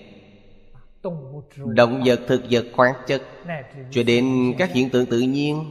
Động 1.55 2.03
vật, 2.05 2.19
thực 2.27 2.41
vật, 2.49 2.65
khoáng 2.73 2.95
chất. 3.07 3.21
Cho 3.91 4.03
đến 4.03 4.53
các 4.57 4.71
hiện 4.71 4.89
tượng 4.89 5.05
tự 5.05 5.19
nhiên 5.19 5.65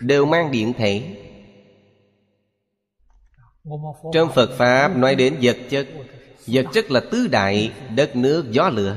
Đều 0.00 0.26
mang 0.26 0.52
điện 0.52 0.72
thể. 0.78 1.02
Trong 4.12 4.28
Phật 4.34 4.50
Pháp 4.58 4.96
nói 4.96 5.14
đến 5.14 5.36
vật 5.42 5.56
chất. 5.70 5.88
Vật 6.46 6.66
chất 6.72 6.90
là 6.90 7.00
tứ 7.00 7.26
đại 7.26 7.72
Đất 7.96 8.16
nước 8.16 8.44
gió 8.50 8.68
lửa. 8.68 8.96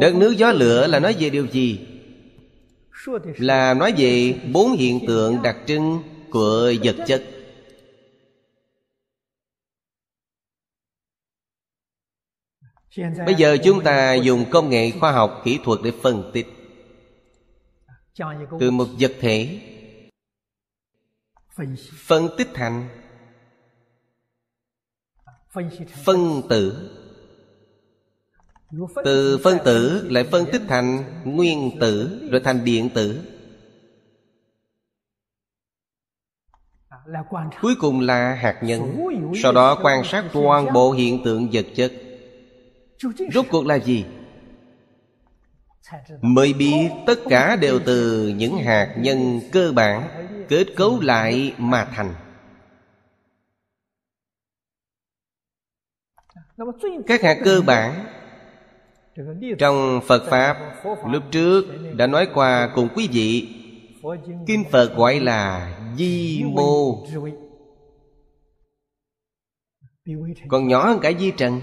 Đất 0.00 0.14
nước 0.14 0.34
gió 0.36 0.52
lửa 0.52 0.86
là 0.86 0.98
nói 0.98 1.16
về 1.18 1.30
điều 1.30 1.46
gì? 1.46 1.86
Là 3.38 3.74
nói 3.74 3.94
về 3.96 4.34
bốn 4.52 4.72
hiện 4.72 5.06
tượng 5.06 5.42
đặc 5.42 5.56
trưng 5.66 6.02
của 6.30 6.72
vật 6.84 6.96
chất 7.06 7.22
Bây 12.96 13.34
giờ 13.38 13.56
chúng 13.64 13.84
ta 13.84 14.14
dùng 14.14 14.44
công 14.50 14.70
nghệ 14.70 14.90
khoa 15.00 15.12
học 15.12 15.40
kỹ 15.44 15.58
thuật 15.64 15.78
để 15.84 15.92
phân 16.02 16.30
tích. 16.34 16.46
Từ 18.60 18.70
một 18.70 18.86
vật 18.98 19.12
thể 19.20 19.60
Phân 22.06 22.28
tích 22.38 22.48
thành 22.54 22.88
Phân 26.04 26.42
tử. 26.48 26.90
Từ 29.04 29.38
phân 29.44 29.58
tử 29.64 30.08
lại 30.10 30.24
phân 30.24 30.46
tích 30.52 30.62
thành 30.68 31.04
nguyên 31.24 31.78
tử 31.80 32.28
Rồi 32.30 32.40
thành 32.44 32.64
điện 32.64 32.90
tử. 32.94 33.22
Cuối 37.60 37.74
cùng 37.80 38.00
là 38.00 38.34
hạt 38.34 38.60
nhân. 38.62 38.96
Sau 39.42 39.52
đó 39.52 39.78
quan 39.82 40.04
sát 40.04 40.24
toàn 40.32 40.72
bộ 40.72 40.92
hiện 40.92 41.22
tượng 41.24 41.48
vật 41.52 41.66
chất 41.76 41.92
Rốt 43.32 43.46
cuộc 43.50 43.66
là 43.66 43.78
gì? 43.78 44.04
Mới 46.22 46.52
biết 46.52 46.90
tất 47.06 47.18
cả 47.28 47.56
đều 47.56 47.80
từ 47.86 48.28
những 48.28 48.58
hạt 48.58 48.94
nhân 48.98 49.40
cơ 49.52 49.72
bản 49.72 50.08
Kết 50.48 50.66
cấu 50.76 51.00
lại 51.00 51.54
mà 51.58 51.84
thành. 51.84 52.14
Các 57.06 57.22
hạt 57.22 57.38
cơ 57.44 57.60
bản 57.66 58.06
Trong 59.58 60.00
Phật 60.06 60.26
Pháp 60.30 60.56
Lúc 61.06 61.22
trước 61.30 61.64
đã 61.96 62.06
nói 62.06 62.28
qua 62.34 62.72
cùng 62.74 62.88
quý 62.94 63.08
vị. 63.12 63.48
Kinh 64.46 64.64
Phật 64.70 64.96
gọi 64.96 65.20
là 65.20 65.76
di 65.96 66.42
mô. 66.44 67.06
Còn 70.48 70.68
nhỏ 70.68 70.86
hơn 70.86 70.98
cả 71.02 71.12
di 71.18 71.30
trần 71.30 71.60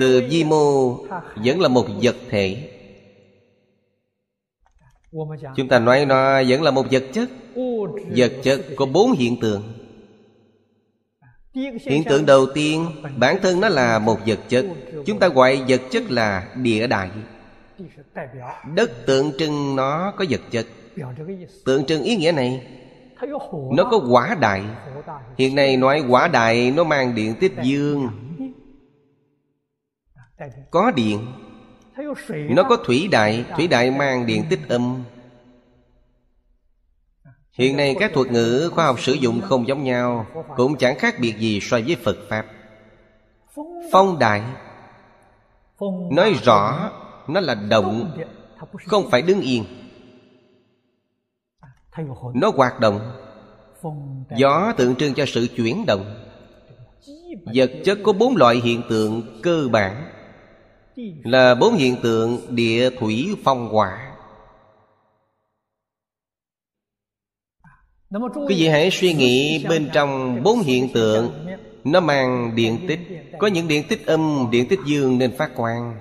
từ 0.00 0.22
vi 0.30 0.44
mô 0.44 0.96
vẫn 1.36 1.60
là 1.60 1.68
một 1.68 1.86
vật 2.02 2.16
thể. 2.30 2.70
Chúng 5.56 5.68
ta 5.68 5.78
nói 5.78 6.06
nó 6.06 6.42
vẫn 6.48 6.62
là 6.62 6.70
một 6.70 6.86
vật 6.90 7.04
chất. 7.12 7.28
Vật 8.16 8.32
chất 8.42 8.60
có 8.76 8.86
bốn 8.86 9.12
hiện 9.12 9.40
tượng. 9.40 9.72
Hiện 11.80 12.04
tượng 12.04 12.26
đầu 12.26 12.46
tiên 12.54 12.86
bản 13.16 13.38
thân 13.42 13.60
nó 13.60 13.68
là 13.68 13.98
một 13.98 14.18
vật 14.26 14.38
chất. 14.48 14.66
Chúng 15.06 15.18
ta 15.18 15.28
gọi 15.28 15.62
vật 15.68 15.80
chất 15.90 16.10
là 16.10 16.48
địa 16.56 16.86
đại. 16.86 17.10
Đất 18.74 19.06
tượng 19.06 19.32
trưng 19.38 19.76
nó 19.76 20.12
có 20.16 20.24
vật 20.30 20.40
chất. 20.50 20.66
Tượng 21.64 21.84
trưng 21.84 22.02
ý 22.02 22.16
nghĩa 22.16 22.32
này 22.32 22.66
nó 23.72 23.84
có 23.90 24.00
quả 24.10 24.36
đại. 24.40 24.62
Hiện 25.38 25.54
nay 25.54 25.76
nói 25.76 26.04
quả 26.08 26.28
đại 26.28 26.70
nó 26.70 26.84
mang 26.84 27.14
điện 27.14 27.34
tích 27.40 27.52
dương 27.62 28.08
có 30.70 30.90
điện. 30.90 31.26
nó 32.50 32.62
có 32.62 32.76
thủy 32.76 33.08
đại 33.12 33.44
thủy 33.56 33.66
đại 33.66 33.90
mang 33.90 34.26
điện 34.26 34.44
tích 34.50 34.68
âm. 34.68 35.04
Hiện 37.52 37.76
nay 37.76 37.96
các 38.00 38.12
thuật 38.14 38.30
ngữ 38.30 38.70
khoa 38.74 38.86
học 38.86 39.00
sử 39.00 39.12
dụng 39.12 39.40
không 39.40 39.68
giống 39.68 39.84
nhau 39.84 40.26
cũng 40.56 40.76
chẳng 40.78 40.98
khác 40.98 41.14
biệt 41.20 41.34
gì 41.38 41.60
so 41.62 41.78
với 41.86 41.96
phật 42.04 42.16
pháp. 42.28 42.46
Phong 43.92 44.18
đại. 44.18 44.42
Nói 46.12 46.34
rõ 46.44 46.90
nó 47.28 47.40
là 47.40 47.54
động 47.54 48.18
không 48.86 49.10
phải 49.10 49.22
đứng 49.22 49.40
yên. 49.40 49.64
Nó 52.34 52.50
hoạt 52.56 52.80
động. 52.80 53.00
Gió 54.36 54.72
tượng 54.76 54.96
trưng 54.96 55.14
cho 55.14 55.24
sự 55.26 55.46
chuyển 55.56 55.86
động. 55.86 56.24
Vật 57.54 57.70
chất 57.84 57.98
có 58.04 58.12
bốn 58.12 58.36
loại 58.36 58.56
hiện 58.56 58.82
tượng 58.88 59.40
cơ 59.42 59.68
bản 59.72 60.17
là 61.24 61.54
bốn 61.54 61.74
hiện 61.74 61.96
tượng 62.02 62.38
địa 62.48 62.90
thủy 62.90 63.36
phong 63.44 63.68
hỏa. 63.68 64.14
Quý 68.48 68.54
vị 68.58 68.68
hãy 68.68 68.90
suy 68.90 69.14
nghĩ 69.14 69.64
bên 69.68 69.90
trong 69.92 70.42
bốn 70.42 70.60
hiện 70.60 70.88
tượng. 70.94 71.46
Nó 71.84 72.00
mang 72.00 72.52
điện 72.54 72.78
tích. 72.88 73.00
Có 73.38 73.46
những 73.46 73.68
điện 73.68 73.84
tích 73.88 74.06
âm, 74.06 74.48
điện 74.50 74.68
tích 74.68 74.80
dương 74.86 75.18
nên 75.18 75.36
phát 75.36 75.50
quang. 75.56 75.96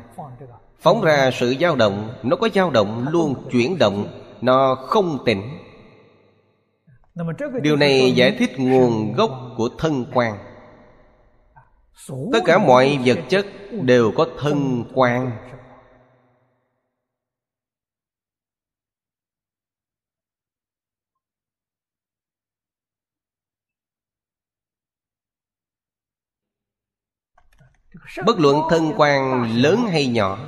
Phóng 0.80 1.02
ra 1.02 1.32
sự 1.34 1.56
dao 1.60 1.76
động. 1.76 2.14
Nó 2.24 2.36
có 2.36 2.50
dao 2.54 2.70
động 2.70 3.06
luôn 3.12 3.36
chuyển 3.52 3.78
động. 3.78 4.08
Nó 4.42 4.76
không 4.76 5.18
tỉnh. 5.26 5.42
Điều 7.62 7.76
này 7.76 8.12
giải 8.12 8.32
thích 8.40 8.60
nguồn 8.60 9.14
gốc 9.14 9.54
của 9.58 9.70
thân 9.78 10.06
quan 10.14 10.47
tất 12.34 12.40
cả 12.46 12.58
mọi 12.58 13.00
vật 13.06 13.20
chất 13.30 13.46
đều 13.72 14.12
có 14.16 14.28
thân 14.40 14.86
quan. 14.94 15.32
Bất 28.26 28.40
luận 28.40 28.62
thân 28.70 28.94
quan 28.98 29.52
lớn 29.56 29.80
hay 29.92 30.08
nhỏ, 30.08 30.40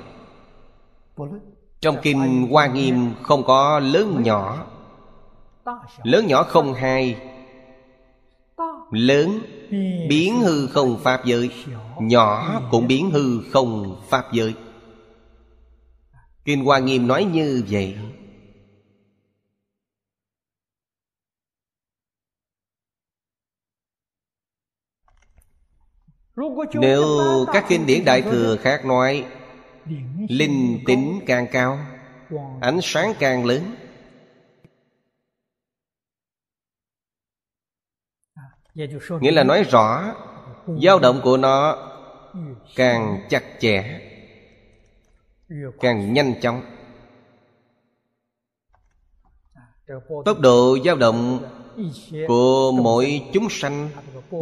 trong 1.80 1.98
kinh 2.02 2.48
hoa 2.52 2.68
nghiêm 2.68 3.14
không 3.24 3.44
có 3.44 3.80
lớn 3.80 4.24
nhỏ. 4.24 4.68
Lớn 6.04 6.28
nhỏ 6.28 6.44
không 6.44 6.74
hai 6.74 7.29
lớn 8.92 9.40
biến 10.10 10.40
hư 10.40 10.68
không 10.68 11.00
pháp 11.04 11.26
giới. 11.26 11.50
Nhỏ 12.02 12.62
cũng 12.72 12.88
biến 12.88 13.12
hư 13.12 13.42
không 13.52 14.02
pháp 14.10 14.26
giới. 14.34 14.54
Kinh 16.46 16.66
hoa 16.66 16.80
nghiêm 16.80 17.08
nói 17.08 17.24
như 17.24 17.64
vậy. 17.70 17.98
Nếu 26.74 27.06
các 27.54 27.66
kinh 27.70 27.86
điển 27.86 28.06
đại 28.06 28.22
thừa 28.22 28.58
khác 28.62 28.86
nói 28.86 29.26
linh 30.30 30.80
tính 30.86 31.20
càng 31.26 31.48
cao 31.52 31.80
ánh 32.62 32.80
sáng 32.84 33.14
càng 33.20 33.46
lớn 33.46 33.76
nghĩa 39.22 39.32
là 39.32 39.44
nói 39.44 39.64
rõ 39.64 40.16
dao 40.84 41.00
động 41.00 41.22
của 41.24 41.38
nó 41.38 41.78
càng 42.76 43.22
chặt 43.30 43.44
chẽ 43.60 44.00
càng 45.80 46.14
nhanh 46.14 46.42
chóng. 46.42 46.62
Tốc 50.26 50.40
độ 50.40 50.78
dao 50.86 50.96
động 50.96 51.40
của 52.28 52.72
mỗi 52.72 53.22
chúng 53.34 53.48
sanh 53.50 53.90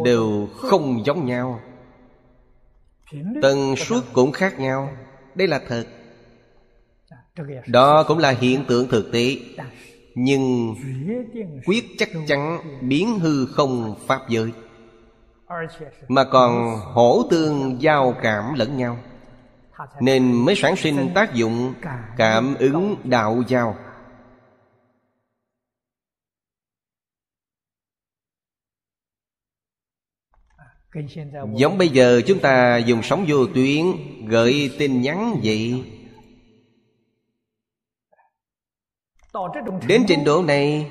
đều 0.04 0.48
không 0.56 1.06
giống 1.06 1.26
nhau. 1.26 1.60
Tần 3.42 3.76
suất 3.76 4.02
cũng 4.12 4.32
khác 4.32 4.58
nhau. 4.58 4.96
Đây 5.34 5.48
là 5.48 5.60
thật. 5.68 5.84
Đó 7.66 8.04
cũng 8.08 8.18
là 8.18 8.30
hiện 8.30 8.64
tượng 8.68 8.88
thực 8.88 9.12
tế 9.12 9.36
nhưng 10.20 10.74
quyết 11.66 11.84
chắc 11.98 12.08
chắn 12.26 12.58
biến 12.80 13.18
hư 13.18 13.46
không 13.46 13.94
pháp 14.06 14.28
giới, 14.28 14.52
mà 16.08 16.24
còn 16.24 16.76
hỗ 16.76 17.22
tương 17.30 17.82
giao 17.82 18.14
cảm 18.22 18.54
lẫn 18.54 18.76
nhau, 18.76 18.98
nên 20.00 20.32
mới 20.32 20.54
sản 20.54 20.76
sinh 20.76 21.10
tác 21.14 21.34
dụng 21.34 21.74
cảm 22.16 22.54
ứng 22.54 22.96
đạo 23.04 23.42
giao. 23.48 23.76
Giống 31.54 31.78
bây 31.78 31.88
giờ 31.88 32.20
chúng 32.26 32.38
ta 32.38 32.76
dùng 32.76 33.02
sóng 33.02 33.24
vô 33.28 33.46
tuyến 33.54 33.84
Gửi 34.26 34.70
tin 34.78 35.02
nhắn 35.02 35.40
vậy. 35.42 35.84
Đến 39.86 40.04
trình 40.08 40.24
độ 40.24 40.42
này 40.42 40.90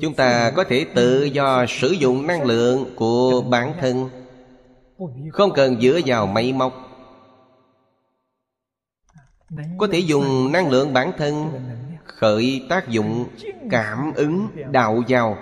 Chúng 0.00 0.14
ta 0.14 0.50
có 0.56 0.64
thể 0.64 0.86
tự 0.94 1.24
do 1.24 1.66
sử 1.68 1.90
dụng 1.90 2.26
năng 2.26 2.44
lượng 2.44 2.84
của 2.96 3.42
bản 3.50 3.72
thân. 3.80 4.08
Không 5.32 5.52
cần 5.54 5.80
dựa 5.80 6.00
vào 6.06 6.26
máy 6.26 6.52
móc. 6.52 6.72
Có 9.78 9.86
thể 9.92 9.98
dùng 9.98 10.52
năng 10.52 10.70
lượng 10.70 10.92
bản 10.92 11.12
thân 11.18 11.50
Khởi 12.04 12.66
tác 12.68 12.88
dụng 12.88 13.26
cảm 13.70 14.12
ứng 14.14 14.48
đạo 14.70 15.02
giao. 15.06 15.36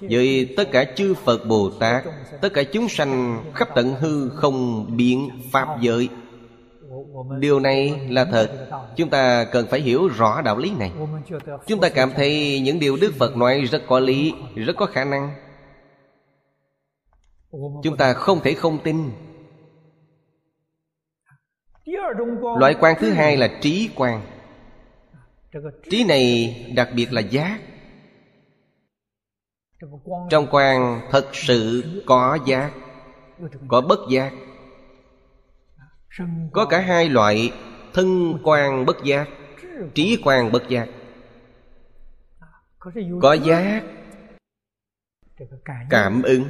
Với 0.00 0.54
tất 0.56 0.68
cả 0.72 0.84
chư 0.96 1.14
Phật 1.14 1.46
Bồ 1.48 1.70
Tát 1.70 2.04
Tất 2.40 2.48
cả 2.54 2.62
chúng 2.72 2.88
sanh 2.88 3.44
khắp 3.54 3.68
tận 3.74 3.94
hư 3.94 4.28
không 4.28 4.86
biện 4.96 5.30
Pháp 5.52 5.68
giới 5.80 6.08
Điều 7.38 7.60
này 7.60 8.00
là 8.08 8.24
thật. 8.24 8.68
Chúng 8.96 9.10
ta 9.10 9.44
cần 9.44 9.66
phải 9.70 9.80
hiểu 9.80 10.08
rõ 10.08 10.42
đạo 10.42 10.58
lý 10.58 10.72
này. 10.78 10.92
Chúng 11.66 11.80
ta 11.80 11.88
cảm 11.88 12.10
thấy 12.16 12.60
những 12.60 12.78
điều 12.78 12.96
Đức 13.00 13.12
Phật 13.18 13.36
nói 13.36 13.60
rất 13.60 13.82
có 13.88 14.00
lý 14.00 14.34
Rất 14.54 14.76
có 14.76 14.86
khả 14.86 15.04
năng. 15.04 15.34
Chúng 17.82 17.96
ta 17.98 18.12
không 18.12 18.40
thể 18.40 18.54
không 18.54 18.78
tin. 18.84 19.10
Loại 22.58 22.74
quan 22.80 22.94
thứ 23.00 23.10
hai 23.10 23.36
là 23.36 23.48
trí 23.60 23.90
quan. 23.96 24.22
Trí 25.90 26.04
này 26.04 26.54
đặc 26.76 26.88
biệt 26.94 27.12
là 27.12 27.20
giác. 27.20 27.60
Trong 30.30 30.46
quan 30.50 31.00
thật 31.10 31.26
sự 31.32 31.84
có 32.06 32.38
giác 32.46 32.72
có 33.68 33.80
bất 33.80 33.98
giác 34.10 34.32
có 36.52 36.64
cả 36.64 36.80
hai 36.80 37.08
loại 37.08 37.52
thân 37.94 38.38
quan 38.42 38.86
bất 38.86 39.04
giác 39.04 39.28
trí 39.94 40.18
quan 40.24 40.52
bất 40.52 40.68
giác. 40.68 40.88
Có 43.20 43.32
giác 43.32 43.82
cảm 45.90 46.22
ứng 46.22 46.44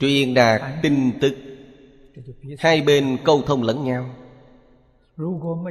truyền 0.00 0.34
đạt 0.34 0.62
tin 0.82 1.12
tức. 1.20 1.34
Hai 2.58 2.82
bên 2.82 3.18
câu 3.24 3.42
thông 3.46 3.62
lẫn 3.62 3.84
nhau. 3.84 4.10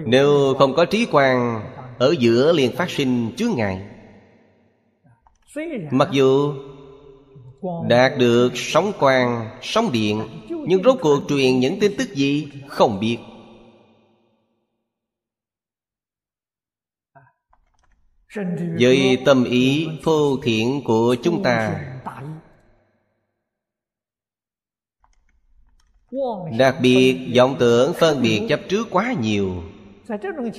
Nếu 0.06 0.54
không 0.60 0.74
có 0.76 0.86
trí 0.86 1.08
quan 1.12 1.62
ở 2.00 2.16
giữa 2.20 2.54
liền 2.54 2.72
phát 2.76 2.90
sinh 2.90 3.32
chướng 3.36 3.52
ngại. 3.56 3.88
Mặc 5.92 6.10
dù 6.12 6.54
đạt 7.90 8.12
được 8.18 8.52
sóng 8.56 8.92
quang, 9.00 9.50
sóng 9.62 9.92
điện 9.92 10.22
nhưng 10.68 10.84
rốt 10.84 10.98
cuộc 11.02 11.20
truyền 11.30 11.60
những 11.60 11.80
tin 11.80 11.92
tức 11.98 12.14
gì, 12.14 12.52
không 12.68 13.00
biết. 13.00 13.18
Với 18.80 19.18
tâm 19.26 19.44
ý 19.44 19.88
phô 20.04 20.38
thiện 20.44 20.82
của 20.86 21.16
chúng 21.24 21.44
ta, 21.44 21.84
Đặc 26.58 26.76
biệt 26.82 27.34
vọng 27.38 27.56
tưởng 27.60 27.94
phân 27.94 28.22
biệt 28.22 28.42
chấp 28.50 28.60
trước 28.70 28.88
quá 28.92 29.14
nhiều. 29.22 29.64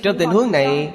Trong 0.03 0.17
tình 0.19 0.29
huống 0.29 0.51
này, 0.51 0.93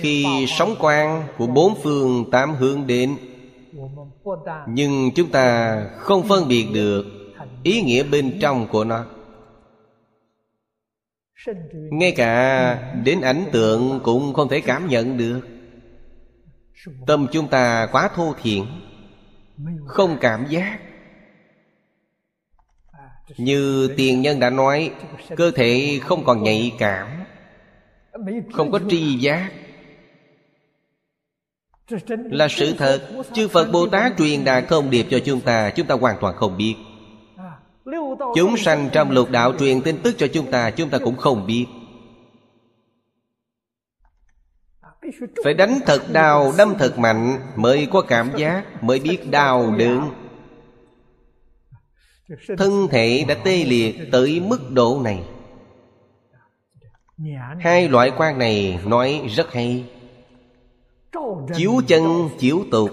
khi 0.00 0.46
sóng 0.48 0.74
quang 0.80 1.28
của 1.38 1.46
bốn 1.46 1.74
phương 1.82 2.30
tám 2.30 2.54
hướng 2.54 2.86
đến 2.86 3.16
nhưng 4.68 5.10
chúng 5.14 5.30
ta 5.30 5.76
không 5.96 6.22
phân 6.28 6.48
biệt 6.48 6.66
được 6.74 7.04
ý 7.62 7.82
nghĩa 7.82 8.02
bên 8.02 8.38
trong 8.40 8.66
của 8.68 8.84
nó. 8.84 9.06
Ngay 11.90 12.12
cả 12.16 12.74
đến 13.04 13.20
ảnh 13.20 13.44
tượng 13.52 14.00
cũng 14.02 14.32
không 14.34 14.48
thể 14.48 14.60
cảm 14.60 14.86
nhận 14.88 15.16
được. 15.16 15.40
Tâm 17.06 17.26
chúng 17.32 17.48
ta 17.48 17.88
quá 17.92 18.10
thô 18.14 18.34
thiện 18.42 18.66
không 19.86 20.18
cảm 20.20 20.46
giác. 20.48 20.78
Như 23.36 23.88
tiền 23.96 24.22
nhân 24.22 24.40
đã 24.40 24.50
nói, 24.50 24.90
cơ 25.36 25.50
thể 25.50 25.98
không 26.02 26.24
còn 26.24 26.42
nhạy 26.42 26.72
cảm, 26.78 27.08
không 28.52 28.70
có 28.70 28.80
tri 28.88 29.18
giác 29.18 29.52
là 32.30 32.48
sự 32.48 32.74
thật, 32.78 33.00
chư 33.32 33.48
phật 33.48 33.72
bồ 33.72 33.86
tát 33.86 34.12
truyền 34.18 34.44
đạt 34.44 34.64
thông 34.68 34.90
điệp 34.90 35.06
cho 35.10 35.18
chúng 35.24 35.40
ta 35.40 35.70
chúng 35.70 35.86
ta 35.86 35.94
hoàn 35.94 36.16
toàn 36.20 36.36
không 36.36 36.56
biết. 36.56 36.74
Chúng 38.34 38.56
sanh 38.56 38.88
trong 38.92 39.10
lục 39.10 39.30
đạo 39.30 39.52
truyền 39.58 39.82
tin 39.82 39.98
tức 40.02 40.14
cho 40.18 40.26
chúng 40.26 40.50
ta 40.50 40.70
chúng 40.70 40.90
ta 40.90 40.98
cũng 40.98 41.16
không 41.16 41.46
biết. 41.46 41.66
Phải 45.44 45.54
đánh 45.54 45.78
thật 45.86 46.02
đau, 46.12 46.52
đâm 46.58 46.74
thật 46.78 46.98
mạnh 46.98 47.38
mới 47.56 47.88
có 47.92 48.00
cảm 48.00 48.30
giác, 48.36 48.82
mới 48.84 49.00
biết 49.00 49.30
đau 49.30 49.74
đớn. 49.78 50.10
Thân 52.58 52.88
thể 52.90 53.24
đã 53.28 53.34
tê 53.44 53.64
liệt 53.64 53.96
tới 54.12 54.40
mức 54.40 54.70
độ 54.70 55.00
này. 55.04 55.24
Hai 57.60 57.88
loại 57.88 58.12
quan 58.16 58.38
này 58.38 58.78
nói 58.86 59.22
rất 59.36 59.52
hay. 59.52 59.84
Chiếu 61.56 61.72
chân 61.88 62.28
chiếu 62.38 62.64
tục 62.70 62.90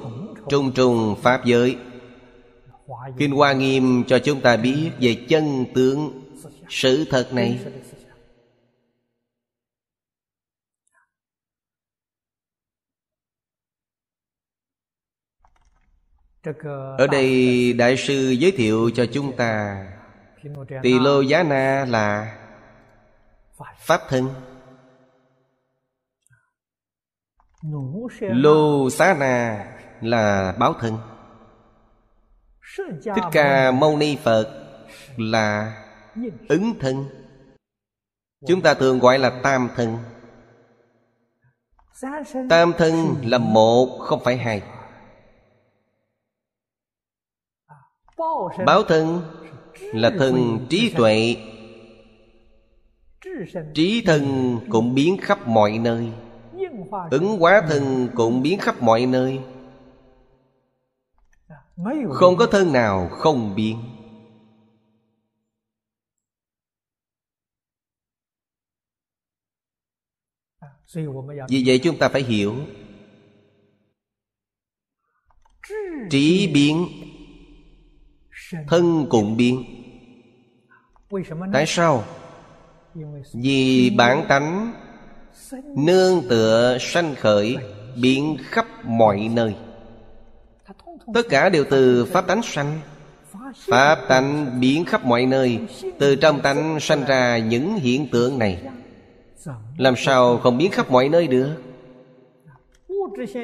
Trung 0.49 0.71
trùng 0.71 1.15
Pháp 1.21 1.45
giới. 1.45 1.77
Kinh 3.17 3.31
Hoa 3.31 3.53
Nghiêm 3.53 4.03
cho 4.07 4.19
chúng 4.19 4.41
ta 4.41 4.57
biết 4.57 4.91
Về 4.99 5.25
chân 5.29 5.65
tướng 5.75 6.21
Sự 6.69 7.05
thật 7.09 7.33
này. 7.33 7.59
Ở 16.97 17.07
đây 17.11 17.73
Đại 17.73 17.97
sư 17.97 18.29
giới 18.29 18.51
thiệu 18.51 18.89
cho 18.95 19.05
chúng 19.13 19.35
ta 19.35 19.85
Tỳ 20.83 20.99
lô 20.99 21.21
giá 21.21 21.43
na 21.43 21.85
là 21.89 22.37
Pháp 23.77 24.01
thân 24.09 24.29
Lô 28.21 28.89
Xá 28.89 29.13
Na 29.19 29.65
là 30.01 30.55
báo 30.59 30.73
thân. 30.79 30.97
Thích 33.03 33.23
Ca 33.31 33.71
Mâu 33.71 33.97
Ni 33.97 34.15
Phật 34.15 34.67
là 35.17 35.77
ứng 36.49 36.73
thân. 36.79 37.05
Chúng 38.47 38.61
ta 38.61 38.73
thường 38.73 38.99
gọi 38.99 39.19
là 39.19 39.39
tam 39.43 39.69
thân. 39.75 39.97
Tam 42.49 42.73
thân 42.77 43.15
là 43.23 43.37
một 43.37 43.97
không 43.99 44.23
phải 44.23 44.37
hai. 44.37 44.61
Báo 48.65 48.83
thân 48.83 49.21
là 49.77 50.11
thân 50.19 50.65
trí 50.69 50.93
tuệ. 50.97 51.35
Trí 53.73 54.03
thân 54.05 54.57
cũng 54.69 54.95
biến 54.95 55.17
khắp 55.21 55.47
mọi 55.47 55.77
nơi 55.77 56.11
Ứng 57.11 57.39
hóa 57.39 57.61
thân 57.69 58.09
cũng 58.15 58.41
biến 58.41 58.59
khắp 58.59 58.81
mọi 58.81 59.05
nơi. 59.05 59.39
Không 62.09 62.37
có 62.37 62.45
thân 62.45 62.73
nào 62.73 63.09
không 63.11 63.55
biến. 63.55 63.83
Vì 71.49 71.63
vậy 71.65 71.79
chúng 71.83 71.97
ta 71.97 72.09
phải 72.09 72.23
hiểu. 72.23 72.55
Trí 76.09 76.51
biến 76.53 76.87
Thân 78.67 79.05
cũng 79.09 79.37
biến. 79.37 79.65
Tại 81.53 81.65
sao? 81.67 82.03
Vì 83.33 83.89
bản 83.97 84.25
tánh 84.29 84.73
Nương 85.75 86.23
tựa 86.29 86.77
sanh 86.79 87.15
khởi 87.15 87.57
Biến 87.95 88.37
khắp 88.49 88.85
mọi 88.85 89.29
nơi. 89.33 89.55
Tất 91.13 91.21
cả 91.29 91.49
đều 91.49 91.65
từ 91.69 92.05
Pháp 92.05 92.27
tánh 92.27 92.43
sanh. 92.43 92.79
Pháp 93.55 93.95
tánh 94.09 94.59
biến 94.59 94.85
khắp 94.85 95.05
mọi 95.05 95.25
nơi, 95.25 95.59
Từ 95.99 96.15
trong 96.15 96.41
tánh 96.41 96.79
sanh 96.79 97.03
ra 97.05 97.37
những 97.37 97.75
hiện 97.75 98.07
tượng 98.11 98.39
này. 98.39 98.61
Làm 99.77 99.93
sao 99.97 100.37
không 100.37 100.57
biến 100.57 100.71
khắp 100.71 100.91
mọi 100.91 101.09
nơi 101.09 101.27
được? 101.27 101.49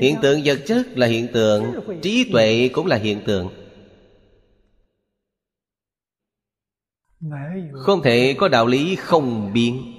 Hiện 0.02 0.16
tượng 0.22 0.42
vật 0.46 0.60
chất 0.66 0.88
là 0.98 1.08
hiện 1.08 1.28
tượng, 1.34 1.64
Trí 2.02 2.30
tuệ 2.32 2.70
cũng 2.74 2.88
là 2.88 2.96
hiện 2.96 3.22
tượng. 3.26 3.50
Không 7.74 8.02
thể 8.04 8.36
có 8.38 8.48
đạo 8.48 8.68
lý 8.68 8.96
không 8.96 9.54
biến. 9.54 9.97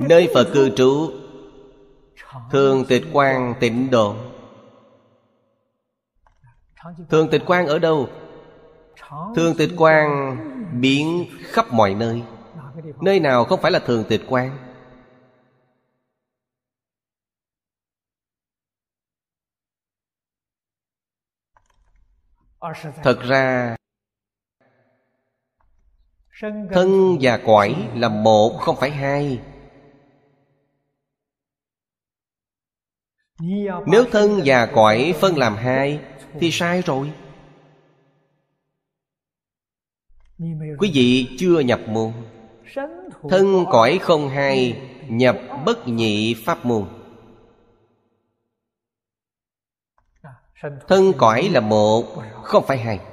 Nơi 0.00 0.28
Phật 0.34 0.46
cư 0.54 0.70
trú, 0.70 1.12
thường 2.50 2.84
tịch 2.88 3.02
quan 3.12 3.54
tịnh 3.60 3.90
độ. 3.90 4.16
Thường 7.08 7.28
tịch 7.30 7.42
quan 7.46 7.66
ở 7.66 7.78
đâu? 7.78 8.08
Thường 9.36 9.54
tịch 9.58 9.70
quan 9.76 10.36
biến 10.80 11.26
khắp 11.38 11.72
mọi 11.72 11.94
nơi. 11.94 12.22
Nơi 13.00 13.20
nào 13.20 13.44
không 13.44 13.60
phải 13.60 13.70
là 13.70 13.78
thường 13.78 14.04
tịch 14.08 14.22
quan 14.28 14.70
thật 23.02 23.18
ra 23.22 23.76
thân 26.40 27.18
và 27.20 27.40
cõi 27.46 27.88
là 27.94 28.08
một 28.08 28.58
không 28.60 28.76
phải 28.76 28.90
hai. 28.90 29.40
Nếu 33.86 34.04
thân 34.12 34.40
và 34.44 34.66
cõi 34.66 35.14
phân 35.20 35.38
làm 35.38 35.56
hai 35.56 36.00
thì 36.40 36.50
sai 36.50 36.82
rồi. 36.82 37.12
Quý 40.78 40.90
vị 40.94 41.36
chưa 41.38 41.60
nhập 41.60 41.80
môn. 41.88 42.12
Thân 43.30 43.64
cõi 43.70 43.98
không 44.02 44.28
hai 44.28 44.82
nhập 45.08 45.38
bất 45.66 45.88
nhị 45.88 46.34
pháp 46.44 46.66
môn. 46.66 46.86
Thân 50.88 51.12
cõi 51.18 51.48
là 51.48 51.60
một 51.60 52.04
không 52.42 52.64
phải 52.66 52.78
hai 52.78 53.09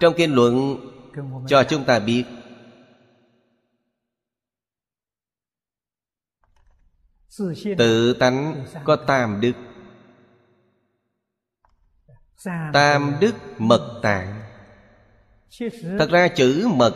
trong 0.00 0.14
kinh 0.16 0.34
luận 0.34 0.76
cho 1.48 1.64
chúng 1.64 1.84
ta 1.84 1.98
biết. 1.98 2.24
Tự 7.78 8.14
tánh 8.14 8.64
có 8.84 8.96
tam 8.96 9.40
đức. 9.40 9.52
Tam 12.72 13.14
đức 13.20 13.34
mật 13.58 14.00
tạng. 14.02 14.42
Thật 15.98 16.10
ra 16.10 16.28
chữ 16.28 16.68
mật 16.74 16.94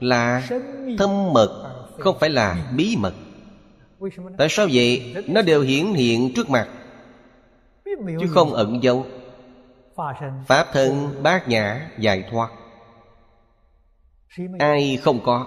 là 0.00 0.48
thâm 0.98 1.32
mật 1.32 1.74
không 1.98 2.18
phải 2.18 2.30
là 2.30 2.72
bí 2.76 2.96
mật. 2.98 3.14
Tại 4.38 4.48
sao 4.50 4.68
vậy? 4.72 5.14
nó 5.28 5.42
đều 5.42 5.62
hiển 5.62 5.86
hiện 5.86 6.32
trước 6.36 6.50
mặt 6.50 6.68
chứ 8.20 8.26
không 8.34 8.54
ẩn 8.54 8.82
dấu 8.82 9.06
pháp 10.46 10.66
thân, 10.72 11.22
bát 11.22 11.48
nhã, 11.48 11.90
giải 11.98 12.24
thoát. 12.30 12.50
Ai 14.58 14.98
không 15.02 15.20
có? 15.24 15.46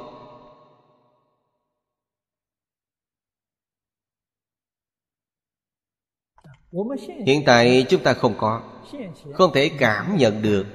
Hiện 7.25 7.43
tại 7.45 7.85
chúng 7.89 8.03
ta 8.03 8.13
không 8.13 8.35
có. 8.37 8.61
Không 9.33 9.51
thể 9.53 9.71
cảm 9.79 10.17
nhận 10.17 10.41
được. 10.41 10.65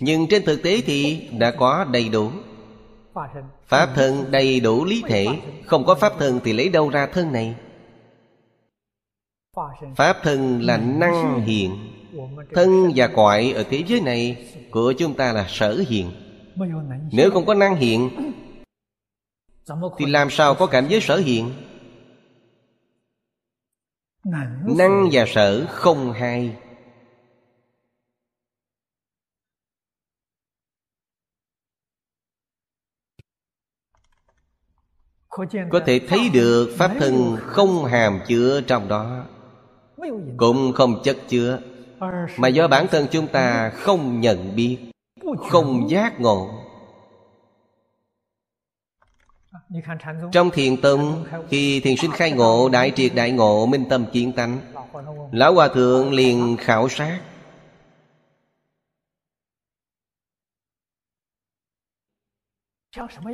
Nhưng 0.00 0.26
trên 0.30 0.44
thực 0.44 0.62
tế 0.62 0.80
thì 0.86 1.28
đã 1.38 1.50
có 1.50 1.84
đầy 1.84 2.08
đủ. 2.08 2.30
Pháp 3.66 3.88
thân 3.94 4.30
đầy 4.30 4.60
đủ 4.60 4.84
lý 4.84 5.02
thể. 5.08 5.26
Không 5.66 5.84
có 5.84 5.94
pháp 5.94 6.12
thân 6.18 6.40
thì 6.44 6.52
lấy 6.52 6.68
đâu 6.68 6.90
ra 6.90 7.06
thân 7.06 7.32
này? 7.32 7.56
Pháp 9.96 10.16
thân 10.22 10.62
là 10.62 10.76
năng 10.76 11.40
hiện 11.40 11.87
thân 12.54 12.92
và 12.96 13.06
cõi 13.06 13.52
ở 13.56 13.64
thế 13.70 13.84
giới 13.86 14.00
này, 14.00 14.46
của 14.70 14.92
chúng 14.92 15.14
ta 15.14 15.32
là 15.32 15.46
sở 15.48 15.84
hiện. 15.88 16.10
Nếu 17.12 17.30
không 17.30 17.46
có 17.46 17.54
năng 17.54 17.76
hiện, 17.76 18.10
thì 19.98 20.06
làm 20.06 20.30
sao 20.30 20.54
có 20.54 20.66
cảnh 20.66 20.86
giới 20.88 21.00
sở 21.00 21.16
hiện? 21.16 21.52
Năng 24.78 25.08
và 25.12 25.24
sở 25.28 25.66
không 25.68 26.12
hai. 26.12 26.56
Có 35.70 35.80
thể 35.86 36.00
thấy 36.08 36.30
được 36.32 36.74
pháp 36.78 36.94
thân 37.00 37.36
không 37.40 37.84
hàm 37.84 38.20
chứa 38.28 38.60
trong 38.66 38.88
đó, 38.88 39.26
cũng 40.36 40.72
không 40.72 41.00
chất 41.04 41.16
chứa 41.28 41.60
mà 42.36 42.48
do 42.48 42.68
bản 42.68 42.86
thân 42.90 43.06
chúng 43.10 43.26
ta 43.26 43.70
không 43.70 44.20
nhận 44.20 44.56
biết, 44.56 44.78
không 45.50 45.90
giác 45.90 46.20
ngộ. 46.20 46.50
Trong 50.32 50.50
thiền 50.50 50.80
tông, 50.80 51.24
khi 51.48 51.80
thiền 51.80 51.96
sinh 51.96 52.10
khai 52.10 52.32
ngộ, 52.32 52.68
đại 52.68 52.92
triệt 52.96 53.12
đại 53.14 53.30
ngộ, 53.30 53.66
minh 53.66 53.84
tâm 53.90 54.06
kiến 54.12 54.32
tánh, 54.32 54.58
lão 55.32 55.54
hòa 55.54 55.68
thượng 55.68 56.12
liền 56.12 56.56
khảo 56.60 56.88
sát. 56.88 57.20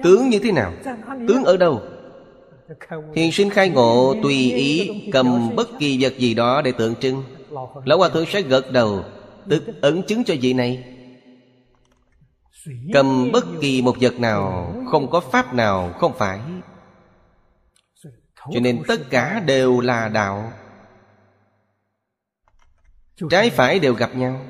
Tướng 0.03 0.31
như 0.31 0.39
thế 0.43 0.53
nào? 0.53 0.73
Tướng 1.29 1.45
ở 1.45 1.57
đâu? 1.57 1.83
Thiền 3.15 3.31
sinh 3.33 3.51
khai 3.51 3.69
ngộ 3.69 4.15
tùy 4.23 4.53
ý 4.53 5.03
cầm 5.13 5.57
bất 5.57 5.69
kỳ 5.79 5.99
vật 6.03 6.19
gì 6.19 6.35
đó 6.35 6.63
để 6.63 6.73
tượng 6.73 6.95
trưng 6.95 7.25
lão 7.85 7.99
hòa 7.99 8.09
thượng 8.09 8.27
sẽ 8.27 8.43
gật 8.43 8.73
đầu, 8.73 9.05
tức 9.49 9.63
ấn 9.81 10.03
chứng 10.03 10.25
cho 10.25 10.35
vị 10.41 10.53
này. 10.53 10.85
Cầm 12.93 13.33
bất 13.33 13.45
kỳ 13.61 13.83
một 13.83 13.97
vật 14.01 14.21
nào, 14.21 14.75
không 14.91 15.11
có 15.11 15.21
pháp 15.21 15.55
nào, 15.55 15.93
không 15.93 16.13
phải. 16.19 16.41
Cho 18.53 18.61
nên 18.61 18.83
tất 18.89 19.11
cả 19.11 19.43
đều 19.47 19.81
là 19.81 20.09
đạo. 20.09 20.53
Trái 23.31 23.51
phải 23.51 23.79
đều 23.79 23.95
gặp 23.95 24.17
nhau. 24.17 24.41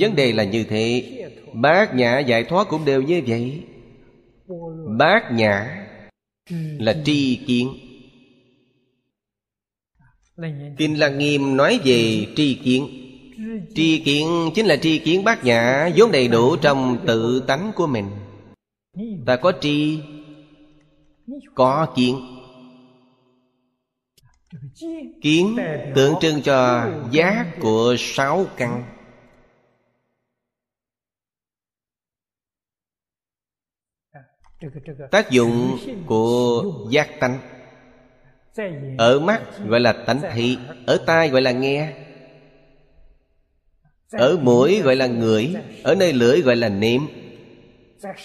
Vấn 0.00 0.16
đề 0.16 0.32
là 0.32 0.44
như 0.44 0.64
thế. 0.64 1.10
Bát 1.54 1.94
nhã 1.94 2.18
giải 2.18 2.44
thoát 2.44 2.68
cũng 2.68 2.84
đều 2.84 3.02
như 3.02 3.22
vậy. 3.26 3.66
Bát 4.98 5.32
nhã 5.32 5.86
là 6.78 6.94
tri 7.04 7.36
kiến 7.46 7.83
kinh 10.78 10.98
lăng 10.98 11.18
nghiêm 11.18 11.56
nói 11.56 11.80
về 11.84 12.26
tri 12.36 12.54
kiến. 12.54 12.88
Tri 13.74 14.02
kiến 14.04 14.50
chính 14.54 14.66
là 14.66 14.76
tri 14.76 14.98
kiến 14.98 15.24
bát 15.24 15.44
nhã, 15.44 15.90
vốn 15.96 16.12
đầy 16.12 16.28
đủ 16.28 16.56
trong 16.56 16.98
tự 17.06 17.44
tánh 17.46 17.72
của 17.76 17.86
mình. 17.86 18.10
Ta 19.26 19.36
có 19.36 19.52
tri, 19.60 20.00
có 21.54 21.92
kiến. 21.96 22.20
Kiến 25.22 25.56
tượng 25.94 26.14
trưng 26.20 26.42
cho 26.42 26.90
giác 27.10 27.56
của 27.60 27.96
sáu 27.98 28.46
căn. 28.56 28.84
Tác 35.10 35.30
dụng 35.30 35.78
của 36.06 36.64
giác 36.90 37.08
tánh 37.20 37.53
ở 38.98 39.20
mắt 39.20 39.42
gọi 39.66 39.80
là 39.80 39.92
tánh 39.92 40.20
thị 40.34 40.58
ở 40.86 40.98
tai 41.06 41.28
gọi 41.28 41.42
là 41.42 41.52
nghe. 41.52 41.92
Ở 44.10 44.36
mũi 44.42 44.80
gọi 44.80 44.96
là 44.96 45.06
ngửi 45.06 45.54
ở 45.82 45.94
nơi 45.94 46.12
lưỡi 46.12 46.40
gọi 46.40 46.56
là 46.56 46.68
nếm. 46.68 47.02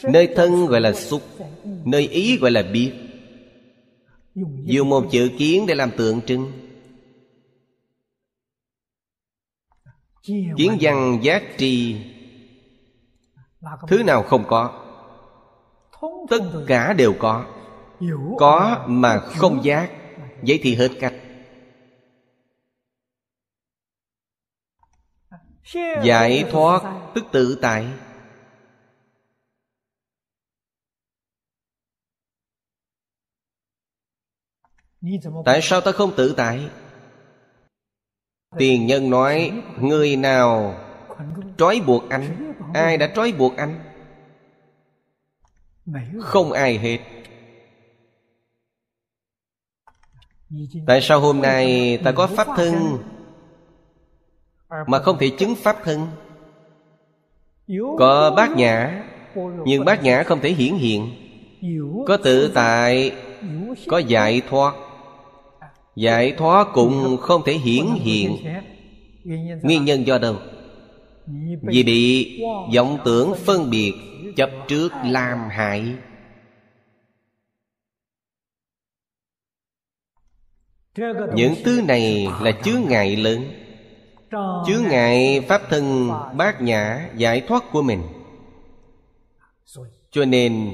Nơi 0.03 0.33
thân 0.35 0.65
gọi 0.65 0.81
là 0.81 0.93
xúc 0.93 1.21
nơi 1.85 2.07
ý 2.07 2.37
gọi 2.37 2.51
là 2.51 2.63
biết. 2.73 2.93
Dùng 4.65 4.89
một 4.89 5.05
chữ 5.11 5.29
kiến 5.37 5.65
để 5.67 5.75
làm 5.75 5.91
tượng 5.97 6.21
trưng. 6.21 6.51
Kiến 10.57 10.77
văn 10.81 11.19
giác 11.21 11.43
tri 11.57 11.95
thứ 13.87 14.03
nào 14.03 14.23
không 14.23 14.43
có. 14.47 14.85
Tất 16.29 16.39
cả 16.67 16.93
đều 16.93 17.13
có. 17.19 17.45
có 18.37 18.85
mà 18.87 19.19
không 19.19 19.63
giác 19.63 19.98
vậy 20.41 20.59
thì 20.63 20.75
hết 20.75 20.89
cách. 20.99 21.13
Giải 26.03 26.45
thoát 26.51 27.11
tức 27.15 27.23
tự 27.31 27.59
tại. 27.61 27.87
Tại 35.45 35.59
sao 35.61 35.81
ta 35.81 35.91
không 35.91 36.13
tự 36.17 36.33
tại? 36.37 36.69
Tiền 38.57 38.85
nhân 38.85 39.09
nói, 39.09 39.63
người 39.79 40.15
nào 40.15 40.79
trói 41.57 41.81
buộc 41.87 42.09
anh, 42.09 42.53
ai 42.73 42.97
đã 42.97 43.11
trói 43.15 43.31
buộc 43.31 43.57
anh? 43.57 43.79
Không 46.21 46.51
ai 46.51 46.77
hết. 46.77 47.18
Tại 50.87 51.01
sao 51.01 51.19
hôm 51.19 51.41
nay 51.41 51.97
ta 52.03 52.11
có 52.11 52.27
pháp 52.27 52.47
thân 52.55 52.97
mà 54.87 54.99
không 54.99 55.17
thể 55.19 55.29
chứng 55.29 55.55
pháp 55.55 55.77
thân? 55.83 56.07
Có 57.97 58.33
bát 58.35 58.55
nhã 58.55 59.03
Nhưng 59.65 59.85
bát 59.85 60.03
nhã 60.03 60.23
không 60.23 60.39
thể 60.41 60.49
hiển 60.49 60.73
hiện. 60.73 61.09
Có 62.07 62.17
tự 62.17 62.51
tại 62.53 63.11
Có 63.87 63.97
giải 63.97 64.41
thoát. 64.49 64.75
Giải 65.95 66.33
thoát 66.37 66.67
cũng 66.73 67.17
không 67.17 67.41
thể 67.45 67.53
hiển 67.53 67.85
hiện. 67.85 68.37
Nguyên 69.61 69.85
nhân 69.85 70.07
do 70.07 70.17
đâu? 70.17 70.35
Vì 71.61 71.83
bị 71.83 72.41
vọng 72.75 72.97
tưởng 73.05 73.33
phân 73.45 73.69
biệt 73.69 73.93
Chấp 74.35 74.49
trước 74.67 74.91
làm 75.05 75.39
hại 75.49 75.95
Những 81.35 81.55
thứ 81.65 81.81
này 81.87 82.27
là 82.41 82.51
chướng 82.51 82.81
ngại 82.87 83.15
lớn. 83.15 83.51
Chướng 84.67 84.83
ngại 84.89 85.45
pháp 85.47 85.61
thân 85.69 86.09
bát 86.37 86.61
nhã 86.61 87.09
giải 87.15 87.41
thoát 87.47 87.63
của 87.71 87.81
mình. 87.81 88.01
Cho 90.11 90.25
nên, 90.25 90.71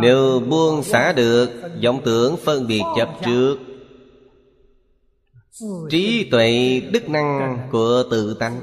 Nếu 0.00 0.40
buông 0.40 0.82
xả 0.82 1.12
được 1.12 1.50
vọng 1.84 2.00
tưởng 2.04 2.36
phân 2.44 2.66
biệt 2.66 2.82
chấp 2.96 3.08
trước, 3.24 3.58
Trí 5.90 6.28
tuệ 6.30 6.80
đức 6.92 7.08
năng 7.08 7.58
của 7.72 8.02
tự 8.10 8.36
tánh, 8.40 8.60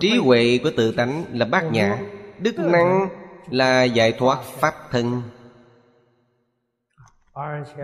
Trí 0.00 0.16
huệ 0.16 0.58
của 0.62 0.70
tự 0.76 0.92
tánh 0.92 1.24
là 1.32 1.46
bát 1.46 1.72
nhã, 1.72 1.98
Đức 2.38 2.58
năng 2.58 3.08
là 3.50 3.84
giải 3.84 4.12
thoát 4.12 4.42
pháp 4.42 4.74
thân. 4.90 5.22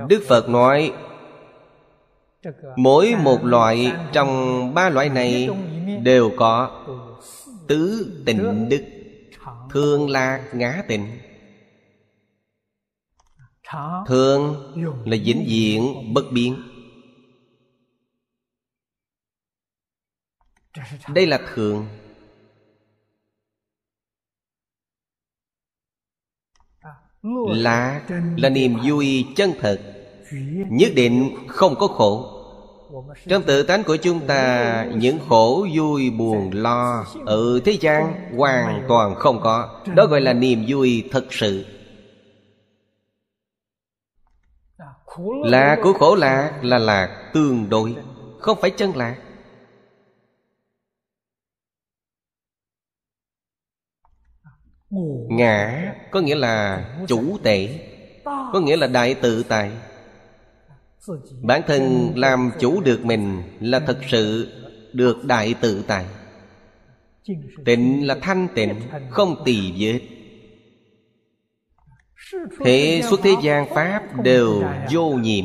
Đức 0.09 0.23
Phật 0.29 0.49
nói 0.49 0.93
Mỗi 2.77 3.15
một 3.23 3.45
loại 3.45 3.93
trong 4.13 4.75
ba 4.75 4.89
loại 4.91 5.09
này 5.09 5.49
Đều 6.03 6.31
có 6.37 6.85
Tứ 7.69 8.13
tịnh 8.27 8.69
đức, 8.69 8.85
Thương 9.71 10.11
là 10.11 10.45
ngã 10.53 10.83
tịnh 10.89 11.19
Thương 14.07 14.73
là 15.07 15.17
vĩnh 15.25 15.45
diện 15.47 16.13
bất 16.15 16.25
biến. 16.33 16.57
Đây 21.09 21.27
là 21.27 21.41
thường. 21.55 21.87
Lạc 27.49 28.07
là 28.37 28.49
niềm 28.49 28.77
vui 28.85 29.27
chân 29.37 29.53
thật, 29.61 29.81
Nhất 30.71 30.93
định 30.97 31.37
không 31.49 31.75
có 31.79 31.87
khổ. 31.87 32.34
Trong 33.29 33.43
tự 33.43 33.63
tánh 33.63 33.85
của 33.85 33.97
chúng 33.97 34.27
ta, 34.27 34.87
Những 34.95 35.19
khổ, 35.29 35.67
vui, 35.77 36.11
buồn, 36.11 36.51
lo 36.53 37.07
Ở 37.27 37.61
thế 37.65 37.73
gian 37.81 38.31
hoàn 38.37 38.85
toàn 38.89 39.15
không 39.15 39.41
có. 39.41 39.83
Đó 39.95 40.07
gọi 40.07 40.21
là 40.21 40.33
niềm 40.33 40.65
vui 40.69 41.09
thật 41.11 41.27
sự. 41.31 41.65
Lạc 45.45 45.79
của 45.83 45.93
khổ 45.93 46.15
lạc 46.15 46.61
là 46.63 46.79
lạc 46.79 47.31
tương 47.35 47.69
đối, 47.69 47.97
Không 48.39 48.59
phải 48.61 48.71
chân 48.71 48.97
lạc 48.97 49.17
Ngã 55.29 55.93
có 56.11 56.21
nghĩa 56.21 56.35
là 56.35 56.85
chủ 57.09 57.39
tể, 57.43 57.89
Có 58.25 58.61
nghĩa 58.61 58.77
là 58.77 58.87
đại 58.87 59.15
tự 59.15 59.43
tại. 59.43 59.73
Bản 61.43 61.63
thân 61.67 62.13
làm 62.17 62.51
chủ 62.61 62.81
được 62.81 63.05
mình 63.05 63.43
Là 63.61 63.81
thật 63.81 63.99
sự 64.11 64.53
được 64.93 65.25
đại 65.25 65.55
tự 65.61 65.85
tại. 65.87 66.07
Tịnh 67.65 68.07
là 68.07 68.17
thanh 68.23 68.49
tịnh, 68.55 68.75
Không 69.11 69.43
tỳ 69.45 69.73
vết. 69.79 70.01
Thế 72.65 73.03
xuất 73.05 73.21
thế 73.23 73.35
gian 73.43 73.75
Pháp 73.75 74.03
đều 74.23 74.63
vô 74.93 75.11
nhiễm. 75.11 75.45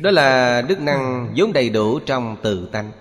Đó 0.00 0.10
là 0.10 0.62
đức 0.68 0.80
năng 0.80 1.34
vốn 1.36 1.52
đầy 1.52 1.70
đủ 1.70 1.98
trong 2.06 2.36
tự 2.42 2.68
tánh. 2.72 2.92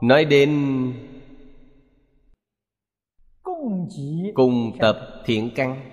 Nói 0.00 0.24
đến 0.24 0.50
Cùng 4.34 4.76
tập 4.80 4.96
thiện 5.24 5.50
căn. 5.56 5.90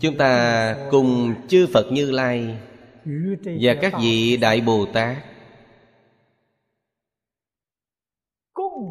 Chúng 0.00 0.16
ta 0.18 0.76
cùng 0.90 1.34
chư 1.48 1.66
Phật 1.74 1.86
Như 1.92 2.10
Lai 2.10 2.58
và 3.60 3.74
các 3.82 3.92
vị 4.02 4.36
đại 4.36 4.60
bồ 4.60 4.86
tát 4.92 5.16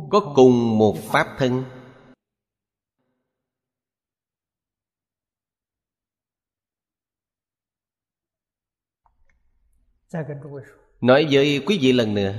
có 0.10 0.34
cùng 0.36 0.78
một 0.78 0.96
pháp 0.98 1.28
thân 1.38 1.64
nói 11.02 11.28
với 11.32 11.64
quý 11.66 11.80
vị 11.82 11.92
lần 11.92 12.14
nữa. 12.14 12.34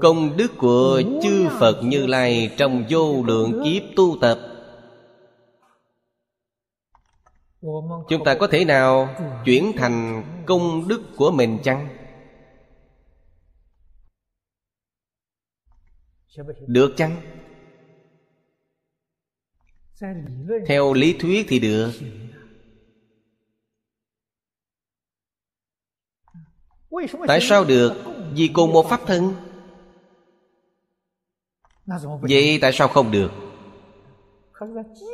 Công 0.00 0.36
đức 0.36 0.52
của 0.58 1.02
chư 1.22 1.48
phật 1.60 1.80
như 1.84 2.06
lai 2.06 2.54
trong 2.56 2.84
vô 2.90 3.22
lượng 3.26 3.62
kiếp 3.64 3.82
tu 3.96 4.18
tập. 4.20 4.38
Chúng 8.08 8.24
ta 8.24 8.36
có 8.40 8.46
thể 8.46 8.64
nào 8.64 9.08
chuyển 9.44 9.72
thành 9.76 10.24
công 10.46 10.88
đức 10.88 11.02
của 11.16 11.30
mình 11.30 11.58
chăng? 11.62 11.88
Được 16.66 16.94
chăng? 16.96 17.20
Theo 20.66 20.92
lý 20.92 21.16
thuyết 21.18 21.46
thì 21.48 21.58
được. 21.58 21.92
Tại 27.26 27.40
sao 27.40 27.64
được 27.64 27.92
vì 28.34 28.48
cùng 28.48 28.72
một 28.72 28.88
pháp 28.88 29.00
thân? 29.06 29.34
Vậy 32.20 32.58
tại 32.60 32.72
sao 32.72 32.88
không 32.88 33.10
được? 33.10 33.30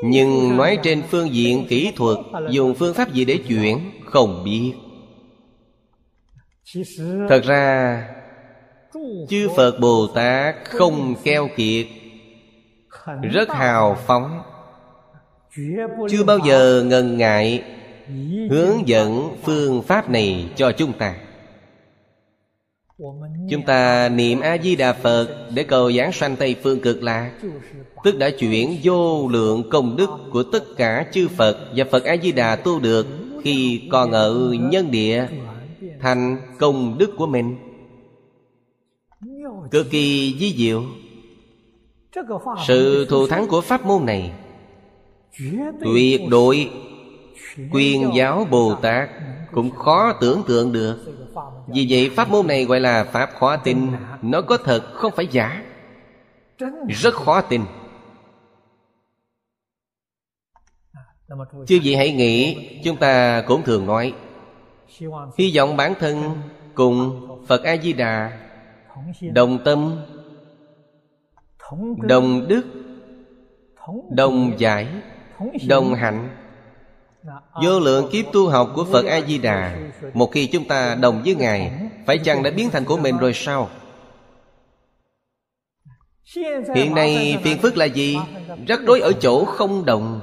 Nhưng 0.04 0.56
nói 0.56 0.78
trên 0.82 1.02
phương 1.10 1.34
diện 1.34 1.66
kỹ 1.68 1.92
thuật 1.96 2.18
dùng 2.50 2.74
phương 2.74 2.94
pháp 2.94 3.12
gì 3.12 3.24
để 3.24 3.38
chuyển 3.48 3.90
không 4.04 4.44
biết. 4.44 4.72
Thật 7.28 7.40
ra 7.44 8.08
chư 9.28 9.48
phật 9.56 9.78
bồ 9.80 10.06
tát 10.06 10.54
không 10.64 11.14
keo 11.24 11.48
kiệt 11.56 11.86
rất 13.22 13.48
hào 13.50 13.96
phóng. 14.06 14.42
Chưa 16.10 16.24
bao 16.24 16.38
giờ 16.46 16.82
ngần 16.86 17.18
ngại 17.18 17.64
hướng 18.50 18.88
dẫn 18.88 19.36
phương 19.42 19.82
pháp 19.82 20.10
này 20.10 20.50
cho 20.56 20.72
chúng 20.72 20.92
ta 20.92 21.16
chúng 23.50 23.62
ta 23.62 24.08
niệm 24.08 24.40
a 24.40 24.58
di 24.58 24.76
đà 24.76 24.92
phật 24.92 25.50
để 25.54 25.62
cầu 25.62 25.92
giảng 25.92 26.12
sanh 26.12 26.36
tây 26.36 26.56
phương 26.62 26.80
cực 26.80 27.02
lạc. 27.02 27.30
Tức 28.04 28.18
đã 28.18 28.30
chuyển 28.30 28.76
vô 28.82 29.28
lượng 29.28 29.70
công 29.70 29.96
đức 29.96 30.10
của 30.32 30.42
tất 30.42 30.64
cả 30.76 31.06
chư 31.12 31.28
phật 31.28 31.58
và 31.76 31.84
phật 31.90 32.04
a 32.04 32.16
di 32.16 32.32
đà 32.32 32.56
tu 32.56 32.80
được 32.80 33.06
khi 33.42 33.82
còn 33.90 34.12
ở 34.12 34.54
nhân 34.60 34.90
địa 34.90 35.28
thành 36.00 36.36
công 36.58 36.98
đức 36.98 37.10
của 37.16 37.26
mình. 37.26 37.56
Cực 39.70 39.90
kỳ 39.90 40.36
di 40.40 40.54
diệu. 40.56 40.82
Sự 42.66 43.06
thù 43.10 43.26
thắng 43.26 43.46
của 43.46 43.60
pháp 43.60 43.86
môn 43.86 44.06
này. 44.06 44.32
Tuyệt 45.84 46.20
đội, 46.30 46.70
quyền 47.72 48.10
giáo 48.16 48.46
bồ 48.50 48.74
tát 48.74 49.08
cũng 49.52 49.70
khó 49.70 50.12
tưởng 50.20 50.42
tượng 50.46 50.72
được. 50.72 50.98
Vì 51.66 51.86
vậy, 51.90 52.10
pháp 52.16 52.30
môn 52.30 52.46
này 52.46 52.64
gọi 52.64 52.80
là 52.80 53.04
pháp 53.04 53.30
khó 53.38 53.56
tin. 53.56 53.92
Nó 54.22 54.42
có 54.42 54.56
thật, 54.56 54.82
không 54.94 55.12
phải 55.16 55.26
giả. 55.26 55.62
Rất 56.88 57.14
khó 57.14 57.40
tin. 57.40 57.62
Chư 61.66 61.78
vị 61.82 61.94
hãy 61.94 62.12
nghĩ, 62.12 62.68
Chúng 62.84 62.96
ta 62.96 63.42
cũng 63.46 63.62
thường 63.62 63.86
nói, 63.86 64.14
Hy 65.38 65.52
vọng 65.56 65.76
bản 65.76 65.94
thân 66.00 66.22
Cùng 66.74 67.26
Phật 67.46 67.62
A-di-đà, 67.64 68.38
Đồng 69.32 69.58
tâm, 69.64 70.00
Đồng 71.98 72.48
đức, 72.48 72.62
Đồng 74.10 74.52
giải, 74.58 74.86
Đồng 75.68 75.94
hạnh 75.94 76.28
Vô 77.62 77.80
lượng 77.80 78.08
kiếp 78.12 78.32
tu 78.32 78.48
học 78.48 78.70
của 78.74 78.84
Phật 78.84 79.04
A-di-đà, 79.04 79.78
Một 80.14 80.32
khi 80.32 80.46
chúng 80.46 80.68
ta 80.68 80.94
đồng 80.94 81.22
với 81.24 81.34
Ngài, 81.34 81.72
Phải 82.06 82.18
chăng 82.18 82.42
đã 82.42 82.50
biến 82.50 82.70
thành 82.70 82.84
của 82.84 82.96
mình 82.96 83.18
rồi 83.18 83.32
sao? 83.34 83.70
Hiện 86.74 86.94
nay 86.94 87.38
phiền 87.42 87.58
phức 87.58 87.76
là 87.76 87.84
gì? 87.84 88.16
Rắc 88.66 88.80
rối 88.86 89.00
ở 89.00 89.12
chỗ 89.12 89.44
không 89.44 89.84
đồng 89.84 90.20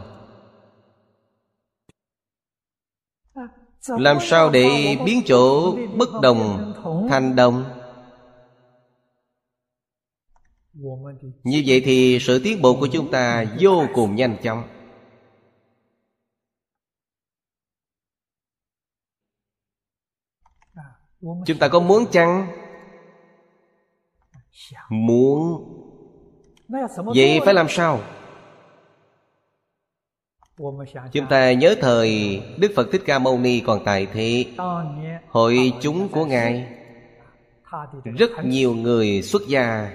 Làm 3.87 4.17
sao 4.21 4.49
để 4.49 4.97
biến 5.05 5.21
chỗ 5.25 5.75
bất 5.95 6.09
đồng 6.21 6.73
thành 7.09 7.35
đồng 7.35 7.63
Như 11.43 11.63
vậy 11.65 11.81
thì 11.85 12.19
sự 12.21 12.41
tiến 12.43 12.61
bộ 12.61 12.77
của 12.79 12.87
chúng 12.87 13.11
ta 13.11 13.45
vô 13.59 13.85
cùng 13.93 14.15
nhanh 14.15 14.37
chóng 14.43 14.63
Chúng 21.21 21.57
ta 21.59 21.67
có 21.67 21.79
muốn 21.79 22.05
chăng? 22.11 22.47
Muốn. 24.89 25.63
Vậy 27.15 27.39
phải 27.45 27.53
làm 27.53 27.69
sao? 27.69 27.99
Chúng 31.11 31.27
ta 31.29 31.53
nhớ 31.53 31.75
thời 31.81 32.41
Đức 32.57 32.71
Phật 32.75 32.87
Thích 32.91 33.01
Ca 33.05 33.19
Mâu 33.19 33.39
Ni 33.39 33.59
còn 33.59 33.83
tại 33.85 34.07
thế. 34.13 34.45
Hội 35.29 35.73
chúng 35.81 36.09
của 36.09 36.25
Ngài. 36.25 36.67
Rất 38.03 38.29
nhiều 38.43 38.73
người 38.73 39.21
xuất 39.21 39.41
gia. 39.47 39.91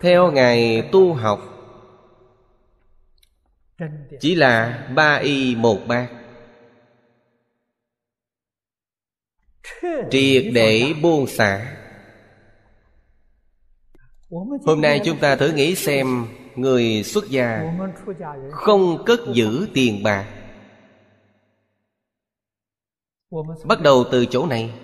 Theo 0.00 0.30
Ngài 0.30 0.88
tu 0.92 1.14
học 1.14 1.40
Chỉ 4.20 4.34
là 4.34 4.86
ba 4.94 5.16
y 5.16 5.56
một 5.56 5.78
bát 5.88 6.08
Triệt 10.10 10.44
để 10.54 10.94
buông 11.02 11.26
xả. 11.26 11.76
Hôm 14.64 14.80
nay 14.80 15.00
chúng 15.04 15.18
ta 15.18 15.36
thử 15.36 15.52
nghĩ 15.52 15.74
xem 15.74 16.26
Người 16.56 17.02
xuất 17.02 17.30
gia 17.30 17.76
Không 18.52 19.04
cất 19.06 19.20
giữ 19.34 19.68
tiền 19.74 20.02
bạc. 20.02 20.26
Bắt 23.64 23.82
đầu 23.82 24.04
từ 24.12 24.26
chỗ 24.26 24.46
này. 24.46 24.74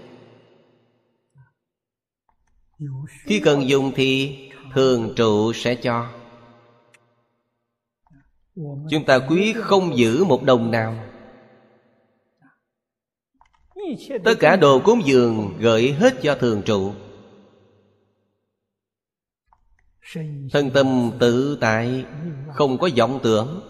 Khi 3.25 3.41
cần 3.41 3.69
dùng 3.69 3.93
thì 3.97 4.37
Thường 4.75 5.13
trụ 5.17 5.53
sẽ 5.53 5.75
cho. 5.75 6.11
Chúng 8.91 9.05
ta 9.07 9.19
quý 9.29 9.55
không 9.57 9.97
giữ 9.97 10.25
một 10.25 10.43
đồng 10.43 10.71
nào. 10.71 11.10
Tất 14.25 14.35
cả 14.41 14.57
đồ 14.57 14.79
cúng 14.79 15.03
dường 15.05 15.55
gửi 15.61 15.93
hết 15.93 16.23
cho 16.23 16.35
thường 16.35 16.63
trụ. 16.63 16.93
Thân 20.53 20.71
tâm 20.71 21.11
tự 21.19 21.59
tại 21.61 22.05
Không 22.55 22.79
có 22.79 22.89
vọng 22.97 23.19
tưởng. 23.23 23.61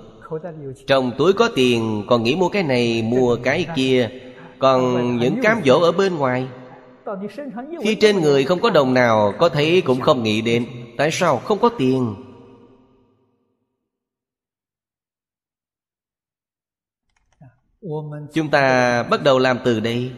Trong 0.86 1.12
túi 1.18 1.32
có 1.32 1.48
tiền 1.55 2.05
Còn 2.09 2.22
nghĩ 2.22 2.34
mua 2.36 2.48
cái 2.48 2.62
này 2.62 3.02
mua 3.02 3.36
cái 3.42 3.66
kia. 3.76 4.10
Còn 4.59 5.16
những 5.16 5.40
cám 5.42 5.60
dỗ 5.64 5.80
ở 5.80 5.92
bên 5.92 6.16
ngoài 6.16 6.47
Khi 7.82 7.94
trên 7.94 8.20
người 8.20 8.44
không 8.44 8.60
có 8.60 8.70
đồng 8.70 8.94
nào 8.94 9.34
Có 9.38 9.48
thấy 9.48 9.80
cũng 9.80 10.01
không 10.01 10.22
nghĩ 10.22 10.40
đến. 10.40 10.66
Tại 10.97 11.10
sao 11.12 11.36
không 11.36 11.59
có 11.59 11.68
tiền 11.68 12.14
Chúng 18.32 18.51
ta 18.51 19.02
bắt 19.02 19.23
đầu 19.23 19.39
làm 19.39 19.59
từ 19.65 19.81
đây. 19.81 20.12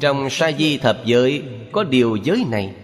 Trong 0.00 0.30
sa 0.30 0.52
di 0.52 0.78
thập 0.78 0.96
giới, 1.04 1.44
Có 1.72 1.84
điều 1.84 2.16
giới 2.16 2.44
này. 2.50 2.74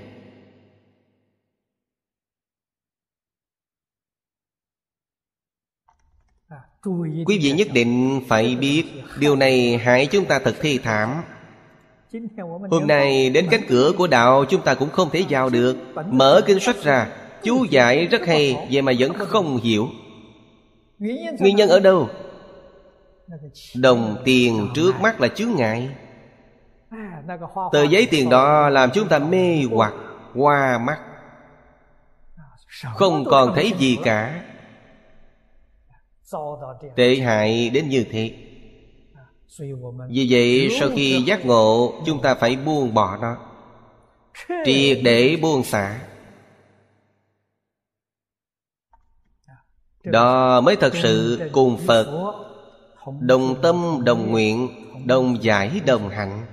Quý 7.26 7.38
vị 7.42 7.52
nhất 7.52 7.68
định 7.72 8.20
phải 8.28 8.56
biết, 8.56 8.84
Điều 9.18 9.36
này 9.36 9.78
hại 9.78 10.06
chúng 10.06 10.24
ta 10.24 10.38
thật 10.38 10.54
thi 10.60 10.78
thảm. 10.78 11.22
Hôm 12.70 12.86
nay 12.86 13.30
đến 13.30 13.46
cánh 13.50 13.62
cửa 13.68 13.92
của 13.98 14.06
đạo, 14.06 14.44
Chúng 14.48 14.62
ta 14.62 14.74
cũng 14.74 14.90
không 14.90 15.10
thể 15.10 15.24
vào 15.28 15.50
được. 15.50 15.76
Mở 16.06 16.40
kinh 16.46 16.60
sách 16.60 16.82
ra. 16.82 17.12
Chú 17.42 17.64
giải 17.64 18.06
rất 18.06 18.26
hay, 18.26 18.68
Vậy 18.70 18.82
mà 18.82 18.92
vẫn 18.98 19.12
không 19.18 19.56
hiểu. 19.56 19.88
Nguyên 20.98 21.56
nhân 21.56 21.68
ở 21.68 21.80
đâu? 21.80 22.08
Đồng 23.74 24.16
tiền 24.24 24.68
trước 24.74 25.00
mắt 25.00 25.20
là 25.20 25.28
chướng 25.28 25.54
ngại. 25.56 25.90
Tờ 27.72 27.82
giấy 27.82 28.08
tiền 28.10 28.30
đó 28.30 28.68
làm 28.68 28.90
chúng 28.94 29.08
ta 29.08 29.18
mê 29.18 29.62
hoặc 29.70 29.94
Qua 30.34 30.78
mắt. 30.78 30.98
Không 32.94 33.24
còn 33.24 33.52
thấy 33.54 33.72
gì 33.78 33.98
cả. 34.04 34.44
Tệ 36.96 37.16
hại 37.16 37.70
đến 37.70 37.88
như 37.88 38.04
thế 38.10 38.32
Vì 40.08 40.26
vậy 40.30 40.76
sau 40.80 40.88
khi 40.96 41.22
giác 41.26 41.46
ngộ 41.46 41.92
Chúng 42.06 42.22
ta 42.22 42.34
phải 42.34 42.56
buông 42.56 42.94
bỏ 42.94 43.16
nó. 43.16 43.36
Triệt 44.64 44.98
để 45.02 45.38
buông 45.42 45.64
xả 45.64 46.00
Đó 50.10 50.60
mới 50.60 50.76
thật 50.76 50.92
sự 51.02 51.40
cùng 51.52 51.78
Phật. 51.86 52.34
Đồng 53.20 53.62
tâm, 53.62 54.02
đồng 54.04 54.30
nguyện, 54.30 54.68
Đồng 55.06 55.42
giải, 55.42 55.80
đồng 55.86 56.08
hạnh. 56.08 56.46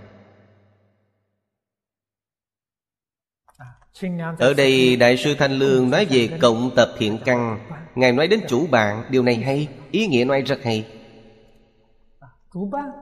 Ở 4.39 4.53
đây 4.53 4.95
Đại 4.95 5.17
sư 5.17 5.35
Thanh 5.39 5.51
Lương 5.51 5.89
nói 5.89 6.05
về 6.09 6.29
cộng 6.41 6.71
tập 6.75 6.91
thiện 6.97 7.17
căn. 7.25 7.59
Ngài 7.95 8.11
nói 8.11 8.27
đến 8.27 8.39
chủ 8.47 8.67
bạn, 8.71 9.03
Điều 9.09 9.23
này 9.23 9.35
hay, 9.35 9.67
Ý 9.91 10.07
nghĩa 10.07 10.25
nói 10.25 10.41
rất 10.41 10.63
hay. 10.63 10.87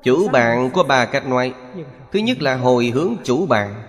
Chủ 0.03 0.27
bạn 0.31 0.69
có 0.73 0.83
ba 0.83 1.05
cách 1.05 1.27
nói, 1.27 1.53
Thứ 2.11 2.19
nhất 2.19 2.41
là 2.41 2.55
hồi 2.55 2.85
hướng 2.85 3.15
chủ 3.23 3.45
bạn, 3.45 3.83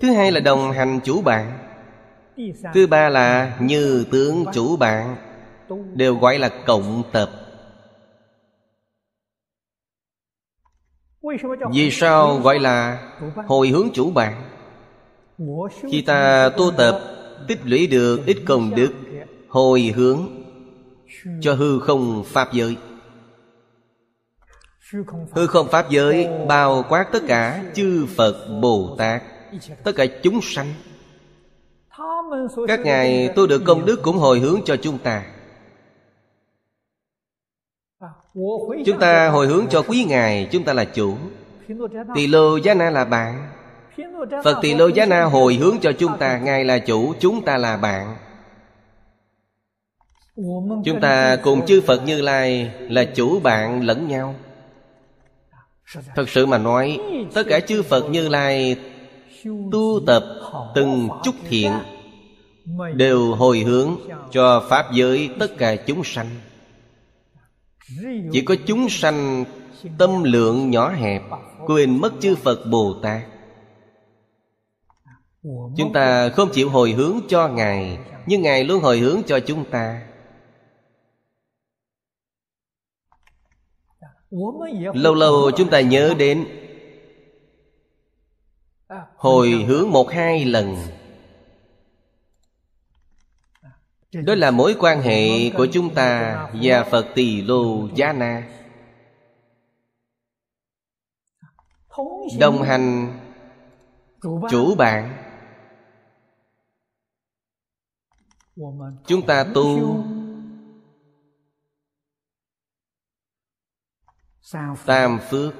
Thứ 0.00 0.12
hai 0.12 0.32
là 0.32 0.40
đồng 0.40 0.72
hành 0.72 1.00
chủ 1.04 1.22
bạn, 1.22 1.58
Thứ 2.74 2.86
ba 2.86 3.08
là 3.08 3.56
như 3.60 4.04
tướng 4.12 4.44
chủ 4.52 4.76
bạn. 4.76 5.16
Đều 5.94 6.14
gọi 6.14 6.38
là 6.38 6.50
cộng 6.66 7.02
tập 7.12 7.30
Vì 11.72 11.90
sao 11.90 12.38
gọi 12.38 12.58
là 12.58 12.98
hồi 13.46 13.68
hướng 13.68 13.88
chủ 13.94 14.10
bạn 14.10 14.50
Khi 15.92 16.02
ta 16.02 16.50
tu 16.56 16.70
tập, 16.76 17.00
Tích 17.48 17.58
lũy 17.64 17.86
được, 17.86 18.20
ít 18.26 18.36
công 18.46 18.74
đức, 18.74 18.92
Hồi 19.48 19.92
hướng, 19.96 20.28
Cho 21.40 21.54
hư 21.54 21.78
không 21.78 22.24
Pháp 22.26 22.52
giới. 22.52 22.76
Hư 25.32 25.46
không 25.46 25.68
Pháp 25.68 25.90
giới 25.90 26.28
Bao 26.48 26.84
quát 26.88 27.06
tất 27.12 27.22
cả 27.28 27.64
chư 27.74 28.06
Phật, 28.16 28.58
Bồ 28.62 28.94
Tát, 28.98 29.22
Tất 29.84 29.92
cả 29.96 30.06
chúng 30.22 30.40
sanh. 30.42 30.74
Các 32.68 32.80
ngài 32.80 33.30
tôi 33.36 33.48
được 33.48 33.62
công 33.64 33.86
đức 33.86 34.02
cũng 34.02 34.16
hồi 34.16 34.40
hướng 34.40 34.60
cho 34.64 34.76
chúng 34.76 34.98
ta. 34.98 35.35
Chúng 38.86 38.98
ta 39.00 39.28
hồi 39.28 39.46
hướng 39.46 39.66
cho 39.70 39.82
quý 39.82 40.04
ngài, 40.04 40.48
Chúng 40.52 40.64
ta 40.64 40.72
là 40.72 40.84
chủ. 40.84 41.14
Tỳ 42.14 42.26
lô 42.26 42.56
giá 42.56 42.74
na 42.74 42.90
là 42.90 43.04
bạn. 43.04 43.48
Phật 44.44 44.58
tỳ 44.62 44.74
lô 44.74 44.88
giá 44.88 45.06
na 45.06 45.24
hồi 45.24 45.54
hướng 45.54 45.76
cho 45.82 45.92
chúng 45.92 46.18
ta, 46.18 46.38
Ngài 46.38 46.64
là 46.64 46.78
chủ, 46.78 47.14
Chúng 47.20 47.44
ta 47.44 47.56
là 47.56 47.76
bạn. 47.76 48.16
Chúng 50.84 51.00
ta 51.02 51.36
cùng 51.36 51.66
chư 51.66 51.80
Phật 51.80 52.02
Như 52.06 52.20
Lai 52.20 52.70
Là 52.80 53.04
chủ 53.04 53.40
bạn 53.40 53.82
lẫn 53.82 54.08
nhau. 54.08 54.34
Thật 56.14 56.28
sự 56.28 56.46
mà 56.46 56.58
nói, 56.58 56.98
Tất 57.34 57.42
cả 57.48 57.60
chư 57.60 57.82
Phật 57.82 58.10
Như 58.10 58.28
Lai 58.28 58.76
Tu 59.72 60.00
tập 60.06 60.24
từng 60.74 61.08
chút 61.24 61.34
thiện 61.48 61.72
Đều 62.94 63.34
hồi 63.34 63.58
hướng 63.58 63.96
cho 64.30 64.64
Pháp 64.68 64.92
giới 64.92 65.30
tất 65.38 65.58
cả 65.58 65.76
chúng 65.76 66.04
sanh. 66.04 66.26
Chỉ 68.32 68.42
có 68.46 68.54
chúng 68.66 68.88
sanh 68.88 69.44
Tâm 69.98 70.22
lượng 70.22 70.70
nhỏ 70.70 70.90
hẹp, 70.90 71.22
Quên 71.66 72.00
mất 72.00 72.12
chư 72.20 72.34
Phật 72.36 72.58
Bồ 72.70 72.94
Tát. 73.02 73.22
Chúng 75.76 75.92
ta 75.94 76.28
không 76.28 76.48
chịu 76.52 76.70
hồi 76.70 76.92
hướng 76.92 77.20
cho 77.28 77.48
Ngài, 77.48 77.98
Nhưng 78.26 78.42
Ngài 78.42 78.64
luôn 78.64 78.82
hồi 78.82 78.98
hướng 78.98 79.22
cho 79.26 79.40
chúng 79.40 79.64
ta. 79.70 80.06
Lâu 84.94 85.14
lâu 85.14 85.50
chúng 85.56 85.70
ta 85.70 85.80
nhớ 85.80 86.14
đến 86.18 86.46
Hồi 89.16 89.50
hướng 89.50 89.90
một 89.90 90.10
hai 90.10 90.44
lần. 90.44 90.76
Đó 94.24 94.34
là 94.34 94.50
mối 94.50 94.76
quan 94.78 95.02
hệ 95.02 95.50
của 95.50 95.66
chúng 95.72 95.94
ta 95.94 96.36
và 96.62 96.84
phật 96.84 97.06
tỳ 97.14 97.42
lô 97.42 97.88
giá 97.94 98.12
na. 98.12 98.48
Đồng 102.38 102.62
hành 102.62 103.18
chủ 104.50 104.74
bạn. 104.74 105.22
Chúng 109.06 109.26
ta 109.26 109.44
tu 109.54 110.04
tam 114.86 115.18
phước, 115.30 115.54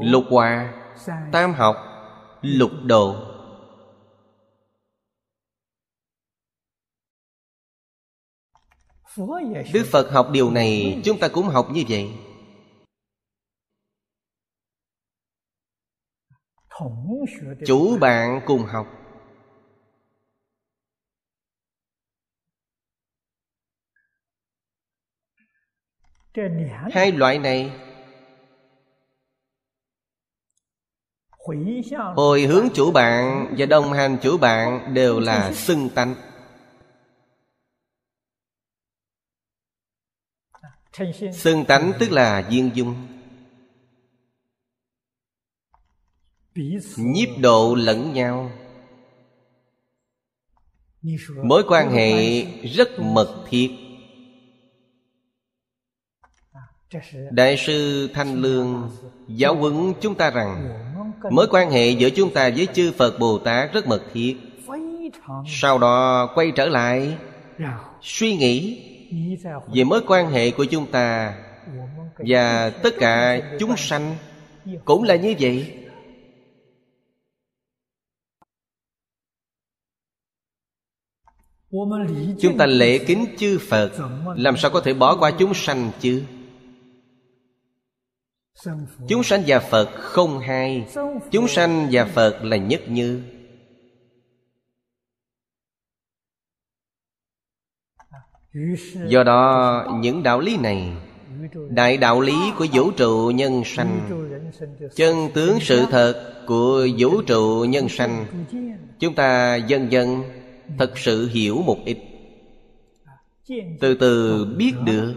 lục 0.00 0.24
hòa, 0.30 0.74
tam 1.32 1.52
học, 1.52 1.76
lục 2.42 2.70
độ. 2.84 3.29
Đức 9.72 9.86
phật 9.92 10.10
học 10.10 10.28
điều 10.32 10.50
này 10.50 11.00
chúng 11.04 11.18
ta 11.18 11.28
cũng 11.28 11.46
học 11.46 11.68
như 11.72 11.84
vậy. 11.88 12.10
Chủ 17.66 17.98
bạn 18.00 18.40
cùng 18.46 18.62
học. 18.62 18.86
Hai 26.92 27.12
loại 27.12 27.38
này 27.38 27.72
hồi 32.16 32.42
hướng 32.42 32.68
chủ 32.74 32.90
bạn 32.92 33.54
và 33.58 33.66
đồng 33.66 33.92
hành 33.92 34.18
chủ 34.22 34.38
bạn 34.38 34.94
đều 34.94 35.20
là 35.20 35.52
xưng 35.52 35.88
tánh 35.94 36.29
xưng 41.32 41.64
tánh 41.64 41.92
tức 41.98 42.10
là 42.10 42.46
viên 42.50 42.70
dung. 42.74 42.94
Nhiếp 46.96 47.28
độ 47.38 47.74
lẫn 47.74 48.12
nhau. 48.12 48.50
Mối 51.44 51.62
quan 51.68 51.90
hệ 51.90 52.42
rất 52.64 52.88
mật 52.98 53.44
thiết. 53.48 53.70
Đại 57.30 57.56
sư 57.56 58.08
thanh 58.14 58.34
lương 58.34 58.90
giáo 59.28 59.54
huấn 59.54 59.92
chúng 60.00 60.14
ta 60.14 60.30
rằng 60.30 60.68
mối 61.30 61.46
quan 61.50 61.70
hệ 61.70 61.90
giữa 61.90 62.10
chúng 62.10 62.34
ta 62.34 62.50
với 62.56 62.68
chư 62.74 62.92
phật 62.92 63.18
bồ 63.18 63.38
tát 63.38 63.72
rất 63.72 63.86
mật 63.86 64.02
thiết. 64.12 64.36
Sau 65.46 65.78
đó 65.78 66.26
quay 66.34 66.52
trở 66.56 66.66
lại 66.66 67.18
suy 68.02 68.36
nghĩ 68.36 68.86
về 69.74 69.84
mối 69.84 70.02
quan 70.06 70.30
hệ 70.30 70.50
của 70.50 70.64
chúng 70.64 70.90
ta 70.90 71.36
và 72.18 72.70
tất 72.70 72.94
cả 72.98 73.40
chúng 73.58 73.76
sanh 73.76 74.16
cũng 74.84 75.02
là 75.02 75.16
như 75.16 75.34
vậy. 75.40 75.76
Chúng 82.40 82.58
ta 82.58 82.66
lễ 82.66 82.98
kính 82.98 83.24
chư 83.38 83.58
phật 83.68 83.90
làm 84.36 84.56
sao 84.56 84.70
có 84.70 84.80
thể 84.80 84.94
bỏ 84.94 85.16
qua 85.16 85.30
chúng 85.38 85.54
sanh 85.54 85.90
chứ? 86.00 86.22
Chúng 89.08 89.22
sanh 89.22 89.42
và 89.46 89.58
phật 89.58 89.88
không 89.94 90.38
hai 90.38 90.86
chúng 91.30 91.48
sanh 91.48 91.88
và 91.92 92.04
phật 92.04 92.44
là 92.44 92.56
nhất 92.56 92.80
như 92.88 93.22
do 99.08 99.22
đó, 99.22 99.84
những 100.00 100.22
đạo 100.22 100.40
lý 100.40 100.56
này, 100.56 100.92
đại 101.70 101.96
đạo 101.96 102.20
lý 102.20 102.34
của 102.58 102.66
vũ 102.72 102.90
trụ 102.90 103.32
nhân 103.34 103.62
sanh, 103.64 104.00
chân 104.94 105.16
tướng 105.34 105.58
sự 105.60 105.86
thật 105.90 106.44
của 106.46 106.86
vũ 106.98 107.22
trụ 107.22 107.66
nhân 107.68 107.88
sanh, 107.88 108.26
chúng 108.98 109.14
ta 109.14 109.56
dần 109.56 109.92
dần 109.92 110.22
thật 110.78 110.98
sự 110.98 111.28
hiểu 111.28 111.62
một 111.62 111.78
ít. 111.84 111.98
Từ 113.80 113.94
từ 113.94 114.44
biết 114.58 114.72
được. 114.84 115.14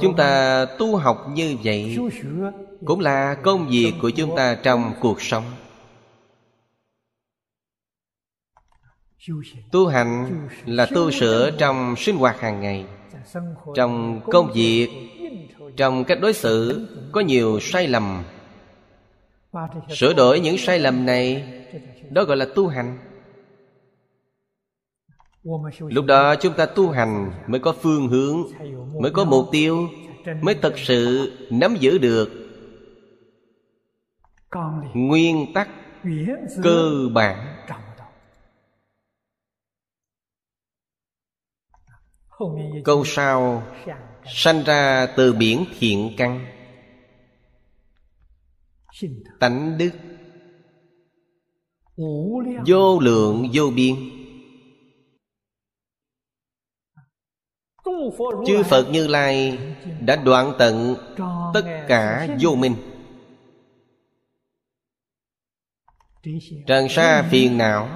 Chúng 0.00 0.16
ta 0.16 0.64
tu 0.78 0.96
học 0.96 1.26
như 1.34 1.56
vậy 1.64 1.98
cũng 2.84 3.00
là 3.00 3.34
công 3.34 3.68
việc 3.68 3.92
của 4.02 4.10
chúng 4.10 4.36
ta 4.36 4.54
trong 4.62 4.92
cuộc 5.00 5.22
sống. 5.22 5.44
Tu 9.72 9.86
hành 9.86 10.48
là 10.66 10.86
tu 10.86 11.10
sửa 11.10 11.50
trong 11.58 11.96
sinh 11.96 12.16
hoạt 12.16 12.40
hàng 12.40 12.60
ngày. 12.60 12.84
Trong 13.74 14.20
công 14.24 14.52
việc, 14.52 14.88
trong 15.76 16.04
cách 16.04 16.18
đối 16.20 16.32
xử, 16.32 16.86
có 17.12 17.20
nhiều 17.20 17.60
sai 17.60 17.88
lầm. 17.88 18.22
Sửa 19.90 20.14
đổi 20.14 20.40
những 20.40 20.58
sai 20.58 20.78
lầm 20.78 21.06
này, 21.06 21.44
đó 22.10 22.24
gọi 22.24 22.36
là 22.36 22.46
tu 22.54 22.68
hành. 22.68 22.98
Lúc 25.78 26.04
đó 26.04 26.34
chúng 26.34 26.52
ta 26.54 26.66
tu 26.66 26.90
hành 26.90 27.32
mới 27.46 27.60
có 27.60 27.72
phương 27.72 28.08
hướng, 28.08 28.42
mới 29.00 29.10
có 29.10 29.24
mục 29.24 29.46
tiêu, 29.52 29.88
mới 30.40 30.54
thật 30.54 30.78
sự 30.78 31.32
nắm 31.50 31.76
giữ 31.80 31.98
được 31.98 32.30
nguyên 34.94 35.52
tắc 35.54 35.68
cơ 36.62 37.08
bản. 37.14 37.53
Câu 42.84 43.04
sau, 43.04 43.62
sanh 44.26 44.64
ra 44.64 45.06
từ 45.16 45.32
biển 45.32 45.64
thiện 45.78 46.14
căn. 46.16 46.46
Tánh 49.40 49.78
đức. 49.78 49.90
Vô 52.66 53.00
lượng, 53.00 53.50
vô 53.54 53.70
biên. 53.76 53.94
Chư 58.46 58.62
phật 58.62 58.90
như 58.90 59.06
lai 59.06 59.58
đã 60.00 60.16
đoạn 60.16 60.52
tận 60.58 60.96
tất 61.54 61.84
cả 61.88 62.28
vô 62.40 62.54
minh. 62.54 62.74
Trần 66.66 66.88
sa 66.88 67.28
phiền 67.30 67.58
não 67.58 67.88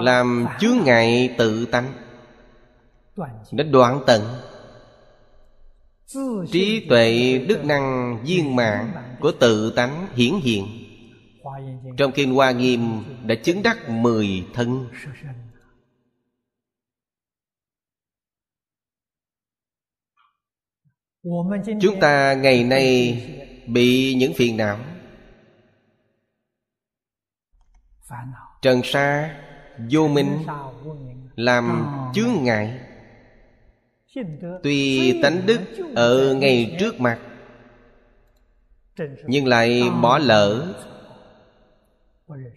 làm 0.00 0.46
chướng 0.60 0.76
ngại 0.84 1.34
tự 1.38 1.66
tánh. 1.66 1.92
Đã 3.52 3.64
đoạn 3.72 4.02
tận. 4.06 4.22
Trí 6.52 6.86
tuệ 6.88 7.38
đức 7.48 7.64
năng 7.64 8.18
viên 8.24 8.56
mạng 8.56 8.92
của 9.20 9.32
tự 9.40 9.72
tánh 9.76 10.06
hiển 10.14 10.34
hiện. 10.42 10.66
Trong 11.96 12.12
kinh 12.12 12.34
hoa 12.34 12.50
nghiêm 12.50 13.04
đã 13.26 13.34
chứng 13.34 13.62
đắc 13.62 13.88
mười 13.88 14.46
thân. 14.54 14.88
chúng 21.80 22.00
ta 22.00 22.34
ngày 22.34 22.64
nay 22.64 23.20
bị 23.66 24.14
những 24.14 24.32
phiền 24.36 24.56
não. 24.56 24.78
Trần 28.62 28.80
sa 28.84 29.36
vô 29.90 30.08
minh 30.08 30.38
làm 31.36 31.86
chướng 32.14 32.30
ngại. 32.42 32.80
Tuy 34.62 35.12
tánh 35.22 35.46
đức 35.46 35.60
ở 35.94 36.34
ngay 36.34 36.76
trước 36.80 37.00
mặt, 37.00 37.20
nhưng 39.26 39.46
lại 39.46 39.82
bỏ 40.02 40.18
lỡ, 40.18 40.74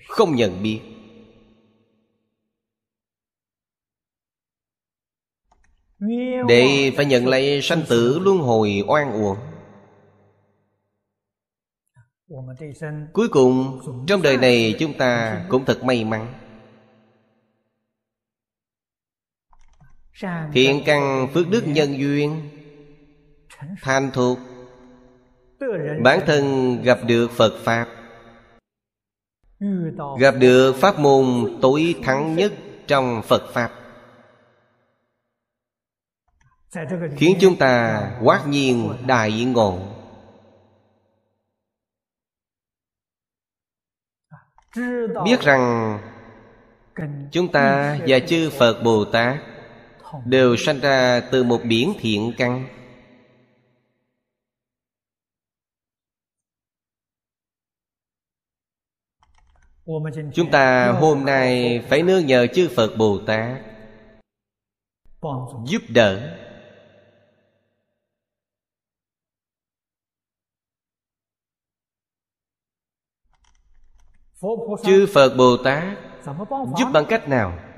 không 0.07 0.35
nhận 0.35 0.64
biết. 0.64 0.81
Để 6.48 6.93
phải 6.98 7.06
nhận 7.06 7.27
lấy 7.27 7.61
sanh 7.61 7.84
tử 7.89 8.19
luân 8.19 8.38
hồi 8.38 8.84
oan 8.88 9.11
uổng. 9.11 9.38
Cuối 13.14 13.27
cùng, 13.31 13.80
trong 14.07 14.22
đời 14.22 14.38
này 14.38 14.76
chúng 14.80 14.98
ta 14.98 15.45
cũng 15.49 15.65
thật 15.65 15.84
may 15.84 16.03
mắn. 16.03 16.40
thiện 20.53 20.83
căn 20.85 21.27
phước 21.33 21.49
đức 21.49 21.63
nhân 21.67 21.99
duyên 21.99 22.49
thành 23.81 24.11
thuộc 24.13 24.39
bản 26.03 26.19
thân 26.25 26.77
gặp 26.83 26.97
được 27.07 27.31
phật 27.31 27.53
pháp 27.63 27.88
gặp 30.19 30.35
được 30.39 30.75
pháp 30.75 30.99
môn 30.99 31.25
tối 31.61 31.95
thắng 32.03 32.35
nhất 32.35 32.53
trong 32.88 33.21
phật 33.21 33.53
pháp. 33.53 33.71
Khiến 37.17 37.38
chúng 37.41 37.57
ta 37.57 38.01
quát 38.23 38.43
nhiên 38.47 38.93
đại 39.07 39.43
ngộ. 39.43 39.79
Biết 45.25 45.41
rằng 45.41 45.99
chúng 47.31 47.51
ta 47.51 47.97
và 48.07 48.19
chư 48.27 48.49
phật 48.59 48.81
bồ 48.83 49.05
tát 49.05 49.51
đều 50.25 50.55
sanh 50.55 50.79
ra 50.79 51.21
từ 51.31 51.43
một 51.43 51.61
biển 51.63 51.93
thiện 51.99 52.33
căn. 52.38 52.67
Chúng 60.33 60.51
ta 60.51 60.91
hôm 60.91 61.25
nay 61.25 61.79
phải 61.89 62.03
nương 62.03 62.25
nhờ 62.25 62.47
chư 62.47 62.69
phật 62.75 62.95
bồ 62.97 63.19
tát 63.27 63.61
giúp 65.65 65.81
đỡ. 65.89 66.38
Chư 74.83 75.07
phật 75.13 75.35
bồ 75.38 75.57
tát 75.63 75.83
giúp 76.77 76.88
bằng 76.93 77.05
cách 77.09 77.27
nào 77.27 77.70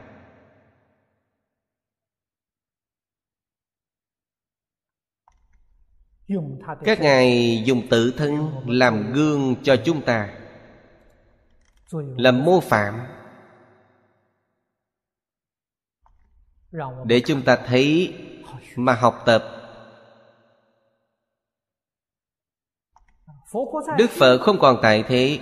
các 6.84 7.01
ngài 7.01 7.61
dùng 7.65 7.88
tự 7.89 8.14
thân 8.18 8.51
làm 8.68 9.14
gương 9.14 9.55
cho 9.64 9.76
chúng 9.85 10.01
ta. 10.01 10.30
Làm 12.18 12.45
mô 12.45 12.60
phạm. 12.60 12.99
Để 17.05 17.22
chúng 17.26 17.41
ta 17.41 17.55
thấy 17.55 18.15
mà 18.76 18.93
học 18.93 19.23
tập. 19.26 19.43
Đức 23.97 24.10
phật 24.10 24.38
không 24.38 24.60
còn 24.60 24.80
tại 24.81 25.03
thế. 25.07 25.39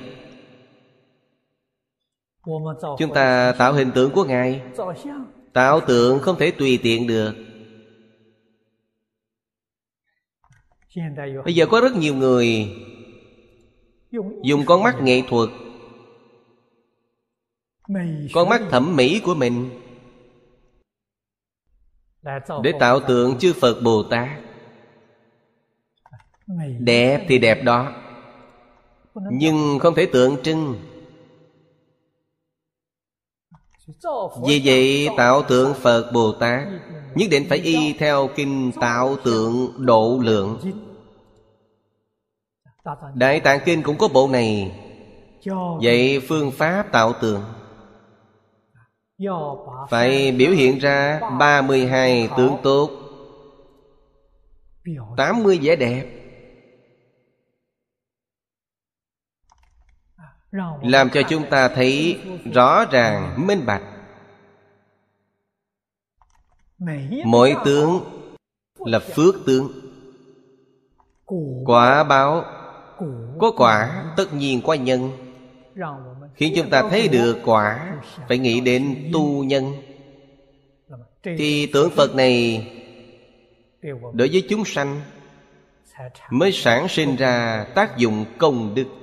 Chúng 2.97 3.13
ta 3.13 3.53
tạo 3.57 3.73
hình 3.73 3.91
tượng 3.91 4.11
của 4.11 4.23
ngài. 4.23 4.61
Tạo 5.53 5.79
tượng 5.79 6.19
không 6.19 6.35
thể 6.39 6.51
tùy 6.51 6.79
tiện 6.83 7.07
được 7.07 7.35
bây 11.45 11.55
giờ 11.55 11.65
có 11.65 11.81
rất 11.81 11.95
nhiều 11.95 12.15
người 12.15 12.75
dùng 14.43 14.65
con 14.65 14.83
mắt 14.83 14.95
nghệ 15.01 15.21
thuật, 15.27 15.49
con 18.33 18.49
mắt 18.49 18.61
thẩm 18.69 18.95
mỹ 18.95 19.21
của 19.23 19.35
mình 19.35 19.69
để 22.63 22.71
tạo 22.79 22.99
tượng 22.99 23.37
chư 23.39 23.53
phật 23.53 23.81
bồ 23.83 24.03
tát. 24.03 24.29
Đẹp 26.79 27.25
thì 27.27 27.39
đẹp 27.39 27.63
đó, 27.63 27.93
nhưng 29.31 29.79
không 29.79 29.95
thể 29.95 30.05
tượng 30.05 30.37
trưng 30.43 30.75
vì 34.47 34.61
vậy 34.63 35.09
tạo 35.17 35.41
tượng 35.41 35.73
phật 35.73 36.11
bồ 36.13 36.31
tát 36.31 36.67
nhất 37.15 37.27
định 37.31 37.45
phải 37.49 37.57
y 37.57 37.93
theo 37.93 38.29
kinh 38.35 38.71
tạo 38.81 39.15
tượng 39.23 39.73
độ 39.77 40.19
lượng. 40.21 40.59
Đại 43.13 43.39
tạng 43.39 43.59
kinh 43.65 43.83
cũng 43.83 43.97
có 43.97 44.07
bộ 44.07 44.27
này. 44.27 44.77
Vậy 45.83 46.21
phương 46.27 46.51
pháp 46.51 46.91
tạo 46.91 47.13
tượng 47.21 47.41
phải 49.89 50.31
biểu 50.31 50.51
hiện 50.51 50.79
ra 50.79 51.19
32 51.39 52.29
tướng 52.37 52.57
tốt 52.63 52.89
80 55.17 55.59
vẻ 55.61 55.75
đẹp 55.75 56.20
Làm 60.81 61.09
cho 61.09 61.21
chúng 61.29 61.49
ta 61.49 61.67
thấy 61.67 62.19
rõ 62.53 62.85
ràng, 62.91 63.47
minh 63.47 63.65
bạch. 63.65 63.83
Mỗi 67.25 67.55
tướng 67.65 68.03
là 68.79 68.99
phước 68.99 69.35
tướng. 69.45 69.71
Quả 71.65 72.03
báo 72.03 72.43
Có 73.39 73.51
quả, 73.57 74.03
tất 74.17 74.33
nhiên 74.33 74.61
có 74.61 74.73
nhân. 74.73 75.11
Khiến 76.35 76.53
chúng 76.55 76.69
ta 76.69 76.89
thấy 76.89 77.07
được 77.07 77.37
quả, 77.45 77.95
Phải 78.27 78.37
nghĩ 78.37 78.61
đến 78.61 79.09
tu 79.13 79.43
nhân. 79.43 79.73
Thì 81.23 81.69
tưởng 81.73 81.89
Phật 81.89 82.15
này 82.15 82.67
Đối 84.13 84.29
với 84.31 84.43
chúng 84.49 84.65
sanh 84.65 85.01
Mới 86.31 86.51
sản 86.51 86.87
sinh 86.87 87.15
ra 87.15 87.65
tác 87.75 87.97
dụng 87.97 88.25
công 88.37 88.75
đức. 88.75 89.00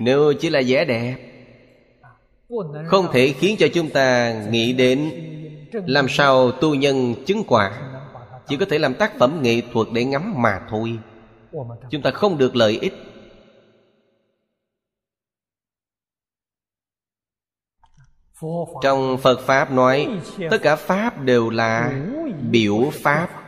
Nếu 0.00 0.32
chỉ 0.40 0.50
là 0.50 0.62
vẻ 0.66 0.84
đẹp 0.84 1.16
Không 2.86 3.06
thể 3.12 3.34
khiến 3.38 3.56
cho 3.58 3.66
chúng 3.74 3.90
ta 3.90 4.34
nghĩ 4.50 4.72
đến 4.72 5.10
Làm 5.72 6.08
sao 6.08 6.52
tu 6.52 6.74
nhân 6.74 7.14
chứng 7.26 7.44
quả. 7.48 7.92
Chỉ 8.46 8.56
có 8.56 8.66
thể 8.70 8.78
làm 8.78 8.94
tác 8.94 9.18
phẩm 9.18 9.38
nghệ 9.42 9.62
thuật 9.72 9.86
để 9.92 10.04
ngắm 10.04 10.42
mà 10.42 10.60
thôi. 10.70 10.98
Chúng 11.90 12.02
ta 12.02 12.10
không 12.10 12.38
được 12.38 12.56
lợi 12.56 12.78
ích. 12.80 12.94
Trong 18.82 19.18
phật 19.18 19.40
pháp 19.40 19.72
nói 19.72 20.08
tất 20.50 20.58
cả 20.62 20.76
pháp 20.76 21.22
đều 21.22 21.50
là 21.50 21.92
biểu 22.50 22.90
pháp 22.92 23.39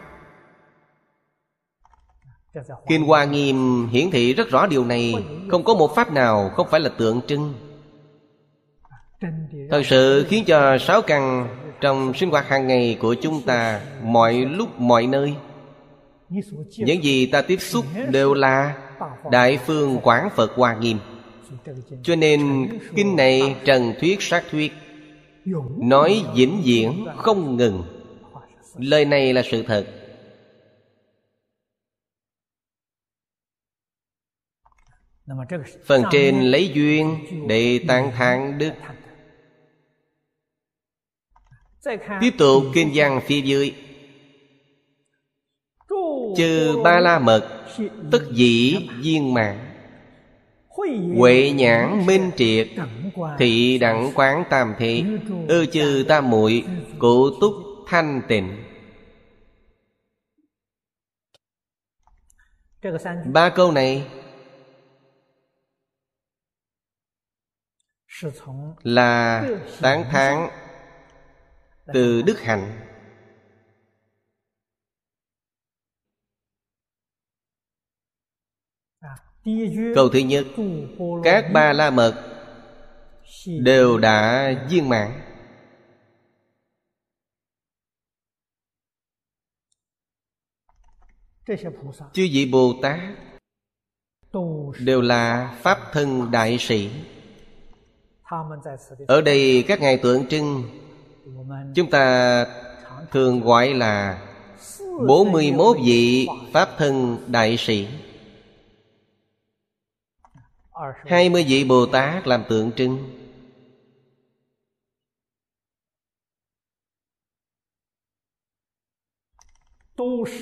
kinh 2.88 3.02
hoa 3.02 3.24
nghiêm 3.24 3.88
hiển 3.88 4.10
thị 4.10 4.34
rất 4.34 4.50
rõ 4.50 4.66
điều 4.66 4.84
này. 4.84 5.14
Không 5.48 5.64
có 5.64 5.74
một 5.74 5.94
pháp 5.94 6.12
nào 6.12 6.50
không 6.54 6.66
phải 6.70 6.80
là 6.80 6.88
tượng 6.88 7.20
trưng. 7.26 7.54
Thật 9.70 9.82
sự 9.84 10.26
khiến 10.28 10.44
cho 10.44 10.78
sáu 10.78 11.02
căn 11.02 11.48
trong 11.80 12.14
sinh 12.14 12.30
hoạt 12.30 12.48
hàng 12.48 12.66
ngày 12.66 12.96
của 13.00 13.14
chúng 13.14 13.42
ta 13.42 13.80
mọi 14.02 14.34
lúc, 14.34 14.80
mọi 14.80 15.06
nơi, 15.06 15.34
những 16.76 17.04
gì 17.04 17.26
ta 17.26 17.42
tiếp 17.42 17.60
xúc 17.60 17.84
đều 18.10 18.34
là 18.34 18.76
đại 19.30 19.58
phương 19.66 19.98
quán 20.02 20.28
phật 20.36 20.52
hoa 20.54 20.76
nghiêm. 20.76 20.98
Cho 22.02 22.16
nên 22.16 22.68
kinh 22.96 23.16
này 23.16 23.56
trần 23.64 23.94
thuyết, 24.00 24.22
sát 24.22 24.44
thuyết, 24.50 24.72
nói 25.78 26.24
vĩnh 26.34 26.62
viễn 26.64 27.06
không 27.16 27.56
ngừng. 27.56 27.82
Lời 28.76 29.04
này 29.04 29.32
là 29.32 29.42
sự 29.50 29.62
thật. 29.62 29.86
Phần 35.86 36.04
trên 36.10 36.40
lấy 36.40 36.70
duyên 36.74 37.18
để 37.48 37.80
tán 37.88 38.12
thán 38.12 38.58
đức. 38.58 38.72
Tiếp 42.20 42.30
tục 42.38 42.62
kinh 42.74 42.90
văn 42.94 43.20
phía 43.26 43.40
dưới. 43.40 43.74
Chư 46.36 46.82
ba 46.84 47.00
la 47.00 47.18
mật 47.18 47.66
tất 48.10 48.22
dĩ 48.30 48.88
viên 48.98 49.34
mạng 49.34 49.72
Huệ 51.16 51.52
nhãn 51.54 52.06
minh 52.06 52.30
triệt 52.36 52.68
Thị 53.38 53.78
đẳng 53.78 54.12
quán 54.14 54.44
tam 54.50 54.74
thị 54.78 55.04
Ư 55.48 55.66
chư 55.66 56.04
tam 56.08 56.30
muội 56.30 56.64
Cụ 56.98 57.30
túc 57.40 57.52
thanh 57.86 58.22
tịnh. 58.28 58.64
Ba 63.32 63.48
câu 63.50 63.72
này 63.72 64.06
Là 68.82 69.44
tán 69.80 70.04
thán 70.10 70.48
Từ 71.94 72.22
đức 72.22 72.40
hạnh. 72.40 72.88
Câu 79.94 80.08
thứ 80.08 80.18
nhất, 80.18 80.46
Các 81.24 81.44
ba 81.52 81.72
la 81.72 81.90
mật 81.90 82.28
Đều 83.60 83.98
đã 83.98 84.50
viên 84.70 84.88
mãn. 84.88 85.20
Chư 92.12 92.28
vị 92.32 92.48
Bồ 92.52 92.74
Tát 92.82 93.00
Đều 94.78 95.00
là 95.00 95.56
Pháp 95.62 95.78
thân 95.92 96.30
đại 96.30 96.56
sĩ. 96.58 96.90
Ở 99.06 99.20
đây 99.20 99.64
các 99.68 99.80
ngài 99.80 99.96
tượng 99.96 100.26
trưng, 100.26 100.64
Chúng 101.74 101.90
ta 101.90 102.46
thường 103.10 103.40
gọi 103.40 103.74
là 103.74 104.22
41 105.06 105.76
vị 105.84 106.28
Pháp 106.52 106.68
thân 106.78 107.18
đại 107.26 107.56
sĩ. 107.56 107.88
Hai 111.06 111.28
mươi 111.28 111.44
vị 111.48 111.64
Bồ 111.64 111.86
Tát 111.86 112.26
làm 112.26 112.44
tượng 112.48 112.72
trưng. 112.72 113.18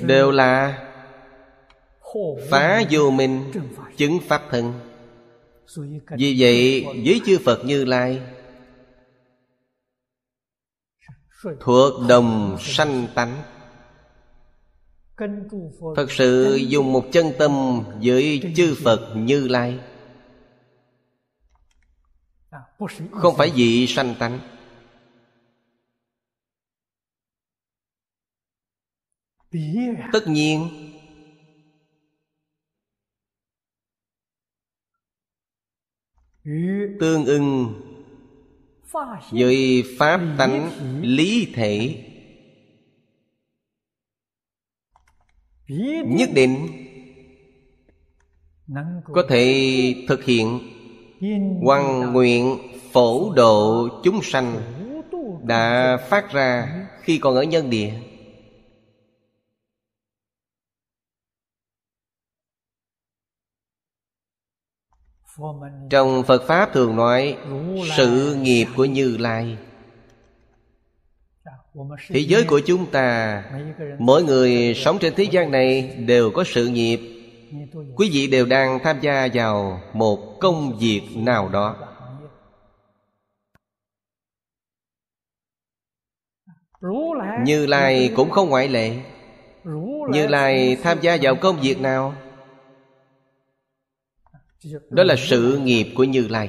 Đều 0.03 0.31
là 0.31 0.87
Phá 2.51 2.83
vô 2.91 3.11
minh, 3.11 3.53
Chứng 3.97 4.19
Pháp 4.29 4.43
thân. 4.51 4.90
Vì 6.19 6.37
vậy 6.39 6.85
với 7.05 7.21
chư 7.27 7.39
Phật 7.45 7.65
Như 7.65 7.85
Lai 7.85 8.23
Thuộc 11.61 12.09
đồng 12.09 12.57
sanh 12.61 13.07
tánh 13.15 13.43
Thật 15.97 16.07
sự 16.11 16.59
dùng 16.69 16.93
một 16.93 17.05
chân 17.13 17.27
tâm 17.39 17.83
với 18.03 18.53
chư 18.57 18.75
Phật 18.85 19.13
Như 19.17 19.49
Lai. 19.49 19.79
Không 23.13 23.37
phải 23.37 23.51
vị 23.55 23.87
sanh 23.87 24.15
tánh. 24.19 24.41
Tất 30.13 30.27
nhiên 30.27 30.90
Tương 37.01 37.25
ưng. 37.25 37.75
Với 39.31 39.85
pháp 39.99 40.21
tánh 40.39 40.71
lý 41.03 41.53
thể. 41.55 42.05
Nhất 46.07 46.31
định 46.35 46.67
có 49.13 49.25
thể 49.29 49.95
thực 50.09 50.25
hiện 50.25 50.59
Hoàng 51.63 52.13
nguyện 52.13 52.59
phổ 52.93 53.33
độ 53.33 53.89
chúng 54.05 54.23
sanh 54.23 54.57
Đã 55.43 55.97
phát 56.09 56.33
ra 56.33 56.69
khi 57.03 57.19
còn 57.19 57.35
ở 57.35 57.43
nhân 57.43 57.71
địa. 57.71 57.93
Trong 65.91 66.23
Phật 66.23 66.43
Pháp 66.47 66.73
thường 66.73 66.97
nói, 66.97 67.37
Sự 67.97 68.35
nghiệp 68.35 68.67
của 68.77 68.85
Như 68.85 69.17
Lai. 69.17 69.59
Thế 72.09 72.21
giới 72.21 72.45
của 72.45 72.61
chúng 72.67 72.87
ta, 72.87 73.43
Mỗi 73.99 74.25
người 74.25 74.75
sống 74.77 74.99
trên 74.99 75.15
thế 75.15 75.25
gian 75.25 75.51
này 75.51 75.97
Đều 76.07 76.31
có 76.31 76.45
sự 76.47 76.69
nghiệp. 76.69 77.01
Quý 77.97 78.11
vị 78.13 78.27
đều 78.27 78.47
đang 78.47 78.79
tham 78.85 78.97
gia 79.01 79.29
vào 79.35 79.81
Một 79.93 80.41
công 80.41 80.79
việc 80.79 81.03
nào 81.15 81.49
đó. 81.49 81.77
Như 87.45 87.67
Lai 87.67 88.13
cũng 88.17 88.31
không 88.31 88.49
ngoại 88.49 88.69
lệ. 88.69 88.97
Như 90.11 90.27
Lai 90.27 90.77
tham 90.83 90.99
gia 91.01 91.17
vào 91.23 91.35
công 91.35 91.61
việc 91.61 91.81
nào? 91.81 92.15
Đó 94.91 95.05
là 95.05 95.17
sự 95.17 95.61
nghiệp 95.65 95.87
của 95.95 96.05
như 96.05 96.29
lai. 96.29 96.49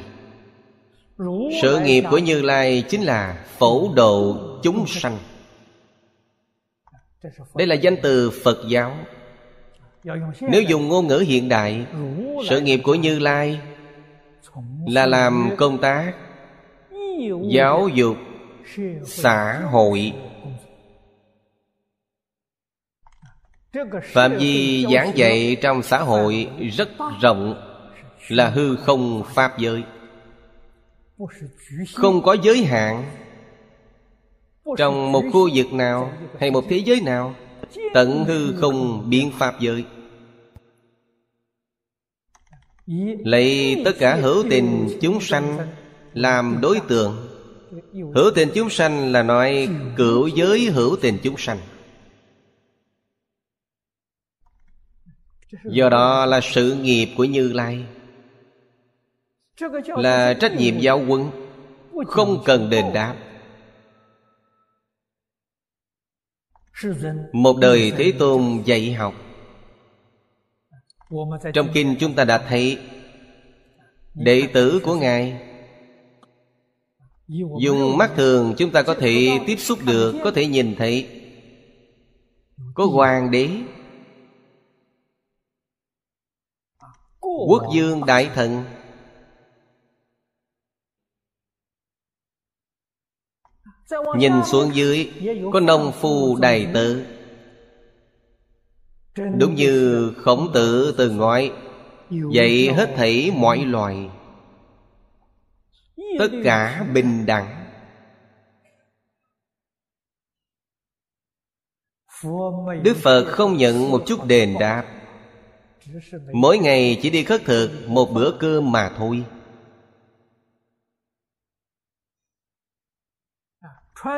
Sự 1.61 1.79
nghiệp 1.79 2.03
của 2.11 2.17
như 2.17 2.41
lai 2.41 2.83
chính 2.89 3.01
là 3.01 3.45
phổ 3.57 3.93
độ 3.95 4.37
chúng 4.63 4.87
sanh. 4.87 5.17
Đây 7.55 7.67
là 7.67 7.75
danh 7.75 7.95
từ 8.03 8.31
phật 8.43 8.57
giáo. 8.67 8.97
Nếu 10.41 10.61
dùng 10.61 10.87
ngôn 10.87 11.07
ngữ 11.07 11.17
hiện 11.17 11.49
đại 11.49 11.85
sự 12.49 12.61
nghiệp 12.61 12.79
của 12.83 12.95
như 12.95 13.19
lai 13.19 13.59
là 14.87 15.05
làm 15.05 15.49
công 15.57 15.77
tác 15.77 16.13
giáo 17.49 17.87
dục 17.87 18.17
xã 19.05 19.61
hội. 19.71 20.13
Phạm 24.03 24.37
vi 24.37 24.85
giảng 24.93 25.11
dạy 25.15 25.57
trong 25.61 25.83
xã 25.83 25.97
hội 25.97 26.49
rất 26.77 26.89
rộng 27.21 27.70
là 28.27 28.49
hư 28.49 28.75
không 28.75 29.23
pháp 29.33 29.59
giới. 29.59 29.83
Không 31.95 32.21
có 32.23 32.37
giới 32.43 32.63
hạn 32.63 33.11
trong 34.77 35.11
một 35.11 35.23
khu 35.33 35.49
vực 35.53 35.73
nào 35.73 36.13
hay 36.39 36.51
một 36.51 36.65
thế 36.69 36.77
giới 36.77 37.01
nào 37.01 37.35
tận 37.93 38.25
hư 38.25 38.53
không 38.61 39.09
biến 39.09 39.31
pháp 39.39 39.59
giới. 39.59 39.85
Lấy 43.25 43.81
tất 43.85 43.91
cả 43.99 44.15
hữu 44.15 44.43
tình 44.49 44.97
chúng 45.01 45.21
sanh 45.21 45.57
làm 46.13 46.57
đối 46.61 46.79
tượng. 46.79 47.27
Hữu 47.93 48.31
tình 48.35 48.49
chúng 48.55 48.69
sanh 48.69 49.11
là 49.11 49.23
nói 49.23 49.69
cửu 49.97 50.27
giới 50.27 50.65
hữu 50.65 50.95
tình 51.01 51.17
chúng 51.23 51.37
sanh. 51.37 51.57
Do 55.65 55.89
đó 55.89 56.25
là 56.25 56.39
sự 56.43 56.75
nghiệp 56.75 57.07
của 57.17 57.23
như 57.23 57.53
lai 57.53 57.85
là 59.97 60.33
trách 60.33 60.55
nhiệm 60.55 60.79
giáo 60.79 61.01
quân 61.07 61.31
không 62.07 62.41
cần 62.45 62.69
đền 62.69 62.85
đáp. 62.93 63.15
Một 67.33 67.57
đời 67.57 67.91
thế 67.97 68.13
tôn 68.19 68.61
dạy 68.65 68.93
học. 68.93 69.13
Trong 71.53 71.67
kinh 71.73 71.95
chúng 71.99 72.13
ta 72.13 72.23
đã 72.25 72.37
thấy 72.37 72.79
đệ 74.13 74.47
tử 74.53 74.81
của 74.83 74.95
ngài. 74.95 75.41
Dùng 77.61 77.97
mắt 77.97 78.11
thường 78.15 78.53
chúng 78.57 78.71
ta 78.71 78.81
có 78.81 78.93
thể 78.93 79.39
tiếp 79.47 79.55
xúc 79.55 79.79
được 79.85 80.15
có 80.23 80.31
thể 80.31 80.47
nhìn 80.47 80.75
thấy. 80.75 81.07
Có 82.73 82.85
hoàng 82.85 83.31
đế 83.31 83.49
quốc 87.19 87.63
dương 87.73 88.05
đại 88.05 88.29
thần 88.35 88.63
Nhìn 94.17 94.33
xuống 94.45 94.75
dưới, 94.75 95.11
Có 95.53 95.59
nông 95.59 95.91
phu 95.91 96.35
đầy 96.35 96.67
tử 96.73 97.05
Đúng 99.37 99.55
như 99.55 100.13
khổng 100.17 100.51
tử 100.53 100.95
từng 100.97 101.17
nói, 101.17 101.51
Vậy 102.09 102.71
hết 102.73 102.93
thảy 102.95 103.31
mọi 103.35 103.57
loài, 103.57 104.09
Tất 106.19 106.29
cả 106.43 106.85
bình 106.93 107.25
đẳng. 107.25 107.61
Đức 112.83 112.97
Phật 112.97 113.25
không 113.25 113.57
nhận 113.57 113.91
một 113.91 114.03
chút 114.07 114.25
đền 114.25 114.55
đáp. 114.59 114.85
Mỗi 116.33 116.57
ngày 116.57 116.99
chỉ 117.01 117.09
đi 117.09 117.23
khất 117.23 117.41
thực 117.45 117.71
một 117.87 118.11
bữa 118.11 118.31
cơm 118.39 118.71
mà 118.71 118.91
thôi. 118.97 119.23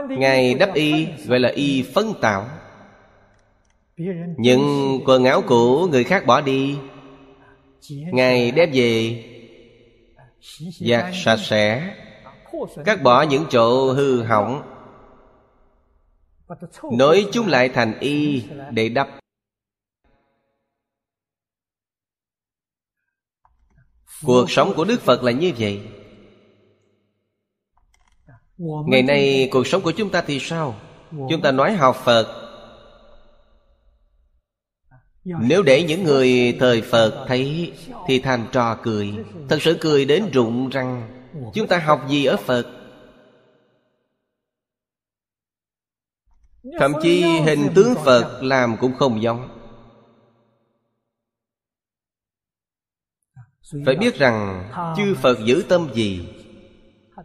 Ngài 0.10 0.54
đắp 0.54 0.74
y 0.74 1.08
gọi 1.28 1.40
là 1.40 1.50
y 1.50 1.84
phân 1.94 2.14
tạo. 2.22 2.50
Những 4.38 5.00
quần 5.06 5.26
áo 5.26 5.42
cũ 5.48 5.88
người 5.92 6.04
khác 6.04 6.26
bỏ 6.26 6.42
đi. 6.42 6.78
Ngài 7.90 8.52
đem 8.52 8.70
về 8.74 9.24
Giặt 10.80 11.06
sạch 11.14 11.40
sẽ, 11.40 11.96
Cắt 12.86 13.04
bỏ 13.04 13.22
những 13.22 13.46
chỗ 13.50 13.94
hư 13.94 14.24
hỏng. 14.24 14.64
Nối 16.92 17.26
chúng 17.32 17.48
lại 17.48 17.70
thành 17.70 18.00
y 18.00 18.44
để 18.72 18.90
đắp. 18.90 19.10
Cuộc 24.26 24.52
sống 24.52 24.74
của 24.76 24.86
Đức 24.86 25.02
Phật 25.02 25.24
là 25.24 25.32
như 25.32 25.52
vậy 25.58 25.82
ngày 28.88 29.02
nay 29.02 29.50
cuộc 29.52 29.68
sống 29.68 29.82
của 29.82 29.92
chúng 29.92 30.10
ta 30.10 30.24
thì 30.28 30.40
sao? 30.40 30.76
Chúng 31.12 31.42
ta 31.42 31.52
nói 31.52 31.74
học 31.74 31.96
phật. 32.04 32.40
Nếu 35.24 35.64
để 35.64 35.84
những 35.84 36.04
người 36.04 36.58
thời 36.60 36.82
phật 36.82 37.26
thấy 37.28 37.74
thì 38.08 38.20
thành 38.20 38.48
trò 38.52 38.78
cười. 38.84 39.14
Thật 39.50 39.58
sự 39.62 39.78
cười 39.82 40.06
đến 40.06 40.30
rụng 40.34 40.70
răng. 40.70 41.10
chúng 41.54 41.68
ta 41.68 41.78
học 41.78 42.02
gì 42.10 42.26
ở 42.26 42.38
phật? 42.38 42.66
Thậm 46.80 46.94
chí 47.02 47.22
hình 47.22 47.70
tướng 47.76 47.96
phật 48.06 48.40
làm 48.44 48.78
cũng 48.78 48.94
không 48.96 49.22
giống. 49.22 49.50
Phải 53.86 53.96
biết 53.96 54.16
rằng 54.16 54.70
chư 54.98 55.16
phật 55.22 55.38
giữ 55.46 55.64
tâm 55.70 55.90
gì 55.94 56.26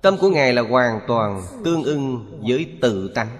Tâm 0.03 0.17
của 0.21 0.31
Ngài 0.31 0.53
là 0.53 0.63
hoàn 0.63 1.01
toàn 1.07 1.43
tương 1.65 1.83
ưng 1.83 2.41
với 2.49 2.79
tự 2.83 3.13
tánh. 3.15 3.39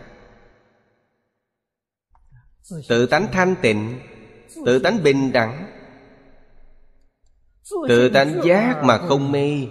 Tự 2.89 3.07
tánh 3.07 3.27
thanh 3.33 3.55
tịnh, 3.63 4.01
Tự 4.67 4.79
tánh 4.79 5.03
bình 5.03 5.33
đẳng. 5.33 5.67
Tự 7.89 8.09
tánh 8.09 8.41
giác 8.45 8.85
mà 8.85 8.99
không 8.99 9.33
mê. 9.33 9.67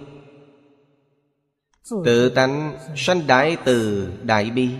Tự 2.04 2.28
tánh 2.28 2.78
sanh 2.96 3.26
đại 3.26 3.56
từ 3.64 4.08
đại 4.22 4.50
bi. 4.50 4.70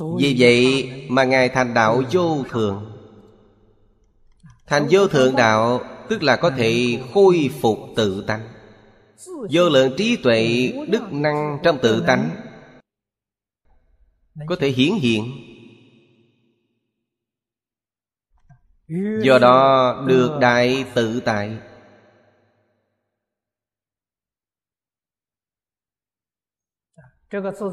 Vì 0.00 0.36
vậy 0.38 0.90
mà 1.08 1.24
Ngài 1.24 1.48
thành 1.48 1.74
đạo 1.74 2.02
vô 2.12 2.44
thượng. 2.50 2.90
Thành 4.66 4.86
vô 4.90 5.08
thượng 5.08 5.36
đạo 5.36 5.80
Tức 6.08 6.22
là 6.22 6.36
có 6.36 6.50
thể 6.50 7.02
khôi 7.14 7.50
phục 7.60 7.78
tự 7.96 8.24
tánh. 8.26 8.48
Vô 9.50 9.68
lượng 9.68 9.94
trí 9.96 10.16
tuệ 10.16 10.72
Đức 10.88 11.12
năng 11.12 11.58
trong 11.62 11.78
tự 11.82 12.04
tánh 12.06 12.30
Có 14.46 14.56
thể 14.60 14.68
hiển 14.68 14.94
hiện. 14.94 15.24
Do 19.22 19.38
đó 19.38 20.04
được 20.08 20.38
đại 20.40 20.84
tự 20.94 21.20
tại. 21.20 21.58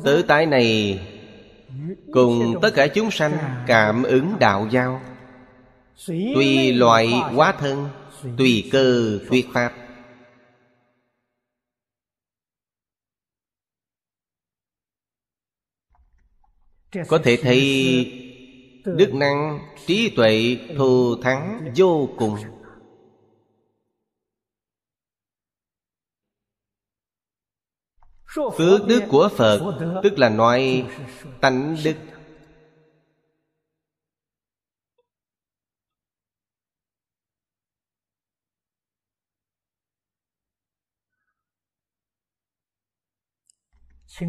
Tự 0.04 0.24
tại 0.28 0.46
này 0.46 1.00
Cùng 2.14 2.56
tất 2.62 2.70
cả 2.76 2.88
chúng 2.88 3.12
sanh 3.12 3.64
cảm 3.68 4.04
ứng 4.04 4.36
đạo 4.40 4.68
giao. 4.72 5.02
Tùy 6.08 6.74
loại 6.74 7.08
hóa 7.08 7.52
thân, 7.60 7.90
Tùy 8.38 8.70
cơ 8.72 9.20
thuyết 9.30 9.48
pháp. 9.54 9.74
Có 17.08 17.20
thể 17.24 17.38
thấy 17.42 17.62
Đức 18.86 19.14
năng 19.14 19.60
trí 19.88 20.10
tuệ 20.16 20.58
thù 20.78 21.16
thắng 21.22 21.72
vô 21.76 22.10
cùng. 22.18 22.36
Phước 28.36 28.88
đức 28.88 29.04
của 29.10 29.30
Phật, 29.38 29.60
Tức 30.04 30.20
là 30.20 30.30
nói 30.30 30.86
tánh 31.42 31.78
đức. 31.84 31.96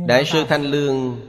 Đại 0.06 0.24
sư 0.24 0.44
Thanh 0.48 0.62
Lương 0.62 1.20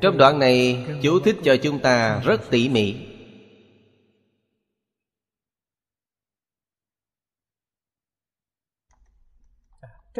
Trong 0.00 0.18
đoạn 0.18 0.38
này, 0.38 0.86
chú 1.02 1.20
thích 1.20 1.36
cho 1.44 1.56
chúng 1.62 1.78
ta 1.78 2.20
rất 2.24 2.40
tỉ 2.50 2.68
mỉ. 2.68 3.09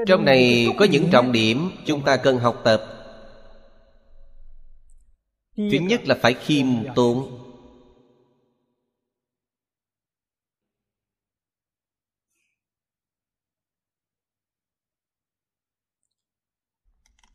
Trong 0.07 0.25
này 0.25 0.69
có 0.79 0.85
những 0.85 1.09
trọng 1.13 1.33
điểm 1.33 1.71
chúng 1.87 2.05
ta 2.05 2.17
cần 2.17 2.39
học 2.39 2.61
tập. 2.65 2.83
Thứ 5.57 5.79
nhất 5.81 6.01
là 6.05 6.19
phải 6.23 6.35
khiêm 6.35 6.67
tốn. 6.95 7.37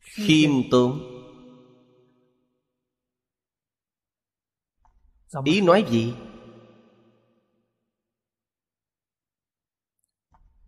Khiêm 0.00 0.50
tốn. 0.70 1.12
Ý 5.44 5.60
nói 5.60 5.84
gì? 5.90 6.14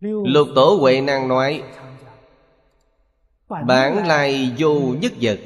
Lục 0.01 0.47
tổ 0.55 0.77
Huệ 0.81 1.01
Năng 1.01 1.27
nói 1.27 1.63
Bản 3.49 4.07
lai 4.07 4.55
vô 4.57 4.79
nhất 5.01 5.13
vật. 5.21 5.39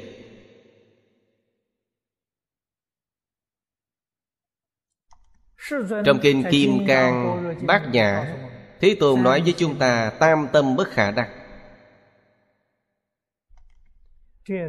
Trong 6.04 6.18
kinh 6.22 6.44
Kim 6.50 6.86
Cang 6.86 7.44
Bát 7.66 7.88
Nhã 7.92 8.36
Thế 8.80 8.96
Tôn 9.00 9.22
nói 9.22 9.40
với 9.40 9.54
chúng 9.56 9.78
ta 9.78 10.12
Tam 10.20 10.48
tâm 10.52 10.76
bất 10.76 10.88
khả 10.88 11.10
đắc. 11.10 11.30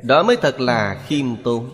Đó 0.04 0.24
mới 0.24 0.38
thật 0.38 0.60
là 0.60 1.06
khiêm 1.08 1.44
tốn. 1.44 1.70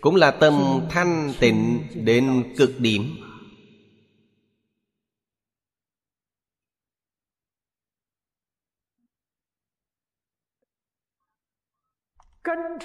Cũng 0.00 0.16
là 0.16 0.30
tâm 0.30 0.80
thanh 0.90 1.32
tịnh 1.40 1.86
đến 1.94 2.54
cực 2.58 2.70
điểm 2.78 3.16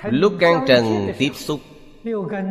Lúc 0.03 0.33
can 0.39 0.65
trần 0.67 1.13
tiếp 1.17 1.31
xúc 1.33 1.59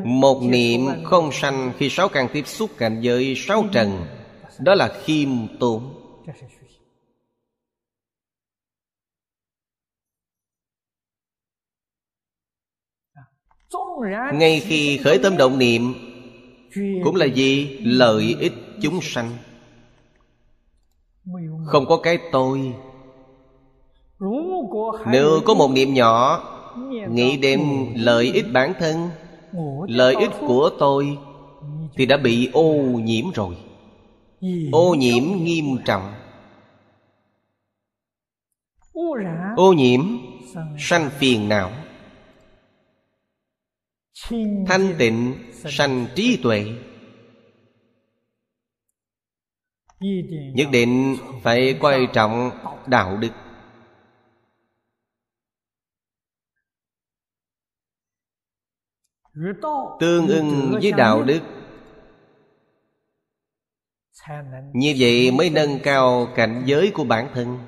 Một 0.04 0.42
niệm 0.42 0.80
không 1.04 1.32
sanh 1.32 1.72
Khi 1.78 1.88
sáu 1.90 2.08
căn 2.08 2.28
tiếp 2.32 2.46
xúc 2.46 2.70
cảnh 2.78 3.00
giới 3.00 3.34
sáu 3.36 3.64
trần 3.72 4.06
Đó 4.58 4.74
là 4.74 5.00
khiêm 5.04 5.28
tốn 5.60 6.00
Ngay 14.32 14.60
khi 14.60 15.00
khởi 15.04 15.18
tâm 15.22 15.36
động 15.36 15.58
niệm 15.58 15.94
Cũng 17.04 17.14
là 17.14 17.26
gì? 17.26 17.78
Lợi 17.84 18.36
ích 18.40 18.52
chúng 18.82 18.98
sanh 19.02 19.30
Không 21.66 21.86
có 21.86 21.96
cái 22.02 22.18
tôi 22.32 22.74
Nếu 25.06 25.40
có 25.46 25.54
một 25.54 25.70
niệm 25.70 25.94
nhỏ 25.94 26.53
Nghĩ 27.10 27.36
đến 27.36 27.88
lợi 27.96 28.32
ích 28.34 28.44
bản 28.52 28.72
thân 28.78 29.10
Lợi 29.88 30.14
ích 30.14 30.30
của 30.40 30.70
tôi 30.78 31.18
Thì 31.96 32.06
đã 32.06 32.16
bị 32.16 32.50
ô 32.52 32.72
nhiễm 32.82 33.30
rồi. 33.34 33.56
Ô 34.72 34.94
nhiễm 34.94 35.22
nghiêm 35.44 35.64
trọng. 35.84 36.12
Ô 39.56 39.72
nhiễm 39.72 40.00
Sanh 40.78 41.10
phiền 41.10 41.48
não. 41.48 41.70
Thanh 44.66 44.94
tịnh 44.98 45.34
sanh 45.52 46.06
trí 46.14 46.38
tuệ. 46.42 46.64
Nhất 50.54 50.68
định 50.72 51.16
phải 51.42 51.78
quan 51.80 52.06
trọng 52.12 52.50
đạo 52.86 53.16
đức 53.16 53.30
Tương 60.00 60.28
ưng 60.28 60.78
với 60.82 60.92
đạo 60.92 61.22
đức. 61.22 61.40
Như 64.72 64.94
vậy 64.98 65.30
mới 65.30 65.50
nâng 65.50 65.78
cao 65.82 66.28
cảnh 66.34 66.62
giới 66.66 66.90
của 66.94 67.04
bản 67.04 67.28
thân. 67.34 67.58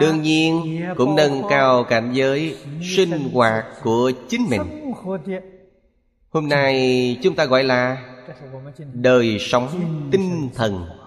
Đương 0.00 0.22
nhiên 0.22 0.82
cũng 0.96 1.16
nâng 1.16 1.42
cao 1.50 1.84
cảnh 1.84 2.12
giới 2.12 2.56
sinh 2.96 3.30
hoạt 3.32 3.64
của 3.82 4.12
chính 4.28 4.46
mình. 4.50 4.92
Hôm 6.30 6.48
nay 6.48 7.18
chúng 7.22 7.36
ta 7.36 7.44
gọi 7.44 7.64
là 7.64 8.10
Đời 8.92 9.36
sống 9.40 9.68
tinh 10.12 10.50
thần. 10.54 11.03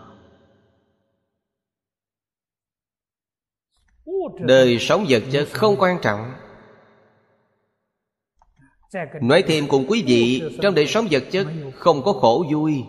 Đời 4.39 4.77
sống 4.79 5.05
vật 5.09 5.23
chất 5.31 5.47
không 5.51 5.75
quan 5.79 5.99
trọng. 6.01 6.33
Nói 9.21 9.43
thêm 9.47 9.67
cùng 9.67 9.85
quý 9.87 10.03
vị, 10.07 10.41
Trong 10.61 10.75
đời 10.75 10.87
sống 10.87 11.07
vật 11.11 11.23
chất 11.31 11.47
không 11.75 12.03
có 12.03 12.13
khổ 12.13 12.45
vui. 12.51 12.83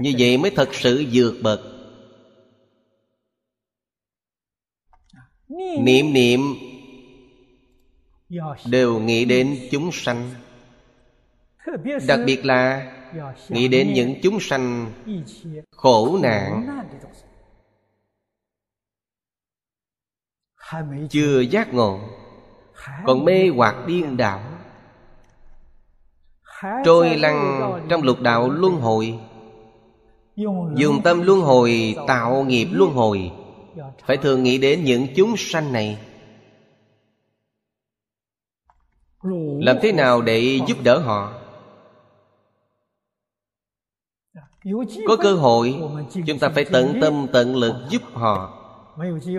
Như 0.00 0.14
vậy 0.18 0.38
mới 0.38 0.50
thật 0.50 0.68
sự 0.72 1.04
vượt 1.12 1.34
bậc. 1.42 1.60
Niệm 5.78 6.12
niệm 6.12 6.40
Đều 8.70 9.00
nghĩ 9.00 9.24
đến 9.24 9.68
chúng 9.70 9.90
sanh. 9.92 10.30
Đặc 12.06 12.20
biệt 12.26 12.44
là 12.44 12.92
Nghĩ 13.48 13.68
đến 13.68 13.92
những 13.92 14.14
chúng 14.22 14.40
sanh 14.40 14.92
Khổ 15.76 16.18
nạn. 16.22 16.66
Chưa 21.10 21.40
giác 21.40 21.74
ngộ 21.74 22.00
Còn 23.04 23.24
mê 23.24 23.48
hoặc 23.48 23.76
điên 23.86 24.16
đảo. 24.16 24.40
Trôi 26.84 27.16
lăn 27.16 27.62
trong 27.88 28.02
lục 28.02 28.20
đạo 28.20 28.50
luân 28.50 28.74
hồi. 28.74 29.18
Dùng 30.76 31.02
tâm 31.04 31.22
luân 31.22 31.40
hồi 31.40 31.96
tạo 32.06 32.44
nghiệp 32.44 32.68
luân 32.72 32.90
hồi. 32.92 33.32
Phải 34.06 34.16
thường 34.16 34.42
nghĩ 34.42 34.58
đến 34.58 34.84
những 34.84 35.06
chúng 35.16 35.34
sanh 35.36 35.72
này. 35.72 35.98
Làm 39.60 39.76
thế 39.82 39.92
nào 39.92 40.22
để 40.22 40.60
giúp 40.66 40.76
đỡ 40.84 40.98
họ 40.98 41.41
có 45.08 45.16
cơ 45.16 45.34
hội, 45.34 45.74
chúng 46.26 46.38
ta 46.38 46.48
phải 46.48 46.64
tận 46.64 46.98
tâm, 47.00 47.26
tận 47.32 47.56
lực 47.56 47.74
giúp 47.90 48.02
họ. 48.12 48.58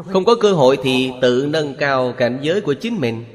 Không 0.05 0.25
có 0.25 0.35
cơ 0.41 0.53
hội 0.53 0.77
thì 0.83 1.11
tự 1.21 1.47
nâng 1.49 1.75
cao 1.79 2.13
cảnh 2.17 2.39
giới 2.41 2.61
của 2.61 2.73
chính 2.73 2.99
mình. 2.99 3.25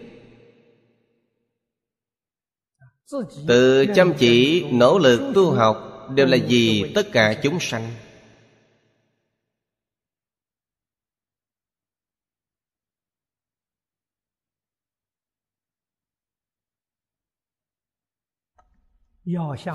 Tự 3.49 3.87
chăm 3.95 4.15
chỉ, 4.19 4.65
nỗ 4.73 4.99
lực 4.99 5.33
tu 5.35 5.51
học 5.51 6.09
đều 6.15 6.27
là 6.27 6.37
vì 6.49 6.93
tất 6.95 7.13
cả 7.13 7.41
chúng 7.43 7.61
sanh. 7.61 7.91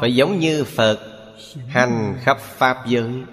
Phải 0.02 0.15
giống 0.15 0.40
như 0.40 0.64
phật 0.64 1.12
hành 1.68 2.18
khắp 2.22 2.38
pháp 2.39 2.77
giới. 2.88 3.23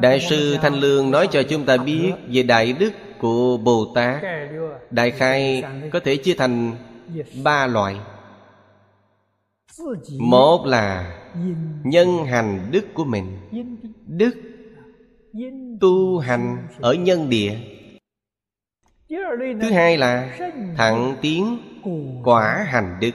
Đại 0.00 0.20
sư 0.20 0.56
thanh 0.62 0.74
lương 0.74 1.10
nói 1.10 1.28
cho 1.30 1.42
chúng 1.42 1.66
ta 1.66 1.76
biết 1.76 2.12
về 2.28 2.42
đại 2.42 2.72
đức 2.72 2.92
của 3.18 3.56
bồ 3.56 3.92
tát. 3.94 4.22
Đại 4.90 5.10
khai 5.10 5.64
có 5.92 6.00
thể 6.00 6.16
chia 6.16 6.34
thành 6.34 6.76
ba 7.44 7.66
loại. 7.66 7.96
Một 10.18 10.66
là 10.66 11.18
nhân 11.84 12.24
hành 12.24 12.68
đức 12.70 12.84
của 12.94 13.04
mình. 13.04 13.38
Đức 14.06 14.53
tu 15.80 16.18
hành 16.18 16.68
ở 16.80 16.94
nhân 16.94 17.30
địa. 17.30 17.56
Thứ 19.38 19.70
hai 19.72 19.96
là 19.96 20.38
thẳng 20.76 21.16
tiến 21.22 21.58
quả 22.24 22.66
hành 22.68 22.98
đức. 23.00 23.10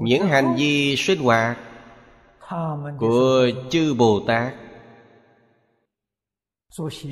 Những 0.00 0.26
hành 0.26 0.54
vi 0.58 0.96
sinh 0.96 1.20
hoạt 1.20 1.58
của 2.98 3.46
chư 3.70 3.94
bồ 3.94 4.20
tát. 4.26 4.54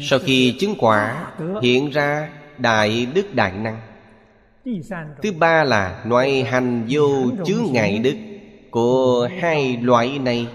Sau 0.00 0.18
khi 0.18 0.56
chứng 0.58 0.74
quả 0.78 1.32
hiện 1.62 1.90
ra 1.90 2.32
đại 2.58 3.06
đức 3.14 3.34
đại 3.34 3.52
năng, 3.52 3.80
thứ 5.22 5.32
ba 5.32 5.64
là 5.64 6.04
loại 6.06 6.44
hành 6.44 6.86
vô 6.88 7.08
chướng 7.44 7.72
ngại 7.72 7.98
đức 7.98 8.16
của 8.70 9.28
hai 9.40 9.76
loại 9.76 10.18
này. 10.18 10.48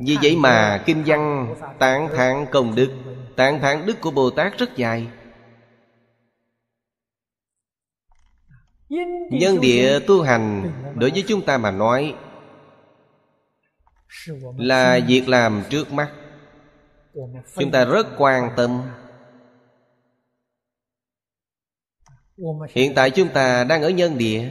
Vì 0.00 0.16
vậy 0.22 0.36
mà 0.36 0.82
kinh 0.86 1.02
văn 1.06 1.54
tán 1.78 2.08
thán 2.16 2.46
công 2.52 2.74
đức, 2.74 2.90
tán 3.36 3.60
thán 3.60 3.86
đức 3.86 4.00
của 4.00 4.10
bồ 4.10 4.30
tát 4.30 4.58
rất 4.58 4.76
dài. 4.76 5.08
Nhân 9.30 9.60
địa 9.60 9.98
tu 10.06 10.22
hành, 10.22 10.72
đối 10.94 11.10
với 11.10 11.24
chúng 11.28 11.44
ta 11.44 11.58
mà 11.58 11.70
nói, 11.70 12.14
là 14.56 15.00
việc 15.06 15.28
làm 15.28 15.62
trước 15.70 15.92
mắt. 15.92 16.12
Chúng 17.54 17.70
ta 17.70 17.84
rất 17.84 18.06
quan 18.18 18.50
tâm. 18.56 18.82
Hiện 22.70 22.94
tại 22.94 23.10
chúng 23.10 23.28
ta 23.28 23.64
đang 23.64 23.82
ở 23.82 23.90
nhân 23.90 24.18
địa. 24.18 24.50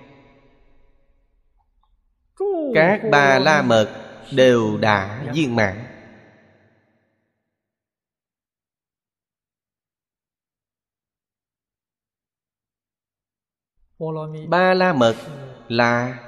các 2.73 3.01
ba 3.11 3.39
la 3.39 3.61
mật 3.61 3.89
đều 4.31 4.77
đã 4.77 5.23
viên 5.33 5.55
mãn. 5.55 5.85
Ba 14.47 14.73
la 14.73 14.93
mật 14.93 15.15
là 15.67 16.19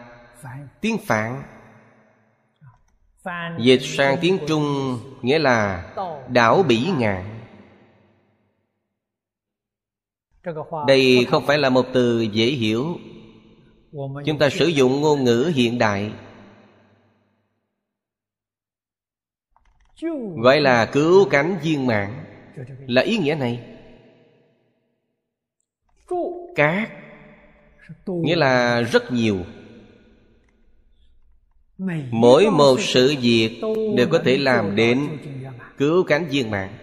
tiếng 0.81 0.97
phạn. 0.97 1.43
Dịch 3.59 3.81
sang 3.83 4.17
tiếng 4.21 4.37
trung 4.47 4.97
nghĩa 5.21 5.39
là 5.39 5.89
đảo 6.29 6.63
bỉ 6.63 6.87
ngạn. 6.97 7.39
Đây 10.87 11.27
không 11.29 11.45
phải 11.45 11.57
là 11.57 11.69
một 11.69 11.85
từ 11.93 12.21
dễ 12.21 12.45
hiểu. 12.45 12.97
Chúng 14.25 14.39
ta 14.39 14.49
sử 14.49 14.65
dụng 14.67 15.01
ngôn 15.01 15.23
ngữ 15.23 15.51
hiện 15.55 15.77
đại. 15.77 16.11
Gọi 20.35 20.61
là 20.61 20.85
cứu 20.85 21.29
cánh 21.29 21.59
viên 21.63 21.85
mạng 21.85 22.25
là 22.87 23.01
ý 23.01 23.17
nghĩa 23.17 23.35
này. 23.35 23.63
Cát. 26.55 26.89
Nghĩa 28.05 28.35
là 28.35 28.81
rất 28.81 29.11
nhiều. 29.11 29.37
Mỗi 32.11 32.49
một 32.51 32.79
sự 32.79 33.15
việc 33.21 33.61
đều 33.97 34.07
có 34.11 34.21
thể 34.25 34.37
làm 34.37 34.75
đến 34.75 35.17
cứu 35.77 36.03
cánh 36.03 36.25
viên 36.29 36.51
mạng 36.51 36.77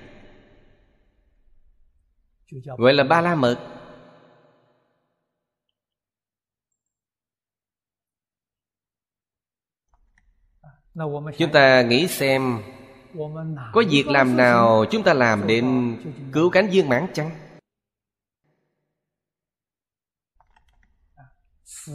gọi 2.78 2.92
là 2.94 3.04
ba 3.04 3.20
la 3.20 3.34
mật 3.34 3.58
chúng 11.38 11.52
ta 11.52 11.82
nghĩ 11.82 12.06
xem 12.06 12.62
có 13.72 13.82
việc 13.90 14.08
làm 14.08 14.36
nào 14.36 14.84
chúng 14.90 15.02
ta 15.02 15.14
làm 15.14 15.46
đến 15.46 15.96
cứu 16.32 16.50
cánh 16.50 16.70
viên 16.70 16.88
mãn 16.88 17.06
chăng? 17.14 17.30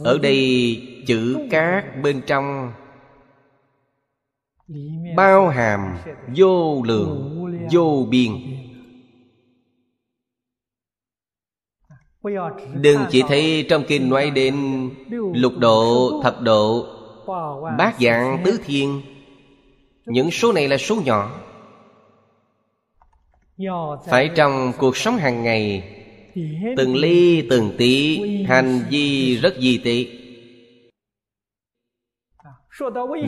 Ở 0.04 0.18
đây 0.18 1.04
chữ 1.06 1.48
cát 1.50 1.84
bên 2.02 2.22
trong 2.26 2.72
bao 5.16 5.48
hàm 5.48 5.98
vô 6.36 6.82
lượng 6.82 7.44
vô 7.72 8.06
biên. 8.10 8.32
Đừng 12.74 13.00
chỉ 13.10 13.22
thấy 13.28 13.66
trong 13.70 13.84
kinh 13.88 14.10
nói 14.10 14.30
đến 14.30 14.54
lục 15.34 15.52
độ 15.58 16.10
thập 16.22 16.40
độ 16.40 16.86
bát 17.78 17.94
dạng 18.00 18.42
tứ 18.44 18.60
thiên 18.64 19.15
những 20.06 20.30
số 20.30 20.52
này 20.52 20.68
là 20.68 20.76
số 20.78 20.96
nhỏ. 21.04 21.42
Phải 24.06 24.30
trong 24.34 24.72
cuộc 24.78 24.96
sống 24.96 25.16
hàng 25.16 25.42
ngày 25.44 25.92
từng 26.76 26.96
ly 26.96 27.42
từng 27.50 27.74
tí 27.78 28.20
hành 28.44 28.80
vi 28.90 29.36
rất 29.36 29.54
di 29.60 29.78
tế. 29.78 30.06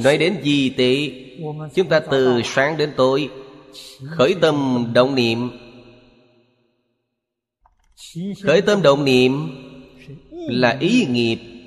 Nói 0.05 0.19
đến 0.19 0.41
di 0.43 0.71
tế 0.71 1.11
chúng 1.75 1.89
ta 1.89 2.01
từ 2.01 2.43
sáng 2.45 2.77
đến 2.77 2.93
tối 2.97 3.31
khởi 4.05 4.35
tâm 4.41 4.87
động 4.95 5.15
niệm. 5.15 5.51
Khởi 8.43 8.61
tâm 8.61 8.83
động 8.83 9.05
niệm 9.05 9.33
là 10.31 10.77
ý 10.81 11.07
nghiệp 11.11 11.58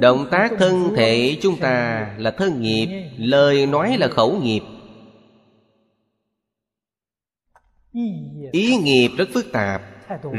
động 0.00 0.28
tác 0.30 0.50
thân 0.58 0.92
thể 0.96 1.38
chúng 1.42 1.58
ta 1.60 2.06
là 2.18 2.30
thân 2.30 2.62
nghiệp. 2.62 3.10
lời 3.18 3.66
nói 3.66 3.96
là 3.98 4.08
khẩu 4.08 4.40
nghiệp. 4.42 4.62
Ý 8.52 8.76
nghiệp 8.76 9.08
rất 9.16 9.28
phức 9.34 9.52
tạp 9.52 9.82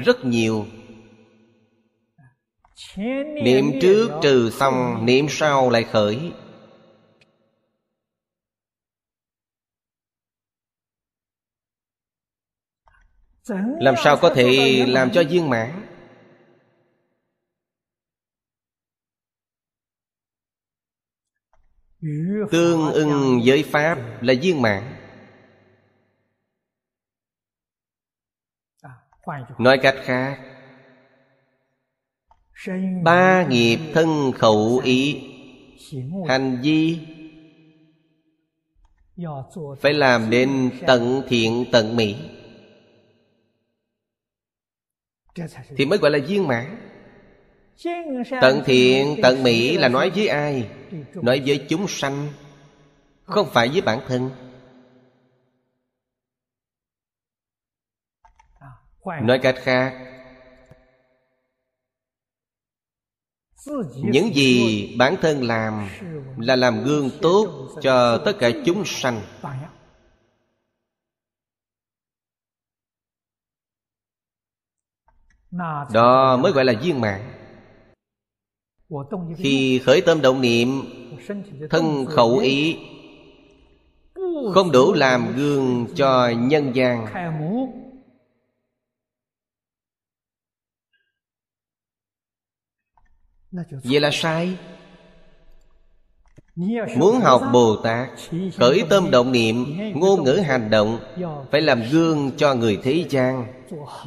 rất 0.05 0.25
nhiều. 0.25 0.65
Niệm 3.43 3.65
trước 3.81 4.11
trừ 4.21 4.49
xong 4.49 5.05
niệm 5.05 5.25
sau 5.29 5.69
lại 5.69 5.83
khởi. 5.83 6.31
Làm 13.79 13.95
sao 14.03 14.17
có 14.17 14.33
thể 14.35 14.85
làm 14.87 15.11
cho 15.11 15.23
viên 15.29 15.49
mãn 15.49 15.92
tương 22.51 22.91
ưng 22.93 23.41
với 23.45 23.63
pháp 23.63 24.23
là 24.23 24.33
viên 24.41 24.61
mãn. 24.61 24.83
Nói 29.57 29.79
cách 29.81 29.95
khác. 30.03 30.39
Ba 33.03 33.47
nghiệp 33.47 33.79
thân 33.93 34.31
khẩu 34.31 34.81
ý. 34.83 35.29
Hành 36.27 36.61
vi 36.63 36.99
phải 39.81 39.93
làm 39.93 40.29
nên 40.29 40.71
tận 40.87 41.23
thiện 41.27 41.65
tận 41.71 41.95
mỹ. 41.95 42.15
Thì 45.77 45.85
mới 45.85 45.99
gọi 45.99 46.11
là 46.11 46.19
viên 46.27 46.47
mãn 46.47 46.92
tận 48.41 48.61
thiện, 48.65 49.19
tận 49.23 49.43
mỹ 49.43 49.77
là 49.77 49.87
nói 49.87 50.09
với 50.09 50.27
ai? 50.27 50.69
Nói 51.13 51.43
với 51.45 51.65
chúng 51.69 51.85
sanh, 51.87 52.29
không 53.23 53.49
phải 53.53 53.69
với 53.69 53.81
bản 53.81 53.99
thân. 54.07 54.29
Nói 59.05 59.39
cách 59.43 59.55
khác, 59.57 60.09
những 63.95 64.33
gì 64.35 64.95
bản 64.97 65.15
thân 65.21 65.43
làm 65.43 65.89
là 66.37 66.55
làm 66.55 66.83
gương 66.83 67.09
tốt 67.21 67.69
cho 67.81 68.21
tất 68.25 68.33
cả 68.39 68.49
chúng 68.65 68.83
sanh. 68.85 69.21
Đó 75.93 76.37
mới 76.37 76.51
gọi 76.51 76.65
là 76.65 76.73
viên 76.81 77.01
mãn 77.01 77.32
khi 79.37 79.79
khởi 79.79 80.01
tâm 80.01 80.21
động 80.21 80.41
niệm 80.41 80.81
thân 81.69 82.05
khẩu 82.05 82.37
ý 82.37 82.77
không 84.53 84.71
đủ 84.71 84.93
làm 84.93 85.35
gương 85.35 85.87
cho 85.95 86.29
nhân 86.29 86.75
gian. 86.75 87.07
Vậy 93.83 93.99
là 93.99 94.09
sai. 94.13 94.57
Muốn 96.97 97.19
học 97.19 97.41
bồ 97.53 97.75
tát 97.75 98.09
khởi 98.57 98.83
tâm 98.89 99.11
động 99.11 99.31
niệm 99.31 99.65
ngôn 99.95 100.23
ngữ 100.23 100.33
hành 100.33 100.69
động 100.69 100.99
phải 101.51 101.61
làm 101.61 101.83
gương 101.91 102.31
cho 102.37 102.53
người 102.53 102.79
thế 102.83 103.05
gian. 103.09 103.53